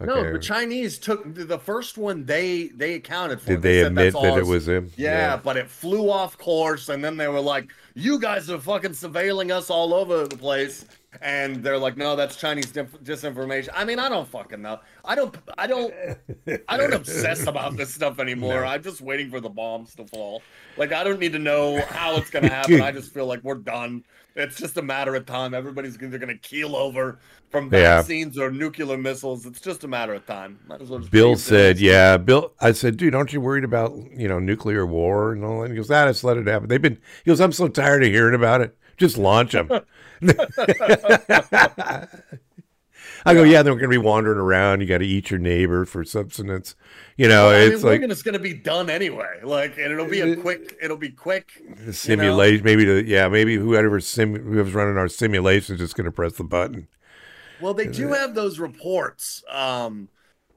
No, 0.00 0.32
the 0.32 0.38
Chinese 0.38 0.98
took 0.98 1.34
the 1.34 1.58
first 1.58 1.98
one. 1.98 2.24
They 2.24 2.68
they 2.68 2.94
accounted 2.94 3.40
for. 3.40 3.48
Did 3.48 3.62
they 3.62 3.80
said 3.82 3.88
admit 3.88 4.14
that 4.14 4.38
it 4.38 4.46
was 4.46 4.66
him? 4.66 4.90
Yeah, 4.96 5.36
but 5.36 5.58
it 5.58 5.68
flew 5.68 6.10
off 6.10 6.38
course, 6.38 6.88
and 6.88 7.04
then 7.04 7.18
they 7.18 7.28
were 7.28 7.40
like, 7.40 7.70
"You 7.94 8.18
guys 8.18 8.48
are 8.48 8.58
fucking 8.58 8.92
surveilling 8.92 9.50
us 9.50 9.68
all 9.68 9.92
over 9.92 10.26
the 10.26 10.36
place." 10.36 10.86
And 11.20 11.56
they're 11.56 11.76
like, 11.78 11.96
"No, 11.96 12.14
that's 12.14 12.36
Chinese 12.36 12.66
disinformation." 12.72 13.70
I 13.74 13.84
mean, 13.84 13.98
I 13.98 14.08
don't 14.08 14.28
fucking 14.28 14.62
know. 14.62 14.78
I 15.04 15.14
don't. 15.16 15.36
I 15.58 15.66
don't. 15.66 15.92
I 16.68 16.76
don't 16.76 16.92
obsess 16.92 17.46
about 17.46 17.76
this 17.76 17.92
stuff 17.92 18.20
anymore. 18.20 18.64
I'm 18.64 18.82
just 18.82 19.00
waiting 19.00 19.28
for 19.28 19.40
the 19.40 19.48
bombs 19.48 19.94
to 19.96 20.06
fall. 20.06 20.40
Like, 20.76 20.92
I 20.92 21.02
don't 21.02 21.18
need 21.18 21.32
to 21.32 21.38
know 21.40 21.80
how 21.88 22.16
it's 22.16 22.30
gonna 22.30 22.48
happen. 22.48 22.80
I 22.80 22.92
just 22.92 23.12
feel 23.12 23.26
like 23.26 23.42
we're 23.42 23.56
done. 23.56 24.04
It's 24.36 24.56
just 24.56 24.76
a 24.76 24.82
matter 24.82 25.16
of 25.16 25.26
time. 25.26 25.52
Everybody's 25.52 26.00
either 26.00 26.16
gonna 26.18 26.38
keel 26.38 26.76
over 26.76 27.18
from 27.50 27.64
Yeah. 27.64 27.96
vaccines 27.96 28.38
or 28.38 28.52
nuclear 28.52 28.96
missiles. 28.96 29.44
It's 29.44 29.60
just 29.60 29.82
a 29.82 29.88
matter 29.88 30.14
of 30.14 30.24
time. 30.26 30.60
Might 30.68 30.80
as 30.80 30.90
well 30.90 31.00
just 31.00 31.10
Bill 31.10 31.34
said. 31.34 31.80
"Yeah, 31.80 32.18
Bill." 32.18 32.52
I 32.60 32.70
said, 32.70 32.96
"Dude, 32.96 33.16
aren't 33.16 33.32
you 33.32 33.40
worried 33.40 33.64
about 33.64 33.92
you 34.16 34.28
know 34.28 34.38
nuclear 34.38 34.86
war 34.86 35.32
and 35.32 35.44
all 35.44 35.62
that?" 35.62 35.70
He 35.70 35.76
goes, 35.76 35.90
"Ah, 35.90 36.06
just 36.06 36.22
let 36.22 36.36
it 36.36 36.46
happen." 36.46 36.68
They've 36.68 36.80
been. 36.80 36.98
He 37.24 37.30
goes, 37.32 37.40
"I'm 37.40 37.50
so 37.52 37.66
tired 37.66 38.04
of 38.04 38.10
hearing 38.10 38.36
about 38.36 38.60
it. 38.60 38.76
Just 38.96 39.18
launch 39.18 39.52
them." 39.52 39.68
I 43.24 43.34
go, 43.34 43.42
"Yeah, 43.42 43.62
they're 43.62 43.74
going 43.74 43.84
to 43.84 43.88
be 43.88 43.98
wandering 43.98 44.38
around. 44.38 44.80
You 44.80 44.86
got 44.86 44.98
to 44.98 45.06
eat 45.06 45.30
your 45.30 45.38
neighbor 45.38 45.84
for 45.84 46.04
subsistence." 46.04 46.74
You 47.16 47.28
know, 47.28 47.48
Well, 47.48 47.56
I 47.56 47.64
mean, 47.64 47.72
it's 47.72 47.82
we're 47.82 47.90
like 47.92 48.02
it's 48.02 48.22
gonna 48.22 48.38
be 48.38 48.54
done 48.54 48.88
anyway. 48.88 49.40
Like, 49.42 49.76
and 49.76 49.92
it'll 49.92 50.06
be 50.06 50.20
a 50.20 50.36
quick. 50.36 50.76
It'll 50.82 50.96
be 50.96 51.10
quick. 51.10 51.50
simulation. 51.90 52.64
Maybe 52.64 52.84
the 52.84 53.04
yeah, 53.04 53.28
maybe 53.28 53.56
whoever 53.56 54.00
sim 54.00 54.34
whoever's 54.34 54.74
running 54.74 54.96
our 54.96 55.08
simulation 55.08 55.74
is 55.74 55.80
just 55.80 55.96
going 55.96 56.06
to 56.06 56.12
press 56.12 56.34
the 56.34 56.44
button. 56.44 56.88
Well, 57.60 57.74
they 57.74 57.88
do 57.88 58.08
have 58.08 58.34
those 58.34 58.58
reports. 58.58 59.44
Um, 59.50 60.08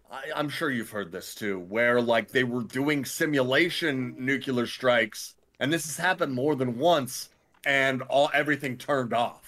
I, 0.09 0.23
I'm 0.35 0.47
sure 0.47 0.71
you've 0.71 0.91
heard 0.91 1.11
this 1.11 1.35
too, 1.35 1.59
where 1.59 2.01
like 2.01 2.29
they 2.29 2.45
were 2.45 2.63
doing 2.63 3.03
simulation 3.03 4.15
nuclear 4.17 4.67
strikes, 4.67 5.35
and 5.59 5.73
this 5.73 5.85
has 5.85 5.97
happened 5.97 6.33
more 6.33 6.55
than 6.55 6.77
once, 6.77 7.29
and 7.65 8.03
all 8.03 8.29
everything 8.33 8.77
turned 8.77 9.13
off. 9.13 9.42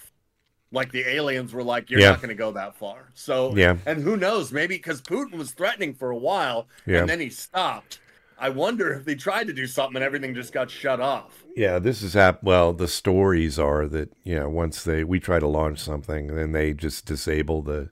Like 0.72 0.90
the 0.92 1.08
aliens 1.08 1.52
were 1.52 1.62
like, 1.62 1.90
"You're 1.90 2.00
Yeah. 2.00 2.10
not 2.10 2.20
going 2.20 2.28
to 2.30 2.34
go 2.34 2.50
that 2.52 2.76
far." 2.76 3.08
So 3.14 3.54
Yeah. 3.56 3.76
and 3.86 4.02
who 4.02 4.16
knows? 4.16 4.52
Maybe 4.52 4.76
because 4.76 5.00
Putin 5.00 5.34
was 5.38 5.52
threatening 5.52 5.94
for 5.94 6.10
a 6.10 6.16
while, 6.16 6.66
Yeah. 6.86 7.00
and 7.00 7.08
then 7.08 7.20
he 7.20 7.30
stopped. 7.30 8.00
I 8.38 8.50
wonder 8.50 8.92
if 8.92 9.04
they 9.06 9.14
tried 9.14 9.46
to 9.46 9.52
do 9.54 9.66
something 9.66 9.96
and 9.96 10.04
everything 10.04 10.34
just 10.34 10.52
got 10.52 10.70
shut 10.70 11.00
off. 11.00 11.42
Yeah, 11.56 11.78
this 11.78 12.02
is 12.02 12.12
hap- 12.12 12.42
well, 12.42 12.74
the 12.74 12.88
stories 12.88 13.58
are 13.58 13.86
that, 13.86 14.12
you 14.24 14.34
know, 14.34 14.50
once 14.50 14.84
they 14.84 15.04
we 15.04 15.20
try 15.20 15.38
to 15.38 15.46
launch 15.46 15.78
something, 15.78 16.34
then 16.34 16.52
they 16.52 16.74
just 16.74 17.06
disable 17.06 17.62
the 17.62 17.88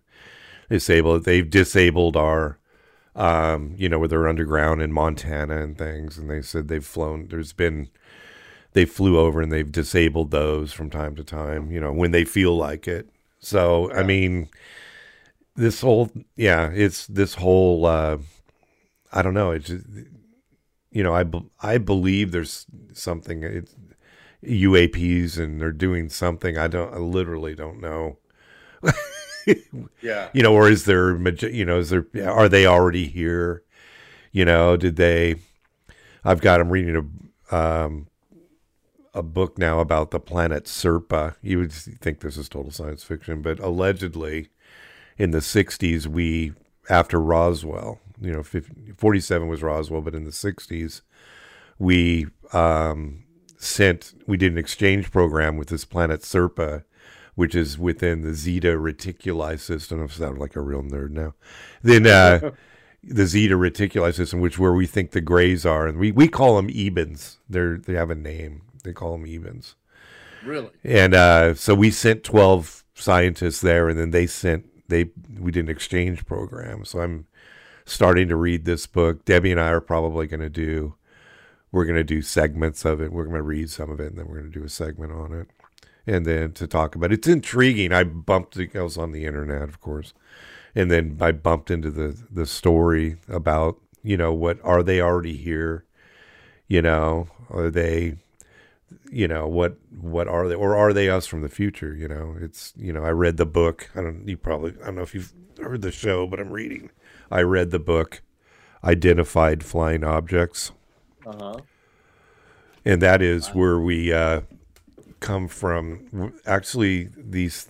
disable 0.68 1.16
it. 1.16 1.24
They've 1.24 1.48
disabled 1.48 2.16
our 2.16 2.58
um, 3.16 3.74
you 3.78 3.88
know, 3.88 4.00
where 4.00 4.08
they're 4.08 4.26
underground 4.26 4.82
in 4.82 4.92
Montana 4.92 5.62
and 5.62 5.78
things, 5.78 6.18
and 6.18 6.28
they 6.28 6.42
said 6.42 6.66
they've 6.66 6.84
flown 6.84 7.28
there's 7.30 7.52
been 7.52 7.88
they 8.74 8.84
flew 8.84 9.18
over 9.18 9.40
and 9.40 9.50
they've 9.52 9.72
disabled 9.72 10.30
those 10.30 10.72
from 10.72 10.90
time 10.90 11.16
to 11.16 11.24
time, 11.24 11.70
you 11.72 11.80
know, 11.80 11.92
when 11.92 12.10
they 12.10 12.24
feel 12.24 12.56
like 12.56 12.86
it. 12.88 13.08
So, 13.40 13.90
I 13.92 14.02
mean, 14.02 14.48
this 15.56 15.80
whole 15.80 16.10
yeah, 16.36 16.70
it's 16.72 17.06
this 17.06 17.34
whole 17.34 17.86
uh 17.86 18.18
I 19.12 19.22
don't 19.22 19.34
know, 19.34 19.52
it's 19.52 19.68
just, 19.68 19.86
you 20.90 21.02
know, 21.02 21.14
I 21.14 21.24
I 21.60 21.78
believe 21.78 22.32
there's 22.32 22.66
something 22.92 23.42
it's 23.42 23.74
UAPs 24.44 25.38
and 25.38 25.60
they're 25.60 25.72
doing 25.72 26.08
something 26.08 26.58
I 26.58 26.68
don't 26.68 26.92
I 26.92 26.98
literally 26.98 27.54
don't 27.54 27.80
know. 27.80 28.18
Yeah. 30.00 30.28
You 30.34 30.42
know, 30.42 30.54
or 30.54 30.68
is 30.68 30.84
there 30.84 31.16
you 31.48 31.64
know, 31.64 31.78
is 31.78 31.90
there 31.90 32.06
are 32.26 32.48
they 32.48 32.66
already 32.66 33.06
here? 33.06 33.62
You 34.32 34.44
know, 34.44 34.76
did 34.76 34.96
they 34.96 35.36
I've 36.24 36.40
got 36.40 36.60
I'm 36.60 36.70
reading 36.70 36.96
a 37.50 37.56
um 37.56 38.08
a 39.14 39.22
book 39.22 39.58
now 39.58 39.80
about 39.80 40.10
the 40.10 40.20
planet 40.20 40.64
Serpo. 40.64 41.34
You 41.42 41.58
would 41.58 41.72
think 41.72 42.20
this 42.20 42.36
is 42.36 42.48
total 42.48 42.72
science 42.72 43.04
fiction, 43.04 43.42
but 43.42 43.60
allegedly 43.60 44.48
in 45.16 45.30
the 45.30 45.38
60s 45.38 46.06
we 46.06 46.52
after 46.90 47.20
Roswell, 47.20 48.00
you 48.20 48.32
know, 48.32 48.42
50, 48.42 48.92
47 48.96 49.48
was 49.48 49.62
Roswell, 49.62 50.02
but 50.02 50.14
in 50.14 50.24
the 50.24 50.30
60s 50.30 51.00
we 51.78 52.26
um 52.52 53.24
sent 53.56 54.14
we 54.26 54.36
did 54.36 54.52
an 54.52 54.58
exchange 54.58 55.10
program 55.10 55.56
with 55.56 55.68
this 55.68 55.84
planet 55.84 56.20
Serpo 56.20 56.84
which 57.34 57.54
is 57.54 57.78
within 57.78 58.22
the 58.22 58.34
Zeta 58.34 58.68
Reticuli 58.68 59.58
system. 59.58 60.02
I 60.02 60.06
sound 60.06 60.38
like 60.38 60.56
a 60.56 60.60
real 60.60 60.82
nerd 60.82 61.10
now. 61.10 61.34
Then 61.82 62.06
uh, 62.06 62.52
the 63.02 63.26
Zeta 63.26 63.56
Reticuli 63.56 64.14
system, 64.14 64.40
which 64.40 64.58
where 64.58 64.72
we 64.72 64.86
think 64.86 65.10
the 65.10 65.20
grays 65.20 65.66
are, 65.66 65.86
and 65.86 65.98
we, 65.98 66.12
we 66.12 66.28
call 66.28 66.56
them 66.56 66.68
Ebens. 66.68 67.38
They're 67.48 67.76
they 67.78 67.94
have 67.94 68.10
a 68.10 68.14
name. 68.14 68.62
They 68.84 68.92
call 68.92 69.12
them 69.12 69.26
Ebens. 69.26 69.74
Really. 70.44 70.70
And 70.84 71.14
uh, 71.14 71.54
so 71.54 71.74
we 71.74 71.90
sent 71.90 72.22
twelve 72.22 72.84
scientists 72.94 73.60
there, 73.60 73.88
and 73.88 73.98
then 73.98 74.10
they 74.10 74.26
sent 74.26 74.66
they 74.88 75.10
we 75.38 75.50
did 75.50 75.64
an 75.64 75.70
exchange 75.70 76.26
program. 76.26 76.84
So 76.84 77.00
I'm 77.00 77.26
starting 77.84 78.28
to 78.28 78.36
read 78.36 78.64
this 78.64 78.86
book. 78.86 79.24
Debbie 79.24 79.52
and 79.52 79.60
I 79.60 79.68
are 79.70 79.80
probably 79.80 80.26
going 80.26 80.40
to 80.40 80.50
do. 80.50 80.94
We're 81.72 81.84
going 81.84 81.96
to 81.96 82.04
do 82.04 82.22
segments 82.22 82.84
of 82.84 83.00
it. 83.00 83.12
We're 83.12 83.24
going 83.24 83.36
to 83.36 83.42
read 83.42 83.70
some 83.70 83.90
of 83.90 84.00
it, 84.00 84.10
and 84.10 84.18
then 84.18 84.26
we're 84.28 84.38
going 84.38 84.52
to 84.52 84.58
do 84.58 84.64
a 84.64 84.68
segment 84.68 85.12
on 85.12 85.32
it, 85.32 85.48
and 86.06 86.24
then 86.24 86.52
to 86.52 86.66
talk 86.66 86.94
about 86.94 87.10
it. 87.10 87.14
It's 87.14 87.28
intriguing. 87.28 87.92
I 87.92 88.04
bumped. 88.04 88.58
I 88.58 88.82
was 88.82 88.96
on 88.96 89.12
the 89.12 89.24
internet, 89.24 89.62
of 89.62 89.80
course, 89.80 90.14
and 90.74 90.90
then 90.90 91.18
I 91.20 91.32
bumped 91.32 91.70
into 91.70 91.90
the 91.90 92.16
the 92.30 92.46
story 92.46 93.16
about 93.28 93.78
you 94.02 94.16
know 94.16 94.32
what 94.32 94.58
are 94.62 94.82
they 94.82 95.00
already 95.00 95.36
here? 95.36 95.84
You 96.68 96.82
know, 96.82 97.28
are 97.50 97.70
they? 97.70 98.16
You 99.10 99.28
know 99.28 99.46
what? 99.48 99.76
What 100.00 100.28
are 100.28 100.48
they, 100.48 100.54
or 100.54 100.76
are 100.76 100.92
they 100.92 101.08
us 101.08 101.26
from 101.26 101.42
the 101.42 101.48
future? 101.48 101.94
You 101.94 102.08
know, 102.08 102.36
it's 102.40 102.72
you 102.76 102.92
know. 102.92 103.04
I 103.04 103.10
read 103.10 103.36
the 103.36 103.46
book. 103.46 103.90
I 103.94 104.02
don't. 104.02 104.26
You 104.28 104.36
probably. 104.36 104.72
I 104.82 104.86
don't 104.86 104.96
know 104.96 105.02
if 105.02 105.14
you've 105.14 105.32
heard 105.60 105.82
the 105.82 105.90
show, 105.92 106.26
but 106.26 106.38
I'm 106.40 106.50
reading. 106.50 106.90
I 107.30 107.40
read 107.42 107.70
the 107.70 107.78
book, 107.78 108.22
Identified 108.82 109.64
Flying 109.64 110.04
Objects 110.04 110.72
Uh 111.26 111.32
huh. 111.38 111.54
and 112.84 113.00
that 113.02 113.22
is 113.22 113.48
where 113.48 113.78
we 113.80 114.12
uh, 114.12 114.42
come 115.20 115.48
from. 115.48 116.34
Actually, 116.46 117.08
these 117.16 117.66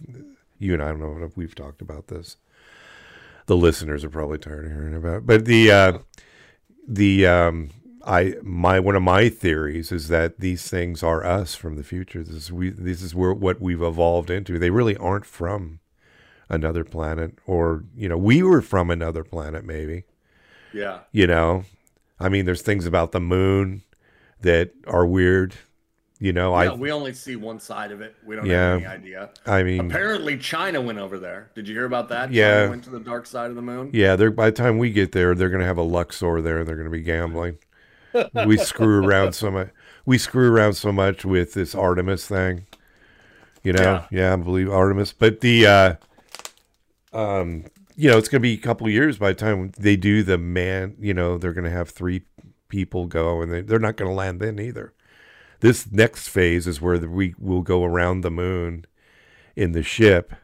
you 0.58 0.72
and 0.74 0.82
I 0.82 0.88
don't 0.88 1.00
know 1.20 1.26
if 1.26 1.36
we've 1.36 1.54
talked 1.54 1.80
about 1.82 2.08
this. 2.08 2.36
the 3.46 3.56
listeners 3.56 4.04
are 4.04 4.10
probably 4.10 4.38
tired 4.38 4.66
of 4.66 4.72
hearing 4.72 4.94
about. 4.94 5.18
it, 5.18 5.26
But 5.26 5.44
the 5.44 5.70
uh, 5.70 5.98
the 6.86 7.26
um, 7.26 7.70
I 8.06 8.34
my 8.42 8.80
one 8.80 8.96
of 8.96 9.02
my 9.02 9.28
theories 9.28 9.90
is 9.92 10.08
that 10.08 10.40
these 10.40 10.68
things 10.68 11.02
are 11.02 11.24
us 11.24 11.54
from 11.54 11.76
the 11.76 11.82
future. 11.82 12.22
This 12.22 12.34
is 12.36 12.52
we 12.52 12.70
this 12.70 13.02
is 13.02 13.14
where 13.14 13.32
what 13.32 13.60
we've 13.60 13.82
evolved 13.82 14.30
into. 14.30 14.58
They 14.58 14.70
really 14.70 14.96
aren't 14.96 15.26
from 15.26 15.80
another 16.48 16.84
planet, 16.84 17.38
or 17.46 17.84
you 17.96 18.08
know, 18.08 18.18
we 18.18 18.42
were 18.42 18.60
from 18.62 18.90
another 18.90 19.24
planet, 19.24 19.64
maybe. 19.64 20.04
Yeah. 20.72 21.00
You 21.12 21.26
know, 21.26 21.64
I 22.20 22.28
mean, 22.28 22.44
there's 22.44 22.62
things 22.62 22.84
about 22.86 23.12
the 23.12 23.20
moon 23.20 23.82
that 24.40 24.72
are 24.86 25.06
weird. 25.06 25.54
You 26.20 26.32
know, 26.32 26.50
Yeah, 26.60 26.72
I 26.72 26.74
we 26.74 26.92
only 26.92 27.12
see 27.12 27.36
one 27.36 27.58
side 27.58 27.90
of 27.92 28.00
it. 28.00 28.14
We 28.24 28.36
don't 28.36 28.46
Yeah. 28.46 28.74
have 28.74 28.82
any 28.82 28.86
idea. 28.86 29.30
I 29.46 29.62
mean, 29.62 29.90
Apparently, 29.90 30.38
China 30.38 30.80
went 30.80 30.98
over 30.98 31.18
there. 31.18 31.50
Did 31.54 31.66
you 31.68 31.74
hear 31.74 31.84
about 31.84 32.08
that? 32.10 32.32
Yeah. 32.32 32.60
China 32.60 32.70
went 32.70 32.84
to 32.84 32.90
the 32.90 33.00
dark 33.00 33.26
side 33.26 33.50
of 33.50 33.56
the 33.56 33.62
moon. 33.62 33.90
Yeah, 33.92 34.16
they're 34.16 34.30
by 34.30 34.46
the 34.50 34.56
time 34.56 34.78
we 34.78 34.90
get 34.90 35.12
there, 35.12 35.34
they're 35.34 35.50
gonna 35.50 35.64
have 35.64 35.76
a 35.78 35.82
Luxor 35.82 36.40
there, 36.40 36.58
and 36.58 36.68
they're 36.68 36.76
gonna 36.76 36.88
be 36.90 37.02
gambling. 37.02 37.58
We 38.46 38.56
screw 38.56 39.04
around 39.04 39.34
so 39.34 39.50
much. 39.50 39.70
We 40.06 40.18
screw 40.18 40.52
around 40.52 40.74
so 40.74 40.92
much 40.92 41.24
with 41.24 41.54
this 41.54 41.74
Artemis 41.74 42.26
thing. 42.26 42.66
You 43.62 43.72
know, 43.72 44.04
yeah, 44.10 44.32
I 44.32 44.36
believe 44.36 44.70
Artemis, 44.70 45.12
but 45.12 45.40
the, 45.40 45.66
uh, 45.66 45.94
um, 47.12 47.64
you 47.96 48.10
know, 48.10 48.18
it's 48.18 48.28
gonna 48.28 48.40
be 48.40 48.52
a 48.54 48.58
couple 48.58 48.86
of 48.86 48.92
years 48.92 49.18
by 49.18 49.28
the 49.28 49.34
time 49.34 49.72
they 49.78 49.96
do 49.96 50.22
the 50.22 50.36
man. 50.36 50.96
You 51.00 51.14
know, 51.14 51.38
they're 51.38 51.54
gonna 51.54 51.70
have 51.70 51.88
three 51.90 52.22
people 52.68 53.06
go, 53.06 53.40
and 53.40 53.50
they, 53.52 53.60
they're 53.62 53.78
not 53.78 53.96
gonna 53.96 54.12
land 54.12 54.40
then 54.40 54.58
either. 54.58 54.92
This 55.60 55.90
next 55.90 56.28
phase 56.28 56.66
is 56.66 56.80
where 56.82 56.98
the, 56.98 57.08
we 57.08 57.34
will 57.38 57.62
go 57.62 57.84
around 57.84 58.20
the 58.20 58.30
moon 58.30 58.84
in 59.56 59.72
the 59.72 59.82
ship 59.82 60.34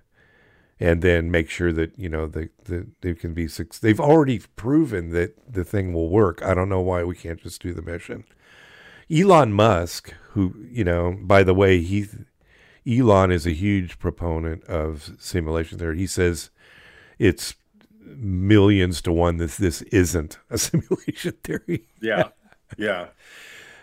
and 0.80 1.02
then 1.02 1.30
make 1.30 1.50
sure 1.50 1.72
that 1.72 1.92
you 1.98 2.08
know 2.08 2.26
the 2.26 2.48
the 2.64 2.86
they 3.02 3.14
can 3.14 3.34
be 3.34 3.46
suc 3.46 3.74
They've 3.74 4.00
already 4.00 4.40
proven 4.56 5.10
that 5.10 5.52
the 5.52 5.64
thing 5.64 5.92
will 5.92 6.08
work. 6.08 6.42
I 6.42 6.54
don't 6.54 6.70
know 6.70 6.80
why 6.80 7.04
we 7.04 7.14
can't 7.14 7.40
just 7.40 7.62
do 7.62 7.72
the 7.72 7.82
mission. 7.82 8.24
Elon 9.12 9.52
Musk, 9.52 10.14
who 10.30 10.54
you 10.70 10.84
know, 10.84 11.16
by 11.20 11.42
the 11.42 11.54
way, 11.54 11.82
he 11.82 12.06
Elon 12.88 13.30
is 13.30 13.46
a 13.46 13.52
huge 13.52 13.98
proponent 13.98 14.64
of 14.64 15.14
simulation 15.18 15.78
theory. 15.78 15.98
He 15.98 16.06
says 16.06 16.50
it's 17.18 17.54
millions 18.02 19.02
to 19.02 19.12
one 19.12 19.36
that 19.36 19.52
this 19.52 19.82
isn't 19.82 20.38
a 20.48 20.58
simulation 20.58 21.32
theory. 21.44 21.86
Yeah. 22.00 22.28
Yeah. 22.78 23.08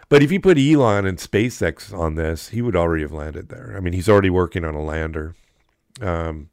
But 0.07 0.23
if 0.23 0.31
you 0.31 0.39
put 0.39 0.57
Elon 0.57 1.05
and 1.05 1.17
SpaceX 1.17 1.93
on 1.93 2.15
this, 2.15 2.47
he 2.49 2.61
would 2.61 2.75
already 2.75 3.01
have 3.01 3.11
landed 3.11 3.49
there. 3.49 3.73
I 3.75 3.81
mean, 3.81 3.91
he's 3.91 4.07
already 4.07 4.29
working 4.29 4.63
on 4.63 4.75
a 4.75 4.81
lander. 4.81 5.35
Um, 5.99 6.49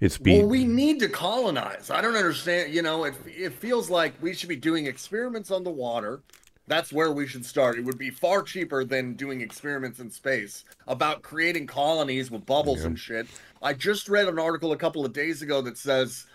it's 0.00 0.18
being 0.18 0.40
Well, 0.40 0.48
we 0.48 0.64
need 0.64 0.98
to 1.00 1.08
colonize. 1.08 1.90
I 1.90 2.00
don't 2.00 2.16
understand. 2.16 2.72
You 2.72 2.82
know, 2.82 3.04
it, 3.04 3.14
it 3.26 3.52
feels 3.52 3.90
like 3.90 4.14
we 4.22 4.34
should 4.34 4.48
be 4.48 4.56
doing 4.56 4.86
experiments 4.86 5.50
on 5.50 5.62
the 5.62 5.70
water. 5.70 6.20
That's 6.66 6.92
where 6.92 7.10
we 7.10 7.26
should 7.26 7.44
start. 7.44 7.78
It 7.78 7.84
would 7.84 7.98
be 7.98 8.10
far 8.10 8.42
cheaper 8.42 8.84
than 8.84 9.14
doing 9.14 9.40
experiments 9.40 9.98
in 9.98 10.08
space 10.08 10.64
about 10.86 11.20
creating 11.22 11.66
colonies 11.66 12.30
with 12.30 12.46
bubbles 12.46 12.84
and 12.84 12.96
shit. 12.98 13.26
I 13.60 13.72
just 13.72 14.08
read 14.08 14.28
an 14.28 14.38
article 14.38 14.70
a 14.70 14.76
couple 14.76 15.04
of 15.04 15.12
days 15.12 15.42
ago 15.42 15.60
that 15.62 15.76
says 15.76 16.26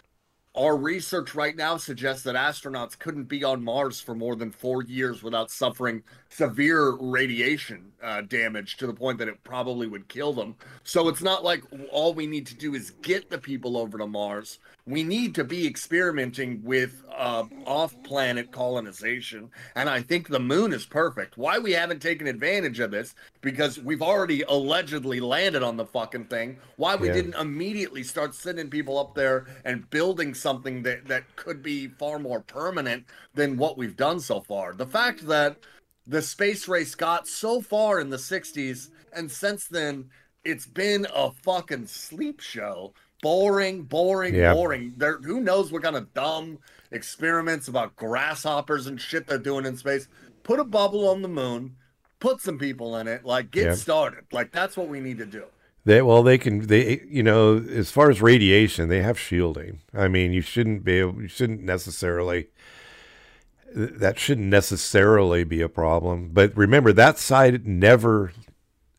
our 0.56 0.78
research 0.78 1.36
right 1.36 1.56
now 1.56 1.78
suggests 1.78 2.24
that 2.24 2.36
astronauts 2.36 2.98
couldn't 2.98 3.26
be 3.26 3.44
on 3.44 3.64
Mars 3.64 4.00
for 4.00 4.16
more 4.16 4.36
than 4.36 4.52
four 4.52 4.84
years 4.84 5.22
without 5.22 5.52
suffering 5.52 6.02
severe 6.30 6.96
radiation 7.00 7.92
uh, 8.04 8.22
damage 8.22 8.78
to 8.78 8.88
the 8.88 8.94
point 8.94 9.18
that 9.18 9.28
it 9.28 9.44
probably 9.44 9.88
would 9.88 10.08
kill 10.08 10.34
them. 10.34 10.56
So 10.84 11.08
it's 11.08 11.22
not 11.22 11.44
like 11.44 11.64
all 11.92 12.14
we 12.14 12.28
need 12.28 12.46
to 12.48 12.56
do 12.56 12.76
is 12.76 12.92
get 13.02 13.30
the 13.30 13.38
people 13.38 13.78
over 13.78 13.98
to 13.98 14.08
Mars. 14.08 14.60
We 14.86 15.04
need 15.04 15.34
to 15.36 15.44
be 15.44 15.66
experimenting 15.66 16.62
with 16.64 17.02
uh, 17.16 17.46
off 17.66 17.96
planet 18.04 18.52
colonization. 18.52 19.50
And 19.76 19.90
I 19.90 20.02
think 20.02 20.28
the 20.28 20.40
moon 20.40 20.74
is 20.74 20.86
perfect. 20.86 21.38
Why 21.38 21.58
we 21.58 21.72
haven't 21.72 22.02
taken 22.02 22.28
advantage 22.28 22.80
of 22.80 22.92
this, 22.92 23.16
because 23.42 23.80
we've 23.80 24.02
already 24.04 24.44
allegedly 24.44 25.20
landed 25.20 25.64
on 25.64 25.78
the 25.78 25.86
fucking 25.86 26.26
thing. 26.26 26.58
Why 26.76 26.96
we 26.96 27.08
Yeah. 27.08 27.14
didn't 27.16 27.36
immediately 27.36 28.04
start 28.04 28.36
sending 28.36 28.70
people 28.70 29.00
up 29.00 29.16
there 29.16 29.48
and 29.64 29.90
building 29.90 30.34
something 30.46 30.84
that, 30.84 31.08
that 31.08 31.24
could 31.36 31.64
be 31.64 31.88
far 31.88 32.20
more 32.20 32.40
permanent 32.42 33.04
than 33.34 33.58
what 33.58 33.80
we've 33.80 33.98
done 33.98 34.20
so 34.20 34.40
far. 34.40 34.74
The 34.74 34.86
fact 34.86 35.26
that 35.26 35.58
the 36.06 36.22
space 36.22 36.68
race 36.68 36.94
got 36.94 37.28
so 37.28 37.62
far 37.62 38.00
in 38.00 38.12
the 38.12 38.18
60s, 38.18 38.90
and 39.12 39.32
since 39.32 39.66
then, 39.66 40.08
it's 40.44 40.68
been 40.68 41.08
a 41.16 41.32
fucking 41.32 41.88
sleep 41.88 42.42
show. 42.42 42.94
Boring, 43.24 43.82
boring, 43.82 44.36
Yeah. 44.36 44.54
boring. 44.54 44.94
There, 44.98 45.18
who 45.18 45.42
knows 45.42 45.72
what 45.72 45.82
kind 45.82 45.96
of 45.96 46.14
dumb 46.14 46.60
experiments 46.92 47.68
about 47.68 47.96
grasshoppers 47.96 48.86
and 48.86 49.02
shit 49.02 49.26
they're 49.26 49.40
doing 49.40 49.66
in 49.66 49.76
space? 49.78 50.08
Put 50.44 50.60
a 50.60 50.64
bubble 50.64 51.10
on 51.10 51.24
the 51.24 51.28
moon, 51.28 51.76
put 52.20 52.40
some 52.40 52.60
people 52.60 52.98
in 52.98 53.08
it, 53.08 53.26
like 53.26 53.50
get 53.50 53.66
Yeah. 53.66 53.74
started. 53.74 54.26
Like 54.32 54.52
that's 54.52 54.78
what 54.78 54.90
we 54.90 55.00
need 55.00 55.18
to 55.18 55.26
do. 55.26 55.46
They 55.86 56.02
well, 56.02 56.24
they 56.24 56.38
can 56.38 56.68
they 56.68 57.02
you 57.08 57.24
know 57.24 57.58
as 57.58 57.92
far 57.92 58.10
as 58.10 58.22
radiation, 58.22 58.90
they 58.90 59.02
have 59.02 59.20
shielding. 59.20 59.82
I 59.94 60.08
mean, 60.08 60.34
you 60.34 60.42
shouldn't 60.42 60.84
be 60.84 61.00
able, 61.00 61.22
you 61.22 61.28
shouldn't 61.28 61.62
necessarily 61.62 62.48
that 63.76 64.18
shouldn't 64.18 64.48
necessarily 64.48 65.44
be 65.44 65.62
a 65.62 65.70
problem. 65.70 66.32
But 66.34 66.56
remember, 66.56 66.94
that 66.94 67.20
side 67.20 67.68
never 67.68 68.32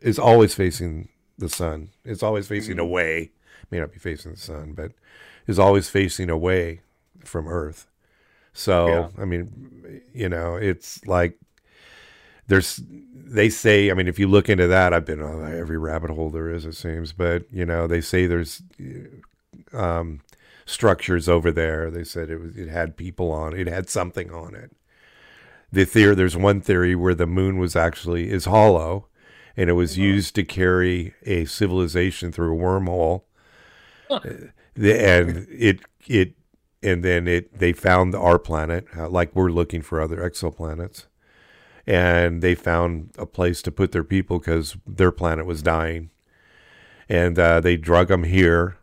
is 0.01 0.19
always 0.19 0.55
facing 0.55 1.09
the 1.39 1.49
sun. 1.49 1.91
It's 2.05 2.23
always 2.23 2.47
facing 2.47 2.77
mm-hmm. 2.77 2.81
away. 2.81 3.31
May 3.71 3.81
not 3.81 3.93
be 3.93 3.99
facing 3.99 4.33
the 4.33 4.39
sun, 4.39 4.75
but 4.75 4.93
is 5.47 5.59
always 5.59 5.89
facing 5.89 6.31
away 6.31 6.83
from 7.25 7.49
Earth. 7.49 7.89
So 8.53 8.87
Yeah. 8.87 9.09
I 9.19 9.25
mean, 9.25 10.03
you 10.13 10.29
know, 10.29 10.57
it's 10.57 11.05
like 11.07 11.39
there's 12.49 12.81
they 13.29 13.49
say 13.49 13.91
i 13.91 13.95
mean 13.95 14.09
if 14.09 14.19
you 14.19 14.29
look 14.29 14.49
into 14.49 14.67
that 14.67 14.95
i've 14.95 15.05
been 15.05 15.23
on 15.23 15.53
every 15.53 15.79
rabbit 15.79 16.11
hole 16.11 16.31
there 16.31 16.51
is 16.51 16.65
it 16.65 16.75
seems 16.75 17.13
but 17.13 17.45
you 17.51 17.67
know 17.67 17.87
they 17.87 18.01
say 18.01 18.27
there's 18.27 18.63
um 19.73 20.21
structures 20.67 21.29
over 21.29 21.51
there. 21.51 21.91
They 21.91 22.05
said 22.05 22.29
it 22.29 22.41
was 22.41 22.57
it 22.57 22.69
had 22.69 22.97
people 22.97 23.31
on 23.33 23.55
it, 23.55 23.67
it 23.67 23.73
had 23.73 23.89
something 23.89 24.31
on 24.33 24.55
it. 24.55 24.73
The 25.73 25.85
theory 25.85 26.15
there's 26.15 26.37
one 26.37 26.61
theory 26.61 26.95
where 26.95 27.15
the 27.15 27.27
moon 27.27 27.59
was 27.59 27.77
actually 27.77 28.31
is 28.31 28.45
hollow 28.45 29.07
and 29.57 29.71
it 29.71 29.75
was 29.75 29.97
used 29.97 30.35
to 30.35 30.45
carry 30.45 31.15
a 31.23 31.47
civilization 31.47 32.31
through 32.31 32.55
a 32.55 32.61
wormhole. 32.61 33.23
Uh, 34.11 34.21
the, 34.75 34.93
and 34.93 35.47
it 35.51 35.81
it 36.07 36.35
and 36.83 37.03
then 37.03 37.27
it 37.27 37.59
they 37.59 37.73
found 37.73 38.15
our 38.15 38.39
planet 38.39 38.87
uh, 38.97 39.09
like 39.09 39.35
we're 39.35 39.51
looking 39.51 39.83
for 39.83 40.01
other 40.01 40.19
exoplanets 40.19 41.07
and 41.87 42.43
they 42.43 42.55
found 42.55 43.11
a 43.17 43.27
place 43.27 43.63
to 43.63 43.71
put 43.71 43.93
their 43.93 44.05
people 44.05 44.39
because 44.39 44.77
their 44.87 45.13
planet 45.13 45.47
was 45.47 45.63
dying, 45.63 46.11
and 47.09 47.39
uh, 47.39 47.61
they 47.61 47.77
drug 47.77 48.09
them 48.09 48.25
here, 48.25 48.79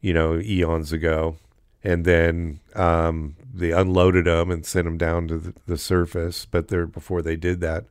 you 0.00 0.12
know, 0.12 0.38
eons 0.38 0.92
ago, 0.92 1.36
and 1.82 2.04
then 2.04 2.60
um, 2.74 3.36
they 3.52 3.72
unloaded 3.72 4.26
them 4.26 4.50
and 4.50 4.66
sent 4.66 4.84
them 4.84 4.98
down 4.98 5.28
to 5.28 5.38
the, 5.38 5.54
the 5.66 5.78
surface. 5.78 6.44
But 6.44 6.68
there, 6.68 6.86
before 6.86 7.22
they 7.22 7.36
did 7.36 7.60
that, 7.60 7.86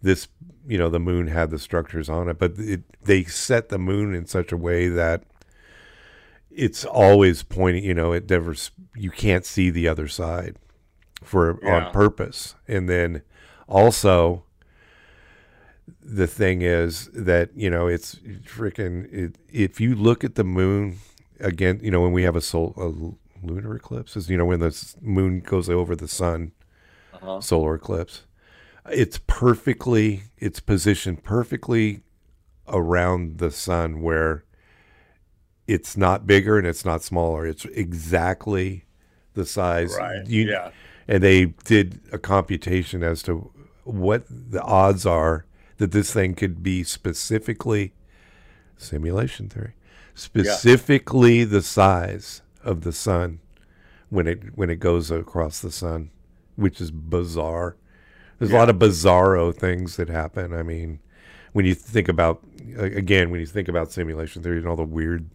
this, 0.00 0.28
you 0.66 0.78
know, 0.78 0.88
the 0.88 1.00
moon 1.00 1.26
had 1.26 1.50
the 1.50 1.58
structures 1.58 2.08
on 2.08 2.28
it, 2.28 2.38
but 2.38 2.52
it, 2.58 2.82
they 3.02 3.24
set 3.24 3.68
the 3.68 3.78
moon 3.78 4.14
in 4.14 4.26
such 4.26 4.52
a 4.52 4.56
way 4.56 4.88
that 4.88 5.24
it's 6.50 6.84
always 6.84 7.42
pointing. 7.42 7.84
You 7.84 7.94
know, 7.94 8.12
it 8.12 8.30
never 8.30 8.54
you 8.94 9.10
can't 9.10 9.44
see 9.44 9.70
the 9.70 9.88
other 9.88 10.08
side 10.08 10.56
for 11.22 11.58
Yeah. 11.62 11.86
on 11.86 11.92
purpose, 11.92 12.54
and 12.66 12.88
then 12.88 13.22
also 13.68 14.42
the 16.02 16.26
thing 16.26 16.62
is 16.62 17.08
that 17.14 17.50
you 17.54 17.70
know 17.70 17.86
it's 17.86 18.16
freaking 18.44 19.10
it, 19.12 19.36
if 19.50 19.80
you 19.80 19.94
look 19.94 20.24
at 20.24 20.34
the 20.34 20.44
moon 20.44 20.98
again 21.40 21.78
you 21.82 21.90
know 21.90 22.00
when 22.00 22.12
we 22.12 22.22
have 22.22 22.36
a 22.36 22.40
sol 22.40 22.72
a 22.76 23.46
lunar 23.46 23.76
eclipse 23.76 24.16
is 24.16 24.28
you 24.28 24.36
know 24.36 24.44
when 24.44 24.60
the 24.60 24.94
moon 25.00 25.40
goes 25.40 25.68
over 25.68 25.94
the 25.94 26.08
sun 26.08 26.52
Uh-huh. 27.14 27.40
solar 27.40 27.74
eclipse 27.74 28.24
it's 28.90 29.18
perfectly 29.26 30.22
it's 30.38 30.60
positioned 30.60 31.22
perfectly 31.22 32.00
around 32.68 33.38
the 33.38 33.50
sun 33.50 34.00
where 34.02 34.44
it's 35.66 35.96
not 35.96 36.26
bigger 36.26 36.58
and 36.58 36.66
it's 36.66 36.84
not 36.84 37.02
smaller 37.02 37.46
it's 37.46 37.64
exactly 37.66 38.84
the 39.34 39.44
size 39.46 39.94
Right. 39.98 40.26
You- 40.26 40.48
yeah. 40.50 40.70
and 41.06 41.22
they 41.22 41.46
did 41.64 42.00
a 42.12 42.18
computation 42.18 43.02
as 43.02 43.22
to 43.24 43.50
what 43.88 44.24
the 44.28 44.62
odds 44.62 45.06
are 45.06 45.44
that 45.78 45.92
this 45.92 46.12
thing 46.12 46.34
could 46.34 46.62
be 46.62 46.82
specifically 46.82 47.92
simulation 48.76 49.48
theory 49.48 49.74
specifically 50.14 51.44
the 51.44 51.62
size 51.62 52.42
of 52.62 52.82
the 52.82 52.92
sun 52.92 53.40
when 54.10 54.26
it 54.26 54.56
when 54.56 54.70
it 54.70 54.76
goes 54.76 55.10
across 55.10 55.60
the 55.60 55.70
sun 55.70 56.10
which 56.56 56.80
is 56.80 56.90
bizarre 56.90 57.76
there's 58.38 58.52
a 58.52 58.56
lot 58.56 58.68
of 58.68 58.76
bizarro 58.76 59.54
things 59.54 59.96
that 59.96 60.08
happen 60.08 60.52
i 60.52 60.62
mean 60.62 60.98
when 61.52 61.64
you 61.64 61.74
think 61.74 62.08
about 62.08 62.42
again 62.76 63.30
when 63.30 63.40
you 63.40 63.46
think 63.46 63.68
about 63.68 63.90
simulation 63.90 64.42
theory 64.42 64.58
and 64.58 64.68
all 64.68 64.76
the 64.76 64.84
weird 64.84 65.28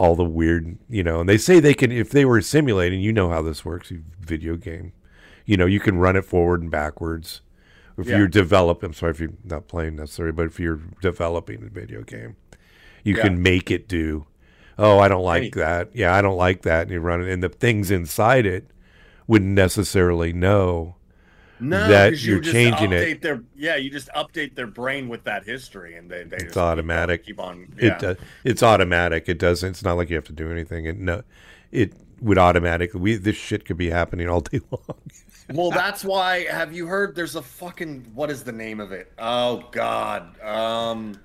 all 0.00 0.16
the 0.16 0.24
weird, 0.24 0.78
you 0.88 1.02
know, 1.02 1.20
and 1.20 1.28
they 1.28 1.36
say 1.36 1.60
they 1.60 1.74
can 1.74 1.92
if 1.92 2.08
they 2.10 2.24
were 2.24 2.40
simulating, 2.40 3.00
you 3.00 3.12
know 3.12 3.28
how 3.28 3.42
this 3.42 3.66
works, 3.66 3.90
you 3.90 4.02
video 4.18 4.56
game. 4.56 4.92
You 5.44 5.58
know, 5.58 5.66
you 5.66 5.78
can 5.78 5.98
run 5.98 6.16
it 6.16 6.24
forward 6.24 6.62
and 6.62 6.70
backwards. 6.70 7.42
If 7.98 8.06
Yeah. 8.06 8.18
you're 8.18 8.28
developing, 8.28 8.88
I'm 8.88 8.94
sorry 8.94 9.10
if 9.10 9.20
you're 9.20 9.32
not 9.44 9.68
playing 9.68 9.96
necessarily, 9.96 10.32
but 10.32 10.46
if 10.46 10.58
you're 10.58 10.80
developing 11.00 11.62
a 11.64 11.68
video 11.68 12.02
game, 12.02 12.36
you 13.04 13.16
Yeah. 13.16 13.22
can 13.22 13.42
make 13.42 13.70
it 13.70 13.88
do. 13.88 14.26
Oh, 14.78 14.98
I 14.98 15.08
don't 15.08 15.24
like 15.24 15.42
Anything. 15.42 15.60
that. 15.60 15.90
Yeah, 15.94 16.14
I 16.14 16.22
don't 16.22 16.38
like 16.38 16.62
that. 16.62 16.82
And 16.82 16.90
you 16.90 17.00
run 17.00 17.20
it, 17.22 17.28
and 17.30 17.42
the 17.42 17.48
things 17.50 17.90
inside 17.90 18.46
it 18.46 18.70
wouldn't 19.26 19.50
necessarily 19.52 20.32
know. 20.32 20.96
No, 21.62 21.86
that 21.88 22.22
you 22.22 22.32
you're 22.32 22.40
just 22.40 22.54
changing 22.54 22.90
it. 22.92 23.20
Their, 23.20 23.42
yeah, 23.54 23.76
you 23.76 23.90
just 23.90 24.08
update 24.16 24.54
their 24.54 24.66
brain 24.66 25.10
with 25.10 25.24
that 25.24 25.44
history, 25.44 25.94
and 25.94 26.10
they 26.10 26.24
they 26.24 26.38
It's 26.38 26.56
automatic. 26.56 27.26
Keep 27.26 27.38
on. 27.38 27.74
Yeah. 27.78 27.88
It 27.96 27.98
does. 27.98 28.16
It's 28.44 28.62
automatic. 28.62 29.28
It 29.28 29.38
doesn't. 29.38 29.68
It's 29.68 29.84
not 29.84 29.98
like 29.98 30.08
you 30.08 30.16
have 30.16 30.24
to 30.24 30.32
do 30.32 30.50
anything. 30.50 30.86
It 30.86 30.96
no. 30.98 31.22
It 31.72 31.92
would 32.20 32.38
automatically. 32.38 33.00
We 33.00 33.16
this 33.16 33.36
shit 33.36 33.64
could 33.64 33.76
be 33.76 33.90
happening 33.90 34.28
all 34.28 34.40
day 34.40 34.60
long. 34.70 34.82
Well, 35.52 35.72
that's 35.72 36.04
why. 36.04 36.44
Have 36.44 36.72
you 36.72 36.86
heard? 36.86 37.16
There's 37.16 37.34
a 37.34 37.42
fucking. 37.42 38.12
What 38.14 38.30
is 38.30 38.44
the 38.44 38.52
name 38.52 38.78
of 38.78 38.92
it? 38.92 39.12
Oh 39.18 39.64
God. 39.72 40.40
Um, 40.40 41.18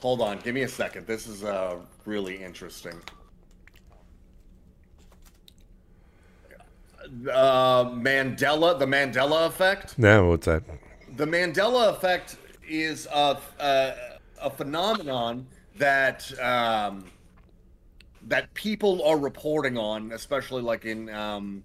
hold 0.00 0.20
on. 0.20 0.38
Give 0.40 0.54
me 0.54 0.62
a 0.62 0.68
second. 0.68 1.06
This 1.06 1.26
is 1.26 1.42
uh 1.42 1.76
really 2.04 2.42
interesting. 2.42 3.00
Uh, 7.30 7.84
Mandela, 7.86 8.78
the 8.78 8.86
Mandela 8.86 9.46
effect. 9.46 9.98
no, 9.98 10.28
what's 10.28 10.46
that? 10.46 10.62
The 11.16 11.26
Mandela 11.26 11.90
effect 11.90 12.36
is 12.68 13.06
a 13.12 13.38
a, 13.58 13.94
a 14.40 14.50
phenomenon 14.50 15.46
that 15.76 16.30
um, 16.40 17.04
that 18.28 18.52
people 18.54 19.02
are 19.04 19.18
reporting 19.18 19.76
on, 19.76 20.12
especially 20.12 20.62
like 20.62 20.84
in 20.84 21.08
um, 21.10 21.62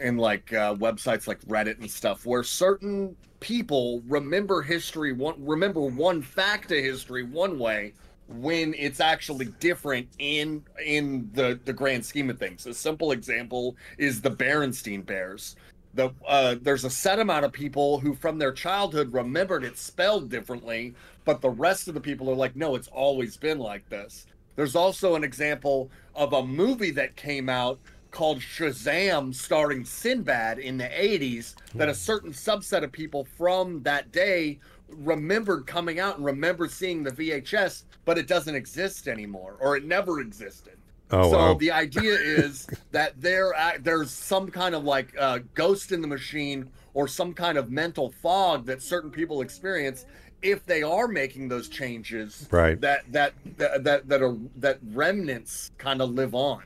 in 0.00 0.16
like 0.16 0.52
uh, 0.52 0.74
websites 0.74 1.26
like 1.26 1.40
Reddit 1.42 1.78
and 1.80 1.90
stuff, 1.90 2.26
where 2.26 2.42
certain 2.42 3.16
people 3.40 4.02
remember 4.06 4.62
history 4.62 5.12
one 5.12 5.34
remember 5.44 5.80
one 5.80 6.22
fact 6.22 6.70
of 6.70 6.78
history 6.78 7.24
one 7.24 7.58
way 7.58 7.92
when 8.28 8.72
it's 8.74 9.00
actually 9.00 9.46
different 9.58 10.08
in 10.18 10.62
in 10.84 11.28
the 11.34 11.58
the 11.64 11.72
grand 11.72 12.04
scheme 12.04 12.30
of 12.30 12.38
things. 12.38 12.66
A 12.66 12.74
simple 12.74 13.12
example 13.12 13.76
is 13.98 14.20
the 14.20 14.30
Berenstein 14.30 15.04
Bears. 15.04 15.56
The 15.94 16.10
uh, 16.26 16.56
there's 16.62 16.84
a 16.84 16.90
set 16.90 17.18
amount 17.18 17.44
of 17.44 17.52
people 17.52 17.98
who 17.98 18.14
from 18.14 18.38
their 18.38 18.52
childhood 18.52 19.12
remembered 19.12 19.64
it 19.64 19.76
spelled 19.76 20.30
differently, 20.30 20.94
but 21.24 21.40
the 21.42 21.50
rest 21.50 21.88
of 21.88 21.94
the 21.94 22.00
people 22.00 22.30
are 22.30 22.36
like, 22.36 22.56
no, 22.56 22.76
it's 22.76 22.88
always 22.88 23.36
been 23.36 23.58
like 23.58 23.86
this. 23.90 24.26
There's 24.56 24.76
also 24.76 25.14
an 25.14 25.24
example 25.24 25.90
of 26.14 26.32
a 26.32 26.44
movie 26.44 26.90
that 26.92 27.16
came 27.16 27.48
out 27.48 27.78
called 28.10 28.40
Shazam 28.40 29.34
starring 29.34 29.84
Sinbad 29.84 30.58
in 30.58 30.76
the 30.76 30.84
80s 30.84 31.54
that 31.74 31.88
a 31.88 31.94
certain 31.94 32.30
subset 32.30 32.84
of 32.84 32.92
people 32.92 33.24
from 33.24 33.82
that 33.82 34.12
day 34.12 34.60
remembered 34.88 35.66
coming 35.66 35.98
out 35.98 36.16
and 36.16 36.24
remember 36.24 36.68
seeing 36.68 37.02
the 37.02 37.10
VHS, 37.10 37.84
but 38.04 38.18
it 38.18 38.26
doesn't 38.26 38.54
exist 38.54 39.08
anymore 39.08 39.56
or 39.60 39.76
it 39.76 39.84
never 39.84 40.20
existed. 40.20 40.76
Oh 41.10 41.30
so 41.30 41.38
wow. 41.38 41.54
the 41.54 41.70
idea 41.70 42.14
is 42.14 42.66
that 42.90 43.20
there 43.20 43.54
uh, 43.54 43.72
there's 43.80 44.10
some 44.10 44.50
kind 44.50 44.74
of 44.74 44.84
like 44.84 45.14
uh, 45.18 45.40
ghost 45.54 45.92
in 45.92 46.00
the 46.00 46.08
machine 46.08 46.70
or 46.94 47.06
some 47.06 47.34
kind 47.34 47.58
of 47.58 47.70
mental 47.70 48.10
fog 48.22 48.66
that 48.66 48.82
certain 48.82 49.10
people 49.10 49.42
experience 49.42 50.06
if 50.42 50.64
they 50.66 50.82
are 50.82 51.08
making 51.08 51.48
those 51.48 51.68
changes 51.68 52.48
Right. 52.50 52.80
that 52.80 53.10
that 53.12 53.34
that 53.58 53.84
that, 53.84 54.08
that 54.08 54.22
are 54.22 54.36
that 54.56 54.78
remnants 54.92 55.70
kind 55.78 56.02
of 56.02 56.10
live 56.10 56.34
on 56.34 56.62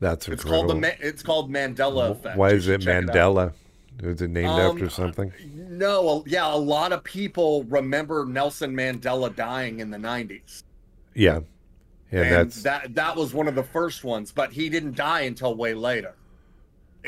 That's 0.00 0.28
it's 0.28 0.42
incredible. 0.44 0.68
called 0.68 0.76
the 0.76 0.80
Ma- 0.88 0.96
it's 1.00 1.22
called 1.22 1.50
Mandela 1.50 2.10
effect 2.10 2.36
Why 2.36 2.50
is 2.50 2.68
it. 2.68 2.80
Mandela? 2.82 3.52
Is 4.02 4.22
it 4.22 4.30
named 4.30 4.48
Um, 4.48 4.72
after 4.72 4.88
something? 4.88 5.32
no 5.54 6.22
yeah 6.26 6.52
a 6.52 6.56
lot 6.56 6.92
of 6.92 7.02
people 7.04 7.64
remember 7.64 8.24
Nelson 8.26 8.74
Mandela 8.74 9.34
dying 9.34 9.80
in 9.80 9.90
the 9.90 9.98
90s 9.98 10.62
Yeah. 11.14 11.40
Yeah, 12.12 12.22
and 12.22 12.32
that's 12.34 12.62
that 12.62 12.94
that 12.94 13.16
was 13.16 13.34
one 13.34 13.48
of 13.48 13.54
the 13.54 13.62
first 13.64 14.02
ones 14.04 14.32
but 14.32 14.52
he 14.52 14.68
didn't 14.68 14.96
die 14.96 15.22
until 15.22 15.54
way 15.54 15.74
later 15.74 16.14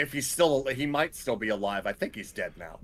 if 0.00 0.12
he's 0.12 0.26
still 0.28 0.64
he 0.66 0.86
might 0.86 1.14
still 1.14 1.36
be 1.36 1.48
alive 1.48 1.86
i 1.86 1.92
think 1.92 2.14
he's 2.14 2.32
dead 2.32 2.52
now 2.58 2.78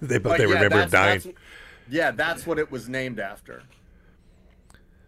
they, 0.00 0.18
but 0.18 0.22
But 0.22 0.38
they 0.38 0.46
yeah, 0.46 0.54
remember 0.54 0.64
him 0.64 0.70
that's- 0.70 0.90
dying. 0.90 1.18
that's- 1.18 1.34
yeah 1.90 2.10
that's 2.12 2.46
what 2.46 2.58
it 2.58 2.70
was 2.70 2.88
named 2.88 3.18
after 3.18 3.62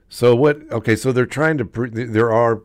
So 0.08 0.34
what? 0.36 0.60
Okay, 0.70 0.94
so 0.96 1.10
they're 1.12 1.24
trying 1.24 1.56
to. 1.58 1.64
Pro- 1.64 1.88
there 1.88 2.30
are 2.32 2.60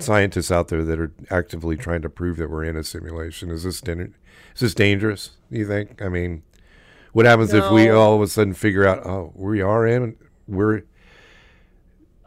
scientists 0.00 0.50
out 0.50 0.68
there 0.68 0.82
that 0.82 0.98
are 0.98 1.12
actively 1.30 1.76
trying 1.76 2.02
to 2.02 2.08
prove 2.10 2.36
that 2.38 2.50
we're 2.50 2.64
in 2.64 2.76
a 2.76 2.82
simulation. 2.82 3.48
Is 3.50 3.62
this 3.62 3.80
is 3.86 4.10
this 4.60 4.74
dangerous? 4.74 5.30
You 5.50 5.66
think? 5.68 6.02
I 6.02 6.08
mean, 6.08 6.42
what 7.12 7.26
happens 7.26 7.52
if 7.52 7.70
we 7.70 7.88
all 7.88 8.16
of 8.16 8.22
a 8.22 8.26
sudden 8.26 8.54
figure 8.54 8.86
out, 8.86 9.06
oh, 9.06 9.32
we 9.36 9.60
are 9.62 9.86
in, 9.86 10.16
we're 10.48 10.82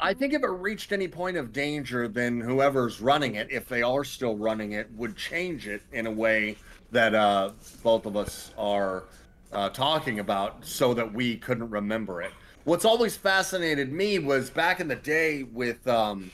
I 0.03 0.13
think 0.13 0.33
if 0.33 0.43
it 0.43 0.47
reached 0.47 0.91
any 0.91 1.07
point 1.07 1.37
of 1.37 1.53
danger, 1.53 2.09
then 2.09 2.41
whoever's 2.41 2.99
running 2.99 3.35
it, 3.35 3.47
if 3.49 3.69
they 3.69 3.81
are 3.81 4.03
still 4.03 4.35
running 4.35 4.73
it, 4.73 4.91
would 4.97 5.15
change 5.15 5.65
it 5.65 5.81
in 5.93 6.07
a 6.07 6.11
way 6.11 6.57
that 6.91 7.15
uh, 7.15 7.51
both 7.83 8.05
of 8.05 8.17
us 8.17 8.51
are 8.57 9.05
uh, 9.53 9.69
talking 9.69 10.19
about 10.19 10.65
so 10.65 10.93
that 10.93 11.13
we 11.13 11.37
couldn't 11.37 11.69
remember 11.69 12.21
it. 12.21 12.33
What's 12.65 12.83
always 12.83 13.15
fascinated 13.15 13.93
me 13.93 14.19
was 14.19 14.49
back 14.49 14.81
in 14.81 14.89
the 14.89 14.97
day 14.97 15.43
with 15.43 15.87
um, 15.87 16.31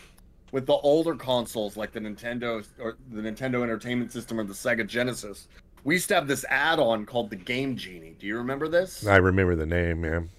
with 0.52 0.66
the 0.66 0.74
older 0.74 1.14
consoles 1.14 1.78
like 1.78 1.92
the 1.92 2.00
Nintendo 2.00 2.66
or 2.80 2.98
the 3.12 3.22
Nintendo 3.22 3.62
Entertainment 3.62 4.12
System 4.12 4.40
or 4.40 4.46
the 4.46 4.54
Sega 4.54 4.86
Genesis. 4.88 5.48
We 5.84 5.94
used 5.94 6.08
to 6.08 6.16
have 6.16 6.28
this 6.28 6.44
add-on 6.50 7.06
called 7.06 7.30
the 7.30 7.36
Game 7.36 7.76
Genie. 7.76 8.16
Do 8.20 8.26
you 8.26 8.38
remember 8.38 8.68
this? 8.68 9.06
I 9.06 9.18
remember 9.18 9.56
the 9.56 9.68
name, 9.68 10.02
man. 10.02 10.12
Yeah, 10.22 10.39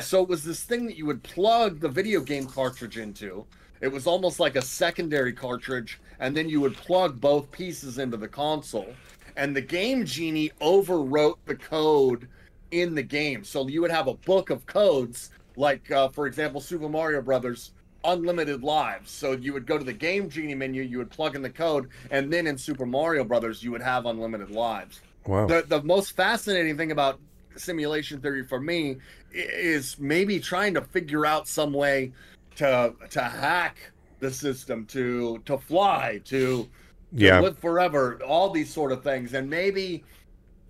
so 0.00 0.22
it 0.22 0.28
was 0.28 0.44
this 0.44 0.62
thing 0.62 0.86
that 0.86 0.96
you 0.96 1.06
would 1.06 1.22
plug 1.22 1.80
the 1.80 1.88
video 1.88 2.20
game 2.20 2.46
cartridge 2.46 2.98
into. 2.98 3.44
It 3.80 3.88
was 3.88 4.06
almost 4.06 4.40
like 4.40 4.56
a 4.56 4.62
secondary 4.62 5.32
cartridge, 5.32 6.00
and 6.20 6.36
then 6.36 6.48
you 6.48 6.60
would 6.60 6.76
plug 6.76 7.20
both 7.20 7.50
pieces 7.50 7.98
into 7.98 8.16
the 8.16 8.28
console. 8.28 8.92
And 9.36 9.54
the 9.54 9.60
Game 9.60 10.04
Genie 10.04 10.50
overwrote 10.60 11.38
the 11.44 11.54
code 11.54 12.28
in 12.72 12.94
the 12.94 13.02
game. 13.02 13.44
So 13.44 13.68
you 13.68 13.80
would 13.80 13.90
have 13.90 14.08
a 14.08 14.14
book 14.14 14.50
of 14.50 14.66
codes, 14.66 15.30
like, 15.56 15.90
uh, 15.90 16.08
for 16.08 16.26
example, 16.26 16.60
Super 16.60 16.88
Mario 16.88 17.22
Brothers 17.22 17.72
unlimited 18.04 18.62
lives. 18.62 19.10
So 19.10 19.32
you 19.32 19.52
would 19.52 19.66
go 19.66 19.78
to 19.78 19.84
the 19.84 19.92
Game 19.92 20.28
Genie 20.28 20.54
menu, 20.54 20.82
you 20.82 20.98
would 20.98 21.10
plug 21.10 21.36
in 21.36 21.42
the 21.42 21.50
code, 21.50 21.88
and 22.10 22.32
then 22.32 22.46
in 22.46 22.58
Super 22.58 22.86
Mario 22.86 23.24
Brothers, 23.24 23.62
you 23.62 23.70
would 23.70 23.82
have 23.82 24.06
unlimited 24.06 24.50
lives 24.50 25.00
Wow. 25.26 25.46
the 25.46 25.62
the 25.66 25.82
most 25.82 26.16
fascinating 26.16 26.76
thing 26.76 26.90
about 26.90 27.20
simulation 27.58 28.20
theory 28.20 28.44
for 28.44 28.60
me 28.60 28.96
is 29.32 29.98
maybe 29.98 30.40
trying 30.40 30.74
to 30.74 30.80
figure 30.80 31.26
out 31.26 31.48
some 31.48 31.72
way 31.72 32.12
to 32.56 32.92
to 33.10 33.22
hack 33.22 33.76
the 34.20 34.30
system 34.30 34.84
to 34.86 35.38
to 35.44 35.56
fly 35.58 36.20
to, 36.24 36.64
to 36.64 36.68
yeah. 37.12 37.40
live 37.40 37.58
forever 37.58 38.20
all 38.26 38.50
these 38.50 38.72
sort 38.72 38.90
of 38.90 39.02
things 39.02 39.34
and 39.34 39.48
maybe 39.48 40.02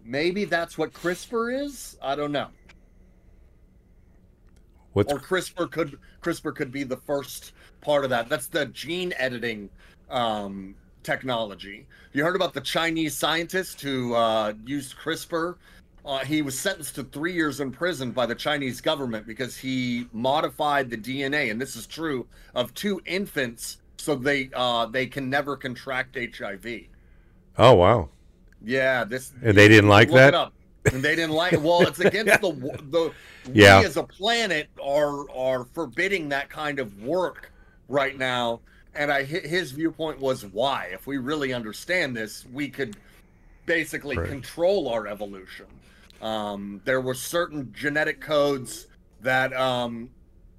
maybe 0.04 0.44
that's 0.44 0.76
what 0.76 0.92
crispr 0.92 1.64
is 1.64 1.96
i 2.02 2.14
don't 2.14 2.32
know 2.32 2.48
What's 4.98 5.12
or 5.12 5.20
CRISPR 5.20 5.70
could 5.70 5.98
CRISPR 6.22 6.56
could 6.56 6.72
be 6.72 6.82
the 6.82 6.96
first 6.96 7.52
part 7.80 8.02
of 8.02 8.10
that. 8.10 8.28
That's 8.28 8.48
the 8.48 8.66
gene 8.66 9.14
editing 9.16 9.70
um, 10.10 10.74
technology. 11.04 11.86
You 12.12 12.24
heard 12.24 12.34
about 12.34 12.52
the 12.52 12.60
Chinese 12.60 13.16
scientist 13.16 13.80
who 13.80 14.14
uh, 14.14 14.54
used 14.66 14.96
CRISPR? 14.96 15.54
Uh, 16.08 16.20
he 16.24 16.40
was 16.40 16.58
sentenced 16.58 16.94
to 16.94 17.04
three 17.04 17.34
years 17.34 17.60
in 17.60 17.70
prison 17.70 18.12
by 18.12 18.24
the 18.24 18.34
Chinese 18.34 18.80
government 18.80 19.26
because 19.26 19.58
he 19.58 20.06
modified 20.14 20.88
the 20.88 20.96
DNA, 20.96 21.50
and 21.50 21.60
this 21.60 21.76
is 21.76 21.86
true 21.86 22.26
of 22.54 22.72
two 22.72 22.98
infants, 23.04 23.76
so 23.98 24.14
they 24.14 24.48
uh, 24.54 24.86
they 24.86 25.06
can 25.06 25.28
never 25.28 25.54
contract 25.54 26.16
HIV. 26.16 26.66
oh 27.58 27.74
wow. 27.74 28.08
Yeah, 28.64 29.04
this 29.04 29.34
And 29.42 29.54
they 29.56 29.68
didn't 29.68 29.90
like 29.90 30.10
that? 30.12 30.50
And 30.90 31.02
they 31.04 31.14
didn't 31.14 31.34
like 31.34 31.52
it. 31.52 31.60
Well, 31.60 31.82
it's 31.82 32.00
against 32.00 32.40
the 32.40 32.52
the 32.90 33.12
Yeah. 33.52 33.80
we 33.80 33.84
as 33.84 33.98
a 33.98 34.02
planet 34.02 34.68
are 34.82 35.28
are 35.30 35.64
forbidding 35.74 36.30
that 36.30 36.48
kind 36.48 36.78
of 36.80 37.02
work 37.02 37.52
right 37.86 38.16
now. 38.16 38.60
And 38.94 39.12
I 39.12 39.24
hi- 39.24 39.46
his 39.46 39.72
viewpoint 39.72 40.20
was 40.20 40.46
why? 40.46 40.88
If 40.90 41.06
we 41.06 41.18
really 41.18 41.52
understand 41.52 42.16
this, 42.16 42.46
we 42.50 42.70
could 42.70 42.96
basically 43.66 44.16
Right. 44.16 44.26
control 44.26 44.88
our 44.88 45.06
evolution. 45.06 45.66
Um, 46.20 46.80
there 46.84 47.00
were 47.00 47.14
certain 47.14 47.72
genetic 47.72 48.20
codes 48.20 48.88
that 49.20 49.52
um, 49.54 50.10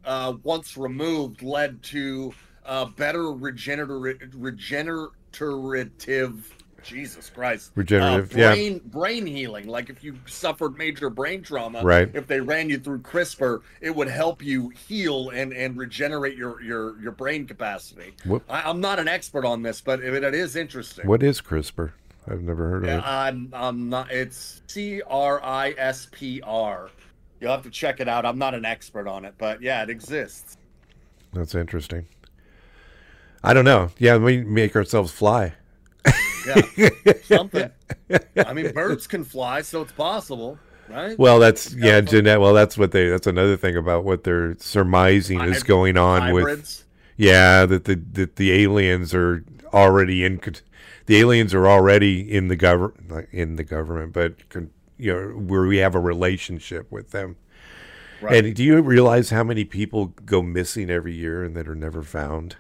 uh, 0.06 0.34
once 0.44 0.78
removed 0.78 1.42
led 1.42 1.82
to 1.84 2.34
uh, 2.66 2.86
better 2.86 3.32
regenerative 3.32 4.32
regenerative 4.36 6.56
Jesus 6.82 7.30
Christ. 7.30 7.72
Regenerative, 7.76 8.34
Uh, 8.36 8.40
yeah. 8.40 8.52
brain, 8.54 8.82
brain 8.86 9.26
healing. 9.26 9.68
Like 9.68 9.90
if 9.90 10.02
you 10.02 10.18
suffered 10.28 10.78
major 10.78 11.10
brain 11.10 11.44
trauma, 11.44 11.84
Right. 11.84 12.10
if 12.14 12.26
they 12.26 12.40
ran 12.40 12.70
you 12.70 12.80
through 12.80 13.00
CRISPR, 13.00 13.62
it 13.82 13.94
would 13.94 14.08
help 14.08 14.42
you 14.42 14.70
heal 14.70 15.30
and, 15.32 15.52
and 15.52 15.78
regenerate 15.78 16.38
your, 16.38 16.62
your, 16.62 16.98
your 17.02 17.12
brain 17.12 17.46
capacity. 17.46 18.14
What- 18.24 18.44
I, 18.50 18.62
I'm 18.62 18.80
not 18.80 18.98
an 18.98 19.10
expert 19.10 19.44
on 19.44 19.62
this, 19.62 19.82
but 19.82 20.00
it, 20.00 20.24
it 20.24 20.34
is 20.34 20.56
interesting. 20.56 21.06
What 21.06 21.22
is 21.22 21.42
CRISPR? 21.42 21.92
I've 22.28 22.42
never 22.42 22.68
heard 22.70 22.84
of 22.84 22.90
Yeah, 22.90 22.98
it. 23.00 23.04
I'm, 23.06 23.50
I'm 23.54 23.90
not. 23.90 24.12
It's 24.12 24.62
C 24.68 25.02
R 25.08 25.44
I 25.44 25.72
S 25.78 26.08
P 26.12 26.42
R. 26.42 26.90
You'll 27.40 27.52
have 27.52 27.64
to 27.64 27.70
check 27.70 28.00
it 28.00 28.08
out. 28.08 28.26
I'm 28.26 28.38
not 28.38 28.54
an 28.54 28.66
expert 28.66 29.08
on 29.08 29.26
it, 29.26 29.34
but 29.38 29.62
yeah, 29.62 29.82
it 29.84 29.90
exists. 29.90 30.58
That's 31.34 31.56
interesting. 31.56 32.06
I 33.44 33.54
don't 33.54 33.66
know. 33.66 33.92
Yeah, 33.98 34.18
we 34.18 34.44
make 34.44 34.76
ourselves 34.76 35.12
fly. 35.12 35.54
Yeah, 36.46 36.62
something. 37.24 37.70
I 38.46 38.54
mean, 38.54 38.72
birds 38.74 39.08
can 39.08 39.24
fly, 39.24 39.62
so 39.62 39.82
it's 39.82 39.92
possible, 39.92 40.58
right? 40.90 41.18
Well, 41.18 41.40
that's 41.40 41.74
yeah, 41.74 41.96
Yeah. 41.96 42.02
Jeanette. 42.02 42.42
Well, 42.42 42.54
that's 42.54 42.78
what 42.78 42.92
they. 42.92 43.08
That's 43.10 43.28
another 43.28 43.56
thing 43.58 43.76
about 43.78 44.04
what 44.04 44.24
they're 44.24 44.56
surmising 44.60 45.42
is 45.42 45.64
going 45.64 45.98
on 45.98 46.34
with. 46.34 46.86
Yeah, 47.18 47.66
that 47.66 47.86
the 47.86 47.96
that 48.14 48.36
the 48.38 48.52
aliens 48.52 49.14
are 49.14 49.44
already 49.74 50.26
in. 50.26 50.40
The 51.10 51.18
aliens 51.18 51.56
are 51.56 51.68
already 51.68 52.20
in 52.32 52.50
the 52.50 52.56
government, 52.56 53.30
in 53.32 53.56
the 53.56 53.64
government, 53.64 54.14
but 54.14 54.48
con- 54.50 54.70
you 54.96 55.12
know 55.12 55.30
where 55.40 55.64
we 55.64 55.78
have 55.78 55.96
a 55.96 56.00
relationship 56.00 56.92
with 56.92 57.10
them. 57.10 57.36
Right. 58.22 58.46
And 58.46 58.56
do 58.56 58.64
you 58.64 58.80
realize 58.80 59.32
how 59.32 59.44
many 59.44 59.66
people 59.66 60.14
go 60.24 60.44
missing 60.44 60.92
every 60.92 61.16
year 61.16 61.44
and 61.44 61.56
that 61.56 61.68
are 61.68 61.74
never 61.74 62.04
found? 62.04 62.58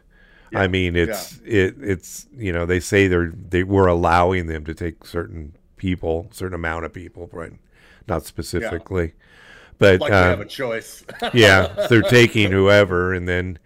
I 0.55 0.67
mean, 0.67 0.95
it's 0.95 1.39
it 1.45 1.75
it's 1.79 2.25
you 2.35 2.51
know 2.51 2.65
they 2.65 2.79
say 2.79 3.07
they're 3.07 3.31
they 3.35 3.61
we're 3.61 3.85
allowing 3.85 4.47
them 4.47 4.65
to 4.65 4.73
take 4.73 5.05
certain 5.05 5.55
people, 5.77 6.27
certain 6.31 6.55
amount 6.55 6.85
of 6.85 6.91
people, 6.91 7.29
right? 7.31 7.53
Not 8.07 8.25
specifically, 8.25 9.13
but 9.77 10.01
like 10.01 10.11
um, 10.11 10.23
have 10.23 10.39
a 10.41 10.45
choice. 10.45 11.03
yeah, 11.35 11.85
they're 11.87 12.01
taking 12.09 12.51
whoever, 12.51 13.13
and 13.13 13.27
then 13.27 13.59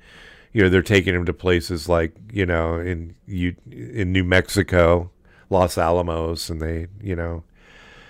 you 0.53 0.61
know 0.61 0.69
they're 0.69 0.81
taking 0.81 1.13
them 1.13 1.25
to 1.25 1.33
places 1.33 1.89
like 1.89 2.13
you 2.31 2.45
know 2.45 2.79
in 2.79 3.15
you 3.25 3.55
in 3.71 4.11
New 4.11 4.23
Mexico, 4.23 5.11
Los 5.49 5.77
Alamos, 5.77 6.49
and 6.49 6.61
they 6.61 6.87
you 7.01 7.15
know 7.15 7.43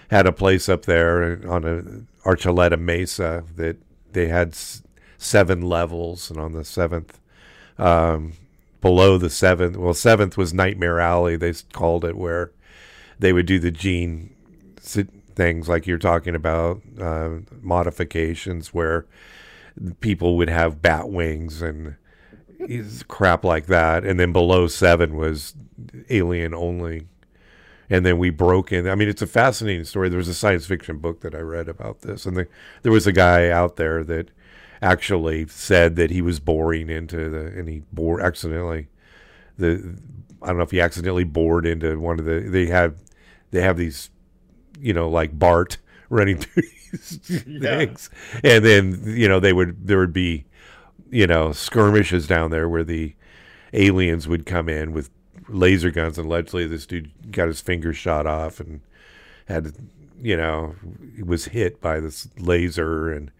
had 0.09 0.27
a 0.27 0.31
place 0.31 0.69
up 0.69 0.83
there 0.83 1.41
on 1.49 1.63
a 1.65 2.27
Archuleta 2.27 2.79
Mesa 2.79 3.43
that 3.55 3.77
they 4.11 4.27
had 4.27 4.49
s- 4.49 4.83
seven 5.17 5.61
levels, 5.61 6.29
and 6.29 6.39
on 6.39 6.51
the 6.51 6.63
seventh, 6.63 7.19
um, 7.77 8.33
below 8.81 9.17
the 9.17 9.29
seventh, 9.29 9.75
well, 9.77 9.93
seventh 9.93 10.37
was 10.37 10.53
Nightmare 10.53 10.99
Alley. 10.99 11.35
They 11.35 11.53
called 11.71 12.05
it 12.05 12.15
where 12.15 12.51
they 13.19 13.33
would 13.33 13.45
do 13.45 13.59
the 13.59 13.71
gene 13.71 14.35
things 15.35 15.67
like 15.67 15.87
you're 15.87 15.97
talking 15.97 16.35
about, 16.35 16.81
uh, 16.99 17.29
modifications 17.61 18.73
where 18.73 19.05
people 19.99 20.37
would 20.37 20.49
have 20.49 20.81
bat 20.81 21.09
wings 21.09 21.61
and 21.61 21.95
crap 23.07 23.43
like 23.43 23.67
that. 23.67 24.05
And 24.05 24.19
then 24.19 24.31
below 24.33 24.67
seven 24.67 25.15
was 25.15 25.53
alien 26.09 26.53
only. 26.53 27.07
And 27.89 28.05
then 28.05 28.17
we 28.17 28.29
broke 28.29 28.71
in. 28.71 28.87
I 28.89 28.95
mean, 28.95 29.09
it's 29.09 29.21
a 29.21 29.27
fascinating 29.27 29.83
story. 29.85 30.09
There 30.09 30.17
was 30.17 30.27
a 30.29 30.33
science 30.33 30.65
fiction 30.65 30.97
book 30.99 31.21
that 31.21 31.35
I 31.35 31.39
read 31.39 31.69
about 31.69 32.01
this, 32.01 32.25
and 32.25 32.35
the, 32.37 32.47
there 32.81 32.91
was 32.91 33.05
a 33.05 33.11
guy 33.11 33.49
out 33.49 33.75
there 33.75 34.03
that 34.05 34.31
actually 34.81 35.47
said 35.47 35.95
that 35.97 36.09
he 36.09 36.21
was 36.21 36.39
boring 36.39 36.89
into 36.89 37.29
the, 37.29 37.47
and 37.47 37.69
he 37.69 37.83
bore 37.91 38.21
accidentally 38.21 38.87
the. 39.57 39.97
I 40.41 40.47
don't 40.47 40.57
know 40.57 40.63
if 40.63 40.71
he 40.71 40.81
accidentally 40.81 41.23
bored 41.23 41.65
into 41.65 41.99
one 41.99 42.19
of 42.19 42.25
the. 42.25 42.41
They 42.41 42.67
have, 42.67 42.95
they 43.51 43.61
have 43.61 43.77
these, 43.77 44.09
you 44.79 44.93
know, 44.93 45.09
like 45.09 45.37
Bart 45.37 45.77
running 46.09 46.37
through 46.37 46.63
these 46.91 47.43
Yeah. 47.47 47.77
things, 47.77 48.09
and 48.43 48.63
then 48.65 49.03
you 49.05 49.27
know 49.27 49.39
they 49.39 49.53
would 49.53 49.87
there 49.87 49.99
would 49.99 50.13
be, 50.13 50.45
you 51.13 51.27
know, 51.27 51.51
skirmishes 51.51 52.27
down 52.27 52.49
there 52.49 52.67
where 52.67 52.83
the 52.83 53.13
aliens 53.73 54.27
would 54.27 54.45
come 54.45 54.67
in 54.67 54.93
with 54.93 55.09
laser 55.47 55.91
guns, 55.91 56.17
and 56.17 56.27
allegedly 56.27 56.65
this 56.65 56.85
dude 56.85 57.11
got 57.31 57.47
his 57.47 57.61
finger 57.61 57.93
shot 57.93 58.25
off 58.25 58.59
and 58.59 58.81
had, 59.47 59.73
you 60.21 60.35
know, 60.35 60.75
was 61.23 61.45
hit 61.45 61.79
by 61.79 61.99
this 61.99 62.27
laser, 62.39 63.11
and 63.11 63.31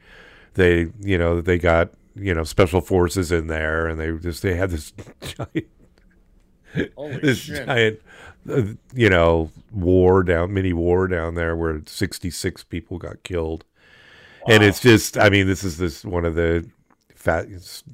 they, 0.54 0.92
you 1.00 1.18
know, 1.18 1.42
they 1.42 1.58
got 1.58 1.90
you 2.16 2.34
know 2.34 2.44
special 2.44 2.82
forces 2.82 3.32
in 3.32 3.48
there, 3.48 3.88
and 3.88 4.00
they 4.00 4.12
just 4.12 4.44
they 4.44 4.56
had 4.56 4.70
this 4.70 4.94
giant 5.22 5.68
Holy 6.96 7.18
this 7.18 7.40
shit! 7.40 7.66
giant, 7.66 8.00
uh, 8.50 8.64
you 8.94 9.10
know, 9.10 9.52
war 9.72 10.24
down, 10.24 10.54
mini 10.54 10.74
war 10.74 11.08
down 11.08 11.36
there 11.36 11.56
where 11.56 11.82
66 11.86 12.64
people 12.66 12.98
got 12.98 13.24
killed. 13.24 13.66
And 14.48 14.62
it's 14.62 14.82
just, 14.82 15.18
I 15.18 15.30
mean, 15.30 15.48
this 15.48 15.64
is 15.64 15.78
this 15.78 16.04
one 16.04 16.26
of 16.26 16.36
the 16.36 16.70
fat, 17.24 17.48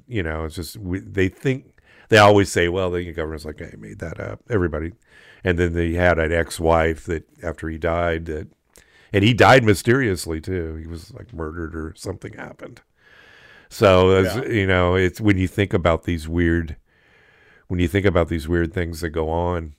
you 0.07 0.23
know, 0.23 0.45
it's 0.45 0.55
just, 0.55 0.77
we, 0.77 0.99
they 0.99 1.29
think, 1.29 1.75
they 2.09 2.17
always 2.17 2.51
say, 2.51 2.67
well, 2.67 2.89
the 2.89 3.11
government's 3.13 3.45
like, 3.45 3.61
I 3.61 3.75
made 3.77 3.99
that 3.99 4.19
up. 4.19 4.41
Everybody. 4.49 4.93
And 5.43 5.59
then 5.59 5.73
they 5.73 5.93
had 5.93 6.17
an 6.17 6.33
ex 6.33 6.59
wife 6.59 7.05
that 7.05 7.25
after 7.43 7.69
he 7.69 7.77
died, 7.77 8.25
that, 8.25 8.47
and 9.13 9.23
he 9.23 9.33
died 9.33 9.63
mysteriously 9.63 10.41
too. 10.41 10.75
He 10.75 10.87
was 10.87 11.13
like 11.13 11.31
murdered 11.33 11.75
or 11.75 11.93
something 11.95 12.33
happened. 12.33 12.81
So, 13.69 14.09
as, 14.09 14.35
Yeah. 14.35 14.45
you 14.51 14.65
know, 14.65 14.95
it's 14.95 15.21
when 15.21 15.37
you 15.37 15.47
think 15.47 15.73
about 15.73 16.03
these 16.03 16.27
weird, 16.27 16.75
when 17.67 17.79
you 17.79 17.87
think 17.87 18.07
about 18.07 18.29
these 18.29 18.47
weird 18.47 18.73
things 18.73 19.01
that 19.01 19.09
go 19.09 19.29
on, 19.29 19.75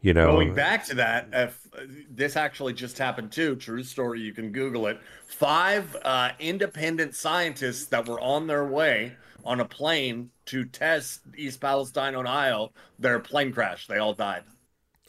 you 0.00 0.14
know, 0.14 0.32
Going 0.32 0.54
back 0.54 0.84
to 0.86 0.94
that, 0.96 1.28
if 1.32 1.58
uh, 1.76 1.82
this 2.10 2.36
actually 2.36 2.72
just 2.72 2.98
happened 2.98 3.32
too, 3.32 3.56
true 3.56 3.82
story. 3.82 4.20
You 4.20 4.32
can 4.32 4.52
Google 4.52 4.86
it. 4.86 5.00
Five 5.26 5.96
uh, 6.04 6.30
independent 6.38 7.14
scientists 7.14 7.86
that 7.86 8.06
were 8.06 8.20
on 8.20 8.46
their 8.46 8.66
way 8.66 9.16
on 9.44 9.60
a 9.60 9.64
plane 9.64 10.30
to 10.46 10.64
test 10.64 11.20
East 11.36 11.60
Palestine, 11.60 12.14
on 12.14 12.26
Ohio. 12.26 12.72
Their 12.98 13.18
plane 13.20 13.52
crashed. 13.52 13.88
They 13.88 13.98
all 13.98 14.14
died. 14.14 14.42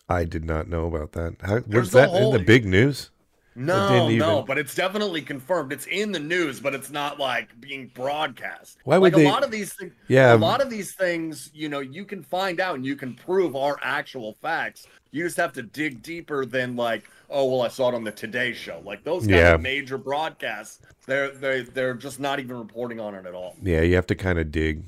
I 0.09 0.23
did 0.23 0.45
not 0.45 0.69
know 0.69 0.85
about 0.85 1.11
that. 1.13 1.35
How, 1.41 1.61
was 1.67 1.91
that 1.91 2.09
a 2.09 2.17
in 2.23 2.31
the 2.31 2.39
big 2.39 2.65
news? 2.65 3.09
No, 3.57 4.07
no, 4.09 4.43
but 4.43 4.57
it's 4.59 4.75
definitely 4.75 5.21
confirmed. 5.21 5.73
It's 5.73 5.87
in 5.87 6.11
the 6.11 6.19
news, 6.19 6.59
but 6.59 6.75
it's 6.75 6.91
not 6.91 7.19
like 7.19 7.59
being 7.59 7.89
broadcast. 7.95 8.77
Why 8.83 8.97
would 8.99 9.13
like 9.13 9.21
they- 9.21 9.27
a 9.27 9.29
lot 9.31 9.43
of 9.43 9.49
these 9.49 9.73
things? 9.73 9.93
Yeah. 10.07 10.33
a 10.33 10.37
lot 10.37 10.61
of 10.61 10.69
these 10.69 10.93
things, 10.93 11.49
you 11.53 11.67
know, 11.67 11.79
you 11.79 12.05
can 12.05 12.21
find 12.21 12.59
out 12.59 12.75
and 12.75 12.85
you 12.85 12.95
can 12.95 13.15
prove 13.15 13.55
are 13.55 13.77
actual 13.81 14.37
facts. 14.41 14.85
You 15.11 15.23
just 15.23 15.37
have 15.37 15.53
to 15.53 15.63
dig 15.63 16.03
deeper 16.03 16.45
than 16.45 16.75
like, 16.75 17.09
oh 17.31 17.45
well, 17.45 17.61
I 17.63 17.69
saw 17.69 17.89
it 17.89 17.95
on 17.95 18.03
the 18.03 18.11
Today 18.11 18.53
Show. 18.53 18.79
Like 18.85 19.03
those 19.03 19.23
kind 19.23 19.31
Yeah. 19.37 19.53
of 19.55 19.61
major 19.61 19.97
broadcasts, 19.97 20.79
they're 21.07 21.31
they 21.31 21.61
they're 21.61 21.95
just 21.95 22.19
not 22.19 22.39
even 22.39 22.57
reporting 22.59 22.99
on 22.99 23.15
it 23.15 23.25
at 23.25 23.33
all. 23.33 23.55
Yeah, 23.63 23.81
you 23.81 23.95
have 23.95 24.07
to 24.07 24.15
kind 24.15 24.37
of 24.37 24.51
dig 24.51 24.83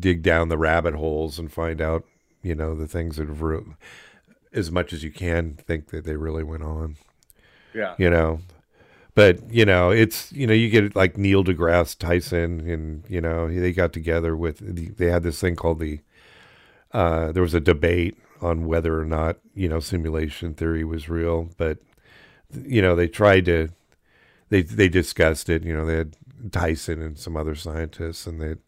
dig 0.00 0.22
down 0.22 0.48
the 0.48 0.58
rabbit 0.58 0.94
holes 0.94 1.38
and 1.38 1.52
find 1.52 1.80
out, 1.80 2.04
you 2.42 2.54
know, 2.56 2.74
the 2.74 2.88
things 2.88 3.16
that 3.18 3.28
have 3.28 3.42
re- 3.42 3.60
as 4.52 4.70
much 4.72 4.92
as 4.92 5.04
you 5.04 5.12
can 5.12 5.54
think 5.54 5.90
that 5.90 6.04
they 6.04 6.16
really 6.16 6.42
went 6.42 6.64
on, 6.64 6.96
Yeah, 7.74 7.94
you 7.98 8.10
know. 8.10 8.40
But, 9.14 9.52
you 9.52 9.64
know, 9.66 9.90
it's, 9.90 10.32
you 10.32 10.46
know, 10.46 10.52
you 10.54 10.70
get 10.70 10.94
like 10.94 11.18
Neil 11.18 11.42
deGrasse 11.44 11.98
Tyson 11.98 12.60
and, 12.70 13.04
you 13.08 13.20
know, 13.20 13.48
they 13.52 13.72
got 13.72 13.92
together 13.92 14.36
with 14.36 14.58
they 14.96 15.06
had 15.06 15.24
this 15.24 15.40
thing 15.40 15.56
called 15.56 15.80
the 15.80 15.98
uh 16.92 17.32
there 17.32 17.42
was 17.42 17.54
a 17.54 17.60
debate 17.60 18.16
on 18.40 18.66
whether 18.66 18.98
or 18.98 19.04
not, 19.04 19.38
you 19.54 19.68
know, 19.68 19.80
simulation 19.80 20.54
theory 20.54 20.84
was 20.84 21.08
real, 21.08 21.50
but 21.58 21.78
you 22.64 22.80
know, 22.80 22.94
they 22.94 23.08
tried 23.08 23.44
to 23.46 23.68
they 24.48 24.62
they 24.62 24.88
discussed 24.88 25.48
it. 25.48 25.64
You 25.64 25.74
know, 25.76 25.84
they 25.84 25.96
had 25.96 26.16
Tyson 26.50 27.02
and 27.02 27.18
some 27.18 27.36
other 27.36 27.54
scientists, 27.54 28.26
and 28.26 28.40
that 28.40 28.58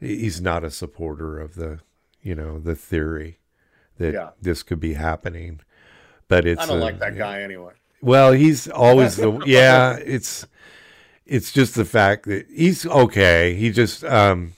he's 0.00 0.40
not 0.40 0.64
a 0.64 0.70
supporter 0.70 1.38
of 1.38 1.54
the 1.56 1.80
you 2.22 2.34
know 2.34 2.58
the 2.58 2.74
theory 2.76 3.38
that 3.98 4.14
Yeah. 4.14 4.30
this 4.40 4.62
could 4.62 4.80
be 4.80 4.94
happening. 4.94 5.60
But 6.28 6.46
it's 6.46 6.62
I 6.62 6.66
don't 6.66 6.78
a- 6.78 6.84
like 6.84 6.98
that 7.00 7.16
guy 7.18 7.42
anyway. 7.42 7.72
Well, 8.00 8.32
he's 8.32 8.68
always 8.68 9.16
the 9.16 9.32
yeah. 9.46 9.96
It's 9.96 10.46
it's 11.24 11.52
just 11.52 11.74
the 11.74 11.84
fact 11.84 12.26
that 12.26 12.46
he's 12.50 12.86
okay. 12.86 13.54
He 13.54 13.70
just 13.70 14.04
um 14.04 14.52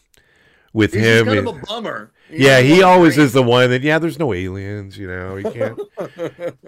with 0.72 0.92
He's 0.94 1.02
him. 1.04 1.26
kind 1.26 1.38
it- 1.38 1.46
of 1.46 1.56
a 1.56 1.60
bummer. 1.66 2.12
He's 2.30 2.40
yeah, 2.40 2.60
he 2.60 2.82
always 2.82 3.16
is 3.16 3.32
the 3.32 3.42
one 3.42 3.70
that 3.70 3.80
yeah. 3.82 3.98
There's 3.98 4.18
no 4.18 4.34
aliens, 4.34 4.98
you 4.98 5.06
know. 5.06 5.36
You 5.36 5.50
can't, 5.50 5.80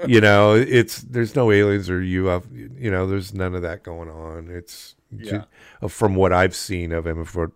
you 0.08 0.18
know. 0.26 0.54
It's 0.54 1.02
there's 1.02 1.36
no 1.36 1.50
aliens 1.52 1.90
or 1.90 2.00
UFO. 2.00 2.80
You 2.80 2.90
know, 2.90 3.06
there's 3.06 3.34
none 3.34 3.54
of 3.54 3.60
that 3.60 3.82
going 3.82 4.08
on. 4.08 4.48
It's 4.48 4.94
Yeah. 5.14 5.44
ju- 5.82 5.88
from 5.90 6.14
what 6.14 6.32
I've 6.32 6.54
seen 6.56 6.92
of 6.92 7.06
him. 7.06 7.26
For 7.26 7.52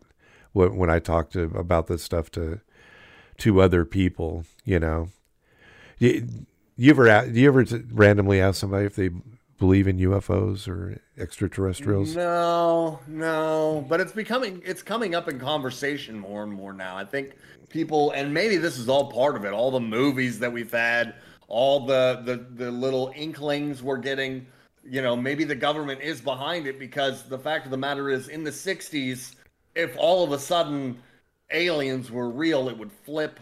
what 0.52 0.74
when 0.74 0.90
I 0.90 0.98
talk 0.98 1.30
to 1.30 1.44
about 1.56 1.86
this 1.86 2.02
stuff 2.02 2.30
to 2.32 2.60
to 3.38 3.62
other 3.62 3.86
people, 3.86 4.44
you 4.66 4.78
know. 4.78 5.08
You, 5.98 6.28
you 6.76 6.90
ever 6.90 7.26
do 7.26 7.40
you 7.40 7.48
ever 7.48 7.64
randomly 7.92 8.40
ask 8.40 8.60
somebody 8.60 8.86
if 8.86 8.96
they 8.96 9.10
believe 9.58 9.86
in 9.86 9.98
UFOs 9.98 10.68
or 10.68 11.00
extraterrestrials? 11.16 12.14
No, 12.16 13.00
no, 13.06 13.84
but 13.88 14.00
it's 14.00 14.12
becoming 14.12 14.62
it's 14.64 14.82
coming 14.82 15.14
up 15.14 15.28
in 15.28 15.38
conversation 15.38 16.18
more 16.18 16.42
and 16.42 16.52
more 16.52 16.72
now. 16.72 16.96
I 16.96 17.04
think 17.04 17.34
people 17.68 18.10
and 18.12 18.32
maybe 18.32 18.56
this 18.56 18.78
is 18.78 18.88
all 18.88 19.10
part 19.10 19.36
of 19.36 19.44
it. 19.44 19.52
All 19.52 19.70
the 19.70 19.80
movies 19.80 20.38
that 20.40 20.52
we've 20.52 20.72
had, 20.72 21.14
all 21.48 21.86
the 21.86 22.22
the 22.24 22.64
the 22.64 22.70
little 22.70 23.12
inklings 23.14 23.82
we're 23.82 23.96
getting 23.96 24.46
you 24.84 25.02
know 25.02 25.16
maybe 25.16 25.44
the 25.44 25.54
government 25.54 26.00
is 26.00 26.20
behind 26.20 26.66
it 26.66 26.78
because 26.78 27.24
the 27.24 27.38
fact 27.38 27.64
of 27.64 27.70
the 27.70 27.76
matter 27.76 28.10
is 28.10 28.28
in 28.28 28.44
the 28.44 28.50
60s 28.50 29.34
if 29.74 29.96
all 29.96 30.22
of 30.22 30.32
a 30.32 30.38
sudden 30.38 30.96
aliens 31.50 32.10
were 32.10 32.28
real 32.28 32.68
it 32.68 32.76
would 32.76 32.92
flip 32.92 33.40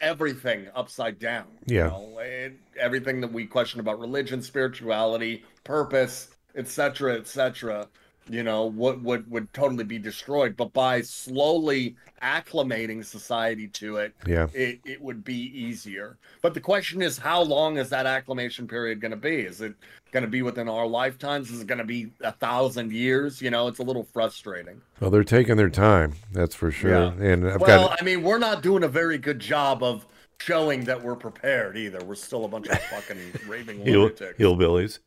everything 0.00 0.66
upside 0.74 1.18
down 1.18 1.46
Yeah. 1.66 1.84
you 1.86 1.90
know? 1.90 2.18
And 2.18 2.58
everything 2.78 3.20
that 3.22 3.32
we 3.32 3.46
question 3.46 3.80
about 3.80 3.98
religion 3.98 4.42
spirituality 4.42 5.44
purpose 5.64 6.28
etc 6.54 7.14
etc 7.16 7.88
you 8.28 8.42
know 8.42 8.64
what 8.66 9.00
would 9.02 9.30
would 9.30 9.52
totally 9.54 9.84
be 9.84 9.98
destroyed 9.98 10.56
but 10.56 10.72
by 10.72 11.00
slowly 11.00 11.94
acclimating 12.22 13.04
society 13.04 13.68
to 13.68 13.96
it 13.98 14.12
Yeah. 14.26 14.48
it, 14.52 14.80
it 14.84 15.00
would 15.00 15.22
be 15.24 15.34
easier. 15.56 16.16
But 16.42 16.54
the 16.54 16.60
question 16.60 17.02
is, 17.02 17.18
how 17.18 17.42
long 17.42 17.76
is 17.78 17.88
that 17.90 18.06
acclimation 18.06 18.66
period 18.66 19.00
going 19.00 19.10
to 19.10 19.16
be? 19.16 19.40
Is 19.40 19.60
it 19.60 19.74
going 20.12 20.22
to 20.24 20.28
be 20.30 20.42
within 20.42 20.68
our 20.68 20.86
lifetimes? 20.86 21.50
Is 21.50 21.60
it 21.60 21.66
going 21.66 21.78
to 21.78 21.84
be 21.84 22.08
a 22.22 22.32
thousand 22.32 22.92
years? 22.92 23.42
You 23.42 23.50
know, 23.50 23.68
it's 23.68 23.80
a 23.80 23.82
little 23.82 24.04
frustrating. 24.04 24.80
Well, 25.00 25.10
they're 25.10 25.24
taking 25.24 25.56
their 25.56 25.68
time. 25.70 26.14
That's 26.32 26.54
for 26.54 26.70
sure. 26.70 26.90
Yeah. 26.90 27.12
And 27.30 27.48
I've 27.48 27.60
well, 27.60 27.88
got 27.88 28.00
I 28.00 28.04
mean, 28.04 28.22
we're 28.22 28.38
not 28.38 28.62
doing 28.62 28.82
a 28.82 28.88
very 28.88 29.18
good 29.18 29.38
job 29.40 29.82
of 29.82 30.06
showing 30.38 30.84
that 30.84 31.02
we're 31.02 31.16
prepared 31.16 31.76
either. 31.76 32.02
We're 32.04 32.14
still 32.14 32.44
a 32.44 32.48
bunch 32.48 32.68
of 32.68 32.78
fucking 32.84 33.18
raving 33.46 33.80
hill, 33.84 34.02
lunatics. 34.02 34.38
hillbillies. 34.38 34.98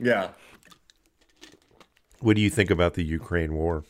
Yeah. 0.00 0.28
What 2.20 2.36
do 2.36 2.42
you 2.42 2.50
think 2.50 2.70
about 2.70 2.94
the 2.94 3.04
Ukraine 3.04 3.54
war? 3.54 3.84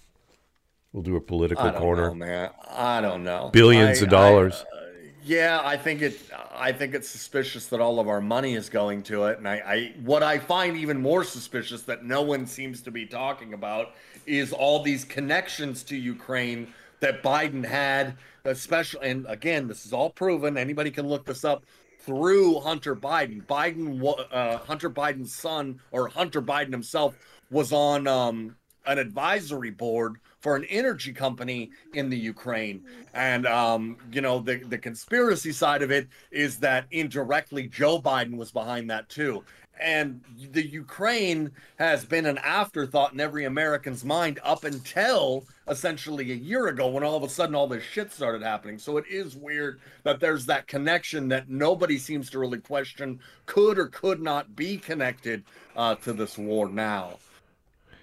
We'll 0.93 1.03
do 1.03 1.17
a 1.17 1.21
political 1.21 1.65
I 1.67 1.71
don't 1.73 1.81
corner. 1.81 2.09
know, 2.09 2.15
man. 2.15 2.51
I 2.69 3.01
don't 3.01 3.25
know. 3.25 3.51
Billions 3.53 4.01
I- 4.01 4.05
of 4.05 4.11
dollars. 4.11 4.65
I, 4.73 4.77
uh, 4.77 4.81
yeah, 5.23 5.61
I 5.63 5.77
think 5.77 6.01
it. 6.03 6.19
I 6.55 6.73
think 6.73 6.95
it's 6.95 7.09
suspicious 7.09 7.67
that 7.67 7.81
all 7.81 8.01
of 8.01 8.09
our 8.09 8.21
money 8.21 8.55
is 8.55 8.69
going 8.69 9.03
to 9.05 9.25
it, 9.25 9.39
and 9.39 9.47
I, 9.47 9.55
I. 9.57 9.93
What 10.03 10.23
I 10.23 10.39
find 10.39 10.77
even 10.77 11.01
more 11.01 11.23
suspicious 11.25 11.83
that 11.83 12.05
no 12.05 12.23
one 12.23 12.47
seems 12.47 12.81
to 12.83 12.91
be 12.91 13.05
talking 13.05 13.53
about 13.53 13.93
is 14.27 14.53
all 14.53 14.83
these 14.83 15.05
connections 15.05 15.83
to 15.85 15.97
Ukraine 15.97 16.73
that 17.01 17.23
Biden 17.23 17.65
had, 17.65 18.17
especially. 18.45 19.09
And 19.11 19.27
again, 19.29 19.69
this 19.69 19.85
is 19.85 19.93
all 19.93 20.11
proven. 20.11 20.57
Anybody 20.57 20.91
can 20.91 21.07
look 21.07 21.27
this 21.27 21.45
up 21.45 21.65
through 22.01 22.61
Hunter 22.61 22.97
Biden. 22.97 23.45
Biden, 23.45 24.17
uh, 24.33 24.59
Hunter 24.59 24.89
Biden's 24.89 25.35
son, 25.35 25.79
or 25.91 26.09
Hunter 26.09 26.41
Biden 26.41 26.71
himself, 26.71 27.19
was 27.51 27.73
on 27.73 28.07
um, 28.07 28.57
an 28.87 28.99
advisory 28.99 29.71
board 29.71 30.17
for 30.41 30.57
an 30.57 30.65
energy 30.65 31.13
company 31.13 31.71
in 31.95 32.09
the 32.09 32.17
Ukraine. 32.17 32.85
And 33.15 33.47
um, 33.47 33.97
you 34.13 34.21
know, 34.21 34.39
the 34.39 34.57
the 34.59 34.79
conspiracy 34.79 35.53
side 35.53 35.83
of 35.83 35.91
it 35.91 36.09
is 36.31 36.59
that 36.59 36.87
indirectly 36.91 37.69
Joe 37.69 38.01
Biden 38.01 38.37
was 38.37 38.51
behind 38.51 38.91
that 38.91 39.09
too. 39.09 39.45
And 39.81 40.23
the 40.51 40.67
Ukraine 40.67 41.53
has 41.79 42.05
been 42.05 42.27
an 42.27 42.39
afterthought 42.39 43.13
in 43.13 43.21
every 43.21 43.45
American's 43.45 44.05
mind 44.05 44.41
up 44.43 44.65
until 44.65 45.45
essentially 45.69 46.33
a 46.33 46.35
year 46.35 46.67
ago 46.67 46.89
when 46.89 47.05
all 47.05 47.17
of 47.17 47.23
a 47.23 47.29
sudden 47.29 47.55
all 47.55 47.69
this 47.69 47.85
shit 47.85 48.13
started 48.13 48.43
happening. 48.43 48.79
So 48.79 48.97
it 48.97 49.05
is 49.09 49.37
weird 49.37 49.81
that 50.03 50.19
there's 50.19 50.47
that 50.47 50.67
connection 50.67 51.29
that 51.29 51.49
nobody 51.49 51.97
seems 51.97 52.29
to 52.31 52.41
really 52.41 52.59
question 52.59 53.21
could 53.47 53.79
or 53.79 53.87
could 53.87 54.21
not 54.21 54.57
be 54.57 54.79
connected 54.79 55.45
uh, 55.77 55.95
to 55.97 56.13
this 56.13 56.37
war 56.37 56.69
now. 56.69 57.19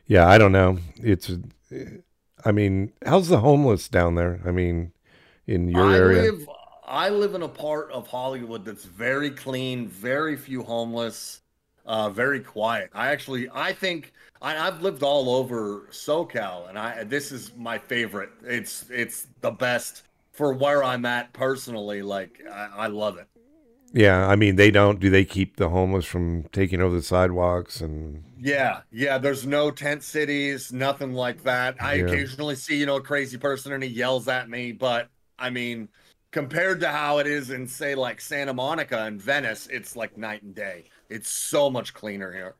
Yeah, 0.07 0.27
I 0.27 0.37
don't 0.37 0.51
know. 0.51 0.77
It's, 0.97 1.31
I 2.43 2.51
mean, 2.51 2.93
how's 3.05 3.27
the 3.27 3.39
homeless 3.39 3.87
down 3.87 4.15
there? 4.15 4.41
I 4.45 4.51
mean, 4.51 4.91
in 5.47 5.67
your 5.69 5.91
I 5.91 5.95
area? 5.95 6.29
live 6.29 6.49
I 6.87 7.09
live 7.09 7.33
in 7.33 7.41
a 7.41 7.47
part 7.49 7.91
of 7.91 8.07
Hollywood 8.07 8.63
that's 8.65 8.85
very 8.85 9.31
clean, 9.31 9.87
very 9.87 10.35
few 10.37 10.63
homeless, 10.63 11.41
uh, 11.85 12.09
very 12.09 12.39
quiet. 12.39 12.89
I 12.93 13.07
actually 13.11 13.49
I 13.53 13.73
think 13.73 14.13
I, 14.41 14.57
I've 14.67 14.81
lived 14.81 15.03
all 15.03 15.29
over 15.35 15.87
SoCal, 15.91 16.69
and 16.69 16.77
I 16.79 17.03
this 17.03 17.31
is 17.31 17.53
my 17.55 17.77
favorite. 17.77 18.29
It's 18.43 18.89
it's 18.89 19.27
the 19.41 19.51
best 19.51 20.03
for 20.31 20.53
where 20.53 20.83
I'm 20.83 21.05
at 21.05 21.33
personally. 21.33 22.01
Like 22.01 22.41
I, 22.49 22.69
I 22.75 22.87
love 22.87 23.17
it. 23.17 23.27
Yeah, 23.95 24.27
I 24.27 24.35
mean, 24.35 24.57
they 24.57 24.71
don't. 24.71 24.99
Do 24.99 25.09
they 25.09 25.25
keep 25.25 25.57
the 25.57 25.69
homeless 25.69 26.05
from 26.05 26.43
taking 26.51 26.81
over 26.81 26.95
the 26.95 27.03
sidewalks 27.03 27.81
and? 27.81 28.23
Yeah, 28.37 28.81
yeah. 28.91 29.17
There's 29.17 29.45
no 29.45 29.71
tent 29.71 30.03
cities, 30.03 30.71
nothing 30.73 31.13
like 31.13 31.43
that. 31.43 31.77
I 31.81 31.95
Yeah. 31.95 32.03
occasionally 32.05 32.55
see, 32.55 32.77
you 32.77 32.85
know, 32.85 32.97
a 32.97 33.01
crazy 33.01 33.37
person 33.37 33.71
and 33.73 33.83
he 33.83 33.89
yells 33.89 34.27
at 34.27 34.49
me, 34.49 34.71
but 34.73 35.09
I 35.39 35.49
mean, 35.49 35.89
compared 36.31 36.81
to 36.81 36.89
how 36.91 37.19
it 37.19 37.27
is 37.27 37.49
in, 37.49 37.67
say, 37.67 37.95
like 37.95 38.21
Santa 38.21 38.53
Monica 38.53 39.03
and 39.05 39.21
Venice, 39.21 39.67
it's 39.71 39.95
like 39.95 40.17
night 40.17 40.43
and 40.43 40.53
day. 40.55 40.85
It's 41.09 41.29
so 41.29 41.69
much 41.69 41.93
cleaner 41.93 42.31
here. 42.33 42.55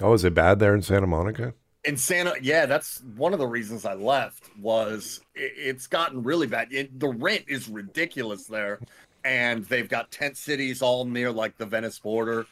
Oh, 0.00 0.12
is 0.12 0.24
it 0.24 0.34
bad 0.34 0.58
there 0.58 0.74
in 0.74 0.82
Santa 0.82 1.06
Monica? 1.06 1.54
In 1.84 1.96
Santa, 1.96 2.34
yeah, 2.42 2.66
that's 2.66 3.02
one 3.16 3.32
of 3.32 3.38
the 3.38 3.46
reasons 3.46 3.84
I 3.84 3.94
left. 3.94 4.50
Was 4.58 5.20
it, 5.34 5.52
it's 5.56 5.86
gotten 5.86 6.22
really 6.22 6.46
bad. 6.46 6.72
It, 6.72 6.98
the 6.98 7.08
rent 7.08 7.44
is 7.48 7.68
ridiculous 7.68 8.46
there, 8.46 8.82
and 9.28 9.64
they've 9.66 9.88
got 9.88 10.10
tent 10.10 10.36
cities 10.36 10.80
all 10.80 11.04
near 11.04 11.30
like 11.30 11.58
the 11.58 11.66
Venice 11.66 11.98
border. 11.98 12.46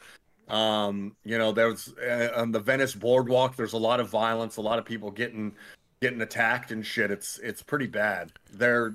Um, 0.48 1.16
you 1.24 1.38
know, 1.38 1.50
there's 1.50 1.92
uh, 1.94 2.28
on 2.36 2.52
the 2.52 2.60
Venice 2.60 2.94
boardwalk. 2.94 3.56
There's 3.56 3.72
a 3.72 3.78
lot 3.78 3.98
of 3.98 4.08
violence, 4.08 4.58
a 4.58 4.60
lot 4.60 4.78
of 4.78 4.84
people 4.84 5.10
getting 5.10 5.54
getting 6.00 6.20
attacked 6.20 6.70
and 6.70 6.84
shit. 6.84 7.10
It's 7.10 7.38
it's 7.38 7.62
pretty 7.62 7.86
bad. 7.86 8.30
They're 8.52 8.94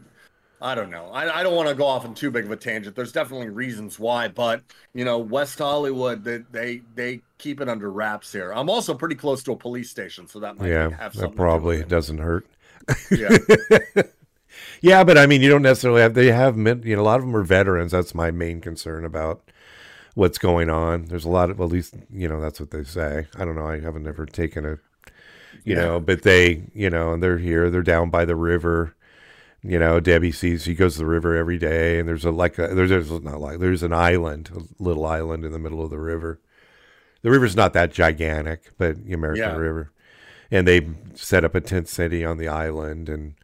I 0.61 0.75
don't 0.75 0.91
know. 0.91 1.07
I, 1.07 1.39
I 1.39 1.43
don't 1.43 1.55
want 1.55 1.69
to 1.69 1.75
go 1.75 1.87
off 1.87 2.05
in 2.05 2.13
too 2.13 2.29
big 2.29 2.45
of 2.45 2.51
a 2.51 2.55
tangent. 2.55 2.95
There's 2.95 3.11
definitely 3.11 3.49
reasons 3.49 3.97
why, 3.97 4.27
but 4.27 4.61
you 4.93 5.03
know, 5.03 5.17
West 5.17 5.57
Hollywood, 5.57 6.23
they 6.23 6.43
they, 6.51 6.81
they 6.93 7.21
keep 7.39 7.61
it 7.61 7.67
under 7.67 7.91
wraps 7.91 8.31
here. 8.31 8.53
I'm 8.53 8.69
also 8.69 8.93
pretty 8.93 9.15
close 9.15 9.41
to 9.43 9.53
a 9.53 9.57
police 9.57 9.89
station, 9.89 10.27
so 10.27 10.39
that 10.39 10.57
might 10.57 10.69
yeah, 10.69 10.91
have 10.91 11.13
that 11.13 11.21
something 11.21 11.37
probably 11.37 11.77
to 11.77 11.83
do 11.83 11.89
doesn't 11.89 12.19
hurt. 12.19 12.45
Yeah. 13.09 13.35
Yeah, 14.81 15.03
but 15.03 15.17
I 15.17 15.25
mean, 15.27 15.41
you 15.41 15.49
don't 15.49 15.61
necessarily 15.61 16.01
have. 16.01 16.13
They 16.13 16.31
have, 16.31 16.57
you 16.57 16.95
know, 16.95 17.01
a 17.01 17.03
lot 17.03 17.19
of 17.19 17.25
them 17.25 17.35
are 17.35 17.43
veterans. 17.43 17.91
That's 17.91 18.15
my 18.15 18.31
main 18.31 18.61
concern 18.61 19.05
about 19.05 19.41
what's 20.15 20.37
going 20.37 20.69
on. 20.69 21.05
There's 21.05 21.25
a 21.25 21.29
lot 21.29 21.49
of, 21.49 21.59
at 21.61 21.67
least 21.69 21.95
you 22.11 22.27
know, 22.27 22.41
that's 22.41 22.59
what 22.59 22.71
they 22.71 22.83
say. 22.83 23.27
I 23.37 23.45
don't 23.45 23.55
know. 23.55 23.67
I 23.67 23.79
haven't 23.79 24.07
ever 24.07 24.25
taken 24.25 24.65
a, 24.65 24.69
you 25.63 25.75
Yeah. 25.75 25.81
know, 25.81 25.99
but 25.99 26.23
they, 26.23 26.63
you 26.73 26.89
know, 26.89 27.13
and 27.13 27.21
they're 27.23 27.37
here. 27.37 27.69
They're 27.69 27.81
down 27.83 28.09
by 28.09 28.25
the 28.25 28.35
river. 28.35 28.95
You 29.63 29.77
know, 29.77 29.99
Debbie 29.99 30.31
sees 30.31 30.65
he 30.65 30.73
goes 30.73 30.93
to 30.93 30.99
the 30.99 31.05
river 31.05 31.35
every 31.37 31.59
day, 31.59 31.99
and 31.99 32.09
there's 32.09 32.25
a 32.25 32.31
like 32.31 32.57
a 32.57 32.73
there's, 32.73 32.89
there's 32.89 33.11
not 33.11 33.39
like 33.39 33.59
there's 33.59 33.83
an 33.83 33.93
island, 33.93 34.49
a 34.55 34.83
little 34.83 35.05
island 35.05 35.45
in 35.45 35.51
the 35.51 35.59
middle 35.59 35.83
of 35.83 35.91
the 35.91 35.99
river. 35.99 36.39
The 37.21 37.29
river's 37.29 37.55
not 37.55 37.73
that 37.73 37.91
gigantic, 37.91 38.71
but 38.79 39.05
the 39.05 39.13
American 39.13 39.43
Yeah. 39.43 39.55
River, 39.55 39.91
and 40.49 40.67
they 40.67 40.89
set 41.13 41.45
up 41.45 41.53
a 41.53 41.61
tent 41.61 41.87
city 41.87 42.25
on 42.25 42.37
the 42.37 42.47
island, 42.47 43.07
and 43.07 43.35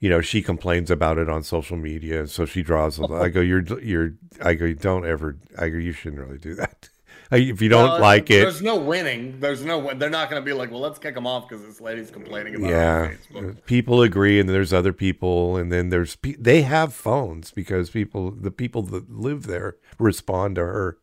you 0.00 0.10
know 0.10 0.20
she 0.20 0.42
complains 0.42 0.90
about 0.90 1.18
it 1.18 1.28
on 1.28 1.42
social 1.42 1.76
media, 1.76 2.26
so 2.26 2.44
she 2.46 2.62
draws. 2.62 2.98
a- 2.98 3.04
I 3.06 3.28
go, 3.28 3.40
you're 3.40 3.62
you're. 3.80 4.14
I 4.42 4.54
go, 4.54 4.72
don't 4.72 5.06
ever. 5.06 5.36
I 5.58 5.68
go, 5.68 5.78
you 5.78 5.92
shouldn't 5.92 6.20
really 6.22 6.38
do 6.38 6.54
that. 6.56 6.88
If 7.32 7.60
you 7.60 7.68
don't 7.68 8.00
like 8.00 8.30
it, 8.30 8.42
There's 8.42 8.62
no 8.62 8.76
winning. 8.76 9.40
There's 9.40 9.64
no. 9.64 9.92
They're 9.94 10.08
not 10.10 10.30
going 10.30 10.40
to 10.40 10.46
be 10.46 10.52
like, 10.52 10.70
well, 10.70 10.78
let's 10.78 11.00
kick 11.00 11.16
them 11.16 11.26
off 11.26 11.48
because 11.48 11.64
this 11.66 11.80
lady's 11.80 12.08
complaining 12.08 12.54
about 12.54 12.70
yeah, 12.70 13.04
it 13.06 13.18
on 13.34 13.44
Facebook. 13.44 13.64
people 13.66 14.00
agree, 14.02 14.38
and 14.38 14.48
there's 14.48 14.72
other 14.72 14.92
people, 14.92 15.56
and 15.56 15.72
then 15.72 15.88
there's 15.88 16.16
they 16.38 16.62
have 16.62 16.94
phones 16.94 17.50
because 17.50 17.90
people, 17.90 18.30
the 18.30 18.52
people 18.52 18.82
that 18.82 19.10
live 19.10 19.48
there, 19.48 19.74
respond 19.98 20.54
to 20.54 20.60
her. 20.60 20.98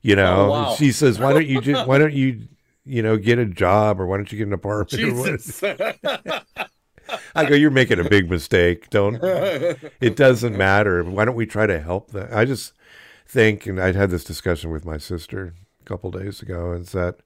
You 0.00 0.14
oh, 0.14 0.16
know, 0.16 0.44
Oh, 0.46 0.50
wow. 0.50 0.74
she 0.76 0.92
says, 0.92 1.18
"Why 1.18 1.32
don't 1.32 1.46
you 1.48 1.60
just? 1.70 1.88
Why 1.88 1.98
don't 1.98 2.14
you, 2.14 2.46
you 2.84 3.02
know, 3.02 3.16
get 3.16 3.40
a 3.40 3.44
job, 3.44 4.00
or 4.00 4.06
why 4.06 4.16
don't 4.18 4.30
you 4.30 4.38
get 4.38 4.46
an 4.46 4.52
apartment?" 4.52 4.90
Jesus. 5.02 5.60
I 7.34 7.44
go, 7.44 7.54
"You're 7.54 7.70
making 7.70 8.00
a 8.00 8.08
big 8.08 8.30
mistake. 8.30 8.90
Don't. 8.90 9.18
it 9.22 10.16
doesn't 10.16 10.56
matter. 10.56 11.02
Why 11.04 11.24
don't 11.24 11.34
we 11.34 11.46
try 11.46 11.66
to 11.66 11.80
help 11.80 12.10
them?" 12.10 12.28
I 12.32 12.44
just 12.44 12.72
think, 13.26 13.66
and 13.66 13.80
I'd 13.80 13.94
had 13.94 14.10
this 14.10 14.24
discussion 14.24 14.70
with 14.70 14.84
my 14.84 14.98
sister 14.98 15.54
a 15.80 15.84
couple 15.84 16.10
days 16.10 16.42
ago, 16.42 16.72
is 16.72 16.92
that 16.92 17.20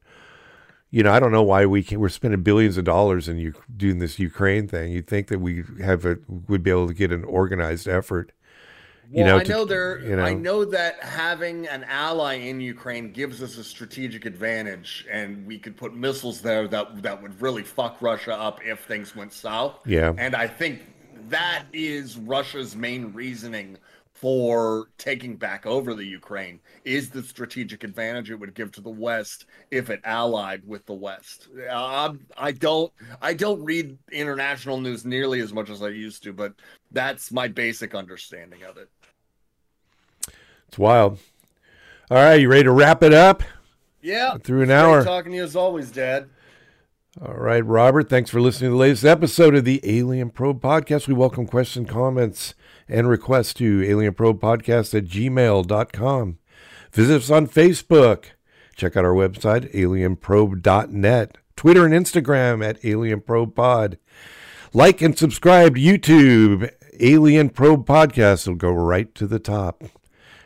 you 0.91 1.03
know 1.03 1.13
I 1.13 1.21
don't 1.21 1.33
know 1.33 1.43
why 1.43 1.67
we 1.67 1.83
can, 1.83 2.01
we're 2.01 2.09
spending 2.09 2.43
billions 2.43 2.77
of 2.77 2.85
dollars 2.85 3.29
in 3.29 3.39
you 3.39 3.55
doing 3.77 3.99
this 3.99 4.19
Ukraine 4.19 4.69
thing. 4.69 4.93
You'd 4.93 5.07
think 5.07 5.29
that 5.29 5.41
we 5.41 5.65
have 5.81 6.05
a 6.05 6.19
would 6.29 6.63
be 6.63 6.71
able 6.71 6.89
to 6.89 6.95
get 6.95 7.13
an 7.13 7.25
organized 7.25 7.89
effort. 7.89 8.33
You 9.13 9.25
know, 9.25 9.37
I 9.37 9.45
to- 9.45 9.51
know 9.51 9.65
there. 9.65 10.01
you 10.01 10.17
know. 10.17 10.25
I 10.25 10.33
know 10.33 10.65
that 10.65 11.03
having 11.03 11.67
an 11.69 11.85
ally 11.85 12.35
in 12.35 12.61
Ukraine 12.61 13.13
gives 13.13 13.43
us 13.43 13.59
a 13.59 13.65
strategic 13.65 14.25
advantage, 14.25 15.07
and 15.11 15.47
we 15.47 15.59
could 15.59 15.77
put 15.77 15.95
missiles 15.95 16.41
there 16.41 16.67
that 16.69 17.03
that 17.03 17.21
would 17.21 17.41
really 17.41 17.63
fuck 17.63 18.01
Russia 18.01 18.35
up 18.35 18.65
if 18.65 18.81
things 18.85 19.15
went 19.15 19.33
south. 19.33 19.81
Yeah. 19.85 20.13
And 20.17 20.35
I 20.35 20.47
think 20.49 20.83
that 21.29 21.65
is 21.73 22.17
Russia's 22.17 22.75
main 22.75 23.13
reasoning 23.13 23.77
for 24.23 24.89
taking 24.99 25.35
back 25.37 25.67
over 25.67 25.95
the 25.95 26.05
Ukraine 26.05 26.61
is 26.85 27.11
the 27.11 27.25
strategic 27.25 27.83
advantage 27.83 28.31
it 28.31 28.37
would 28.37 28.55
give 28.55 28.71
to 28.71 28.81
the 28.81 28.89
West 28.89 29.47
if 29.73 29.91
it 29.91 30.01
allied 30.05 30.63
with 30.65 30.87
the 30.87 30.95
West. 30.95 31.49
Uh, 31.69 32.13
I 32.37 32.53
don't 32.53 32.93
I 33.21 33.35
don't 33.35 33.61
read 33.65 33.99
international 34.13 34.81
news 34.81 35.05
nearly 35.05 35.41
as 35.41 35.53
much 35.53 35.71
as 35.71 35.83
I 35.83 35.89
used 35.89 36.23
to, 36.23 36.33
but 36.33 36.55
that's 36.93 37.33
my 37.33 37.49
basic 37.49 37.97
understanding 37.97 38.63
of 38.63 38.77
it. 38.77 38.89
It's 40.73 40.79
wild. 40.79 41.19
All 42.11 42.17
right, 42.17 42.41
you 42.41 42.49
ready 42.49 42.63
to 42.63 42.71
wrap 42.71 43.03
it 43.03 43.13
up? 43.13 43.43
Yeah. 44.01 44.39
Through 44.39 44.63
an 44.63 44.71
hour. 44.71 45.05
talking 45.05 45.33
to 45.33 45.37
you 45.37 45.45
as 45.45 45.55
always, 45.55 45.91
Dad. 45.91 46.31
All 47.21 47.35
right, 47.35 47.63
Robert, 47.63 48.09
thanks 48.09 48.31
for 48.31 48.41
listening 48.41 48.71
to 48.71 48.73
the 48.73 48.79
latest 48.81 49.05
episode 49.05 49.55
of 49.55 49.67
the 49.67 49.83
Alien 49.85 50.31
Probe 50.31 50.63
Podcast. 50.63 51.07
We 51.07 51.13
welcome 51.13 51.47
questions, 51.47 51.91
comments, 51.91 52.55
and 52.89 53.07
requests 53.07 53.53
to 53.55 53.81
alienprobepodcast 53.83 54.97
at 54.97 55.05
gmail.com. 55.05 56.39
Visit 56.91 57.17
us 57.17 57.31
on 57.31 57.49
Facebook. 57.49 58.25
Check 58.75 58.97
out 58.97 59.05
our 59.05 59.13
website, 59.13 59.75
alienprobe.net. 59.75 61.37
Twitter 61.55 61.85
and 61.85 61.93
Instagram 61.93 62.67
at 62.67 62.81
alienprobepod. 62.81 63.99
Like 64.73 65.03
and 65.03 65.19
subscribe 65.19 65.75
to 65.75 65.81
YouTube, 65.83 66.73
Alien 66.99 67.51
Probe 67.51 67.87
Podcast. 67.87 68.45
It'll 68.45 68.55
go 68.55 68.71
right 68.73 69.15
to 69.17 69.27
the 69.27 69.39
top. 69.39 69.85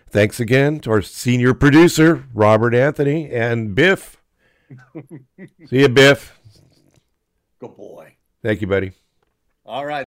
Thanks 0.09 0.41
again 0.41 0.81
to 0.81 0.91
our 0.93 1.03
senior 1.03 1.53
producer, 1.55 2.25
Robert 2.33 2.75
Anthony, 2.75 3.31
and 3.31 3.75
Biff. 3.75 4.23
See 5.67 5.81
you, 5.81 5.89
Biff. 5.89 6.39
Good 7.61 7.77
boy. 7.77 8.17
Thank 8.43 8.61
you, 8.61 8.67
buddy. 8.67 8.93
All 9.65 9.85
right. 9.85 10.05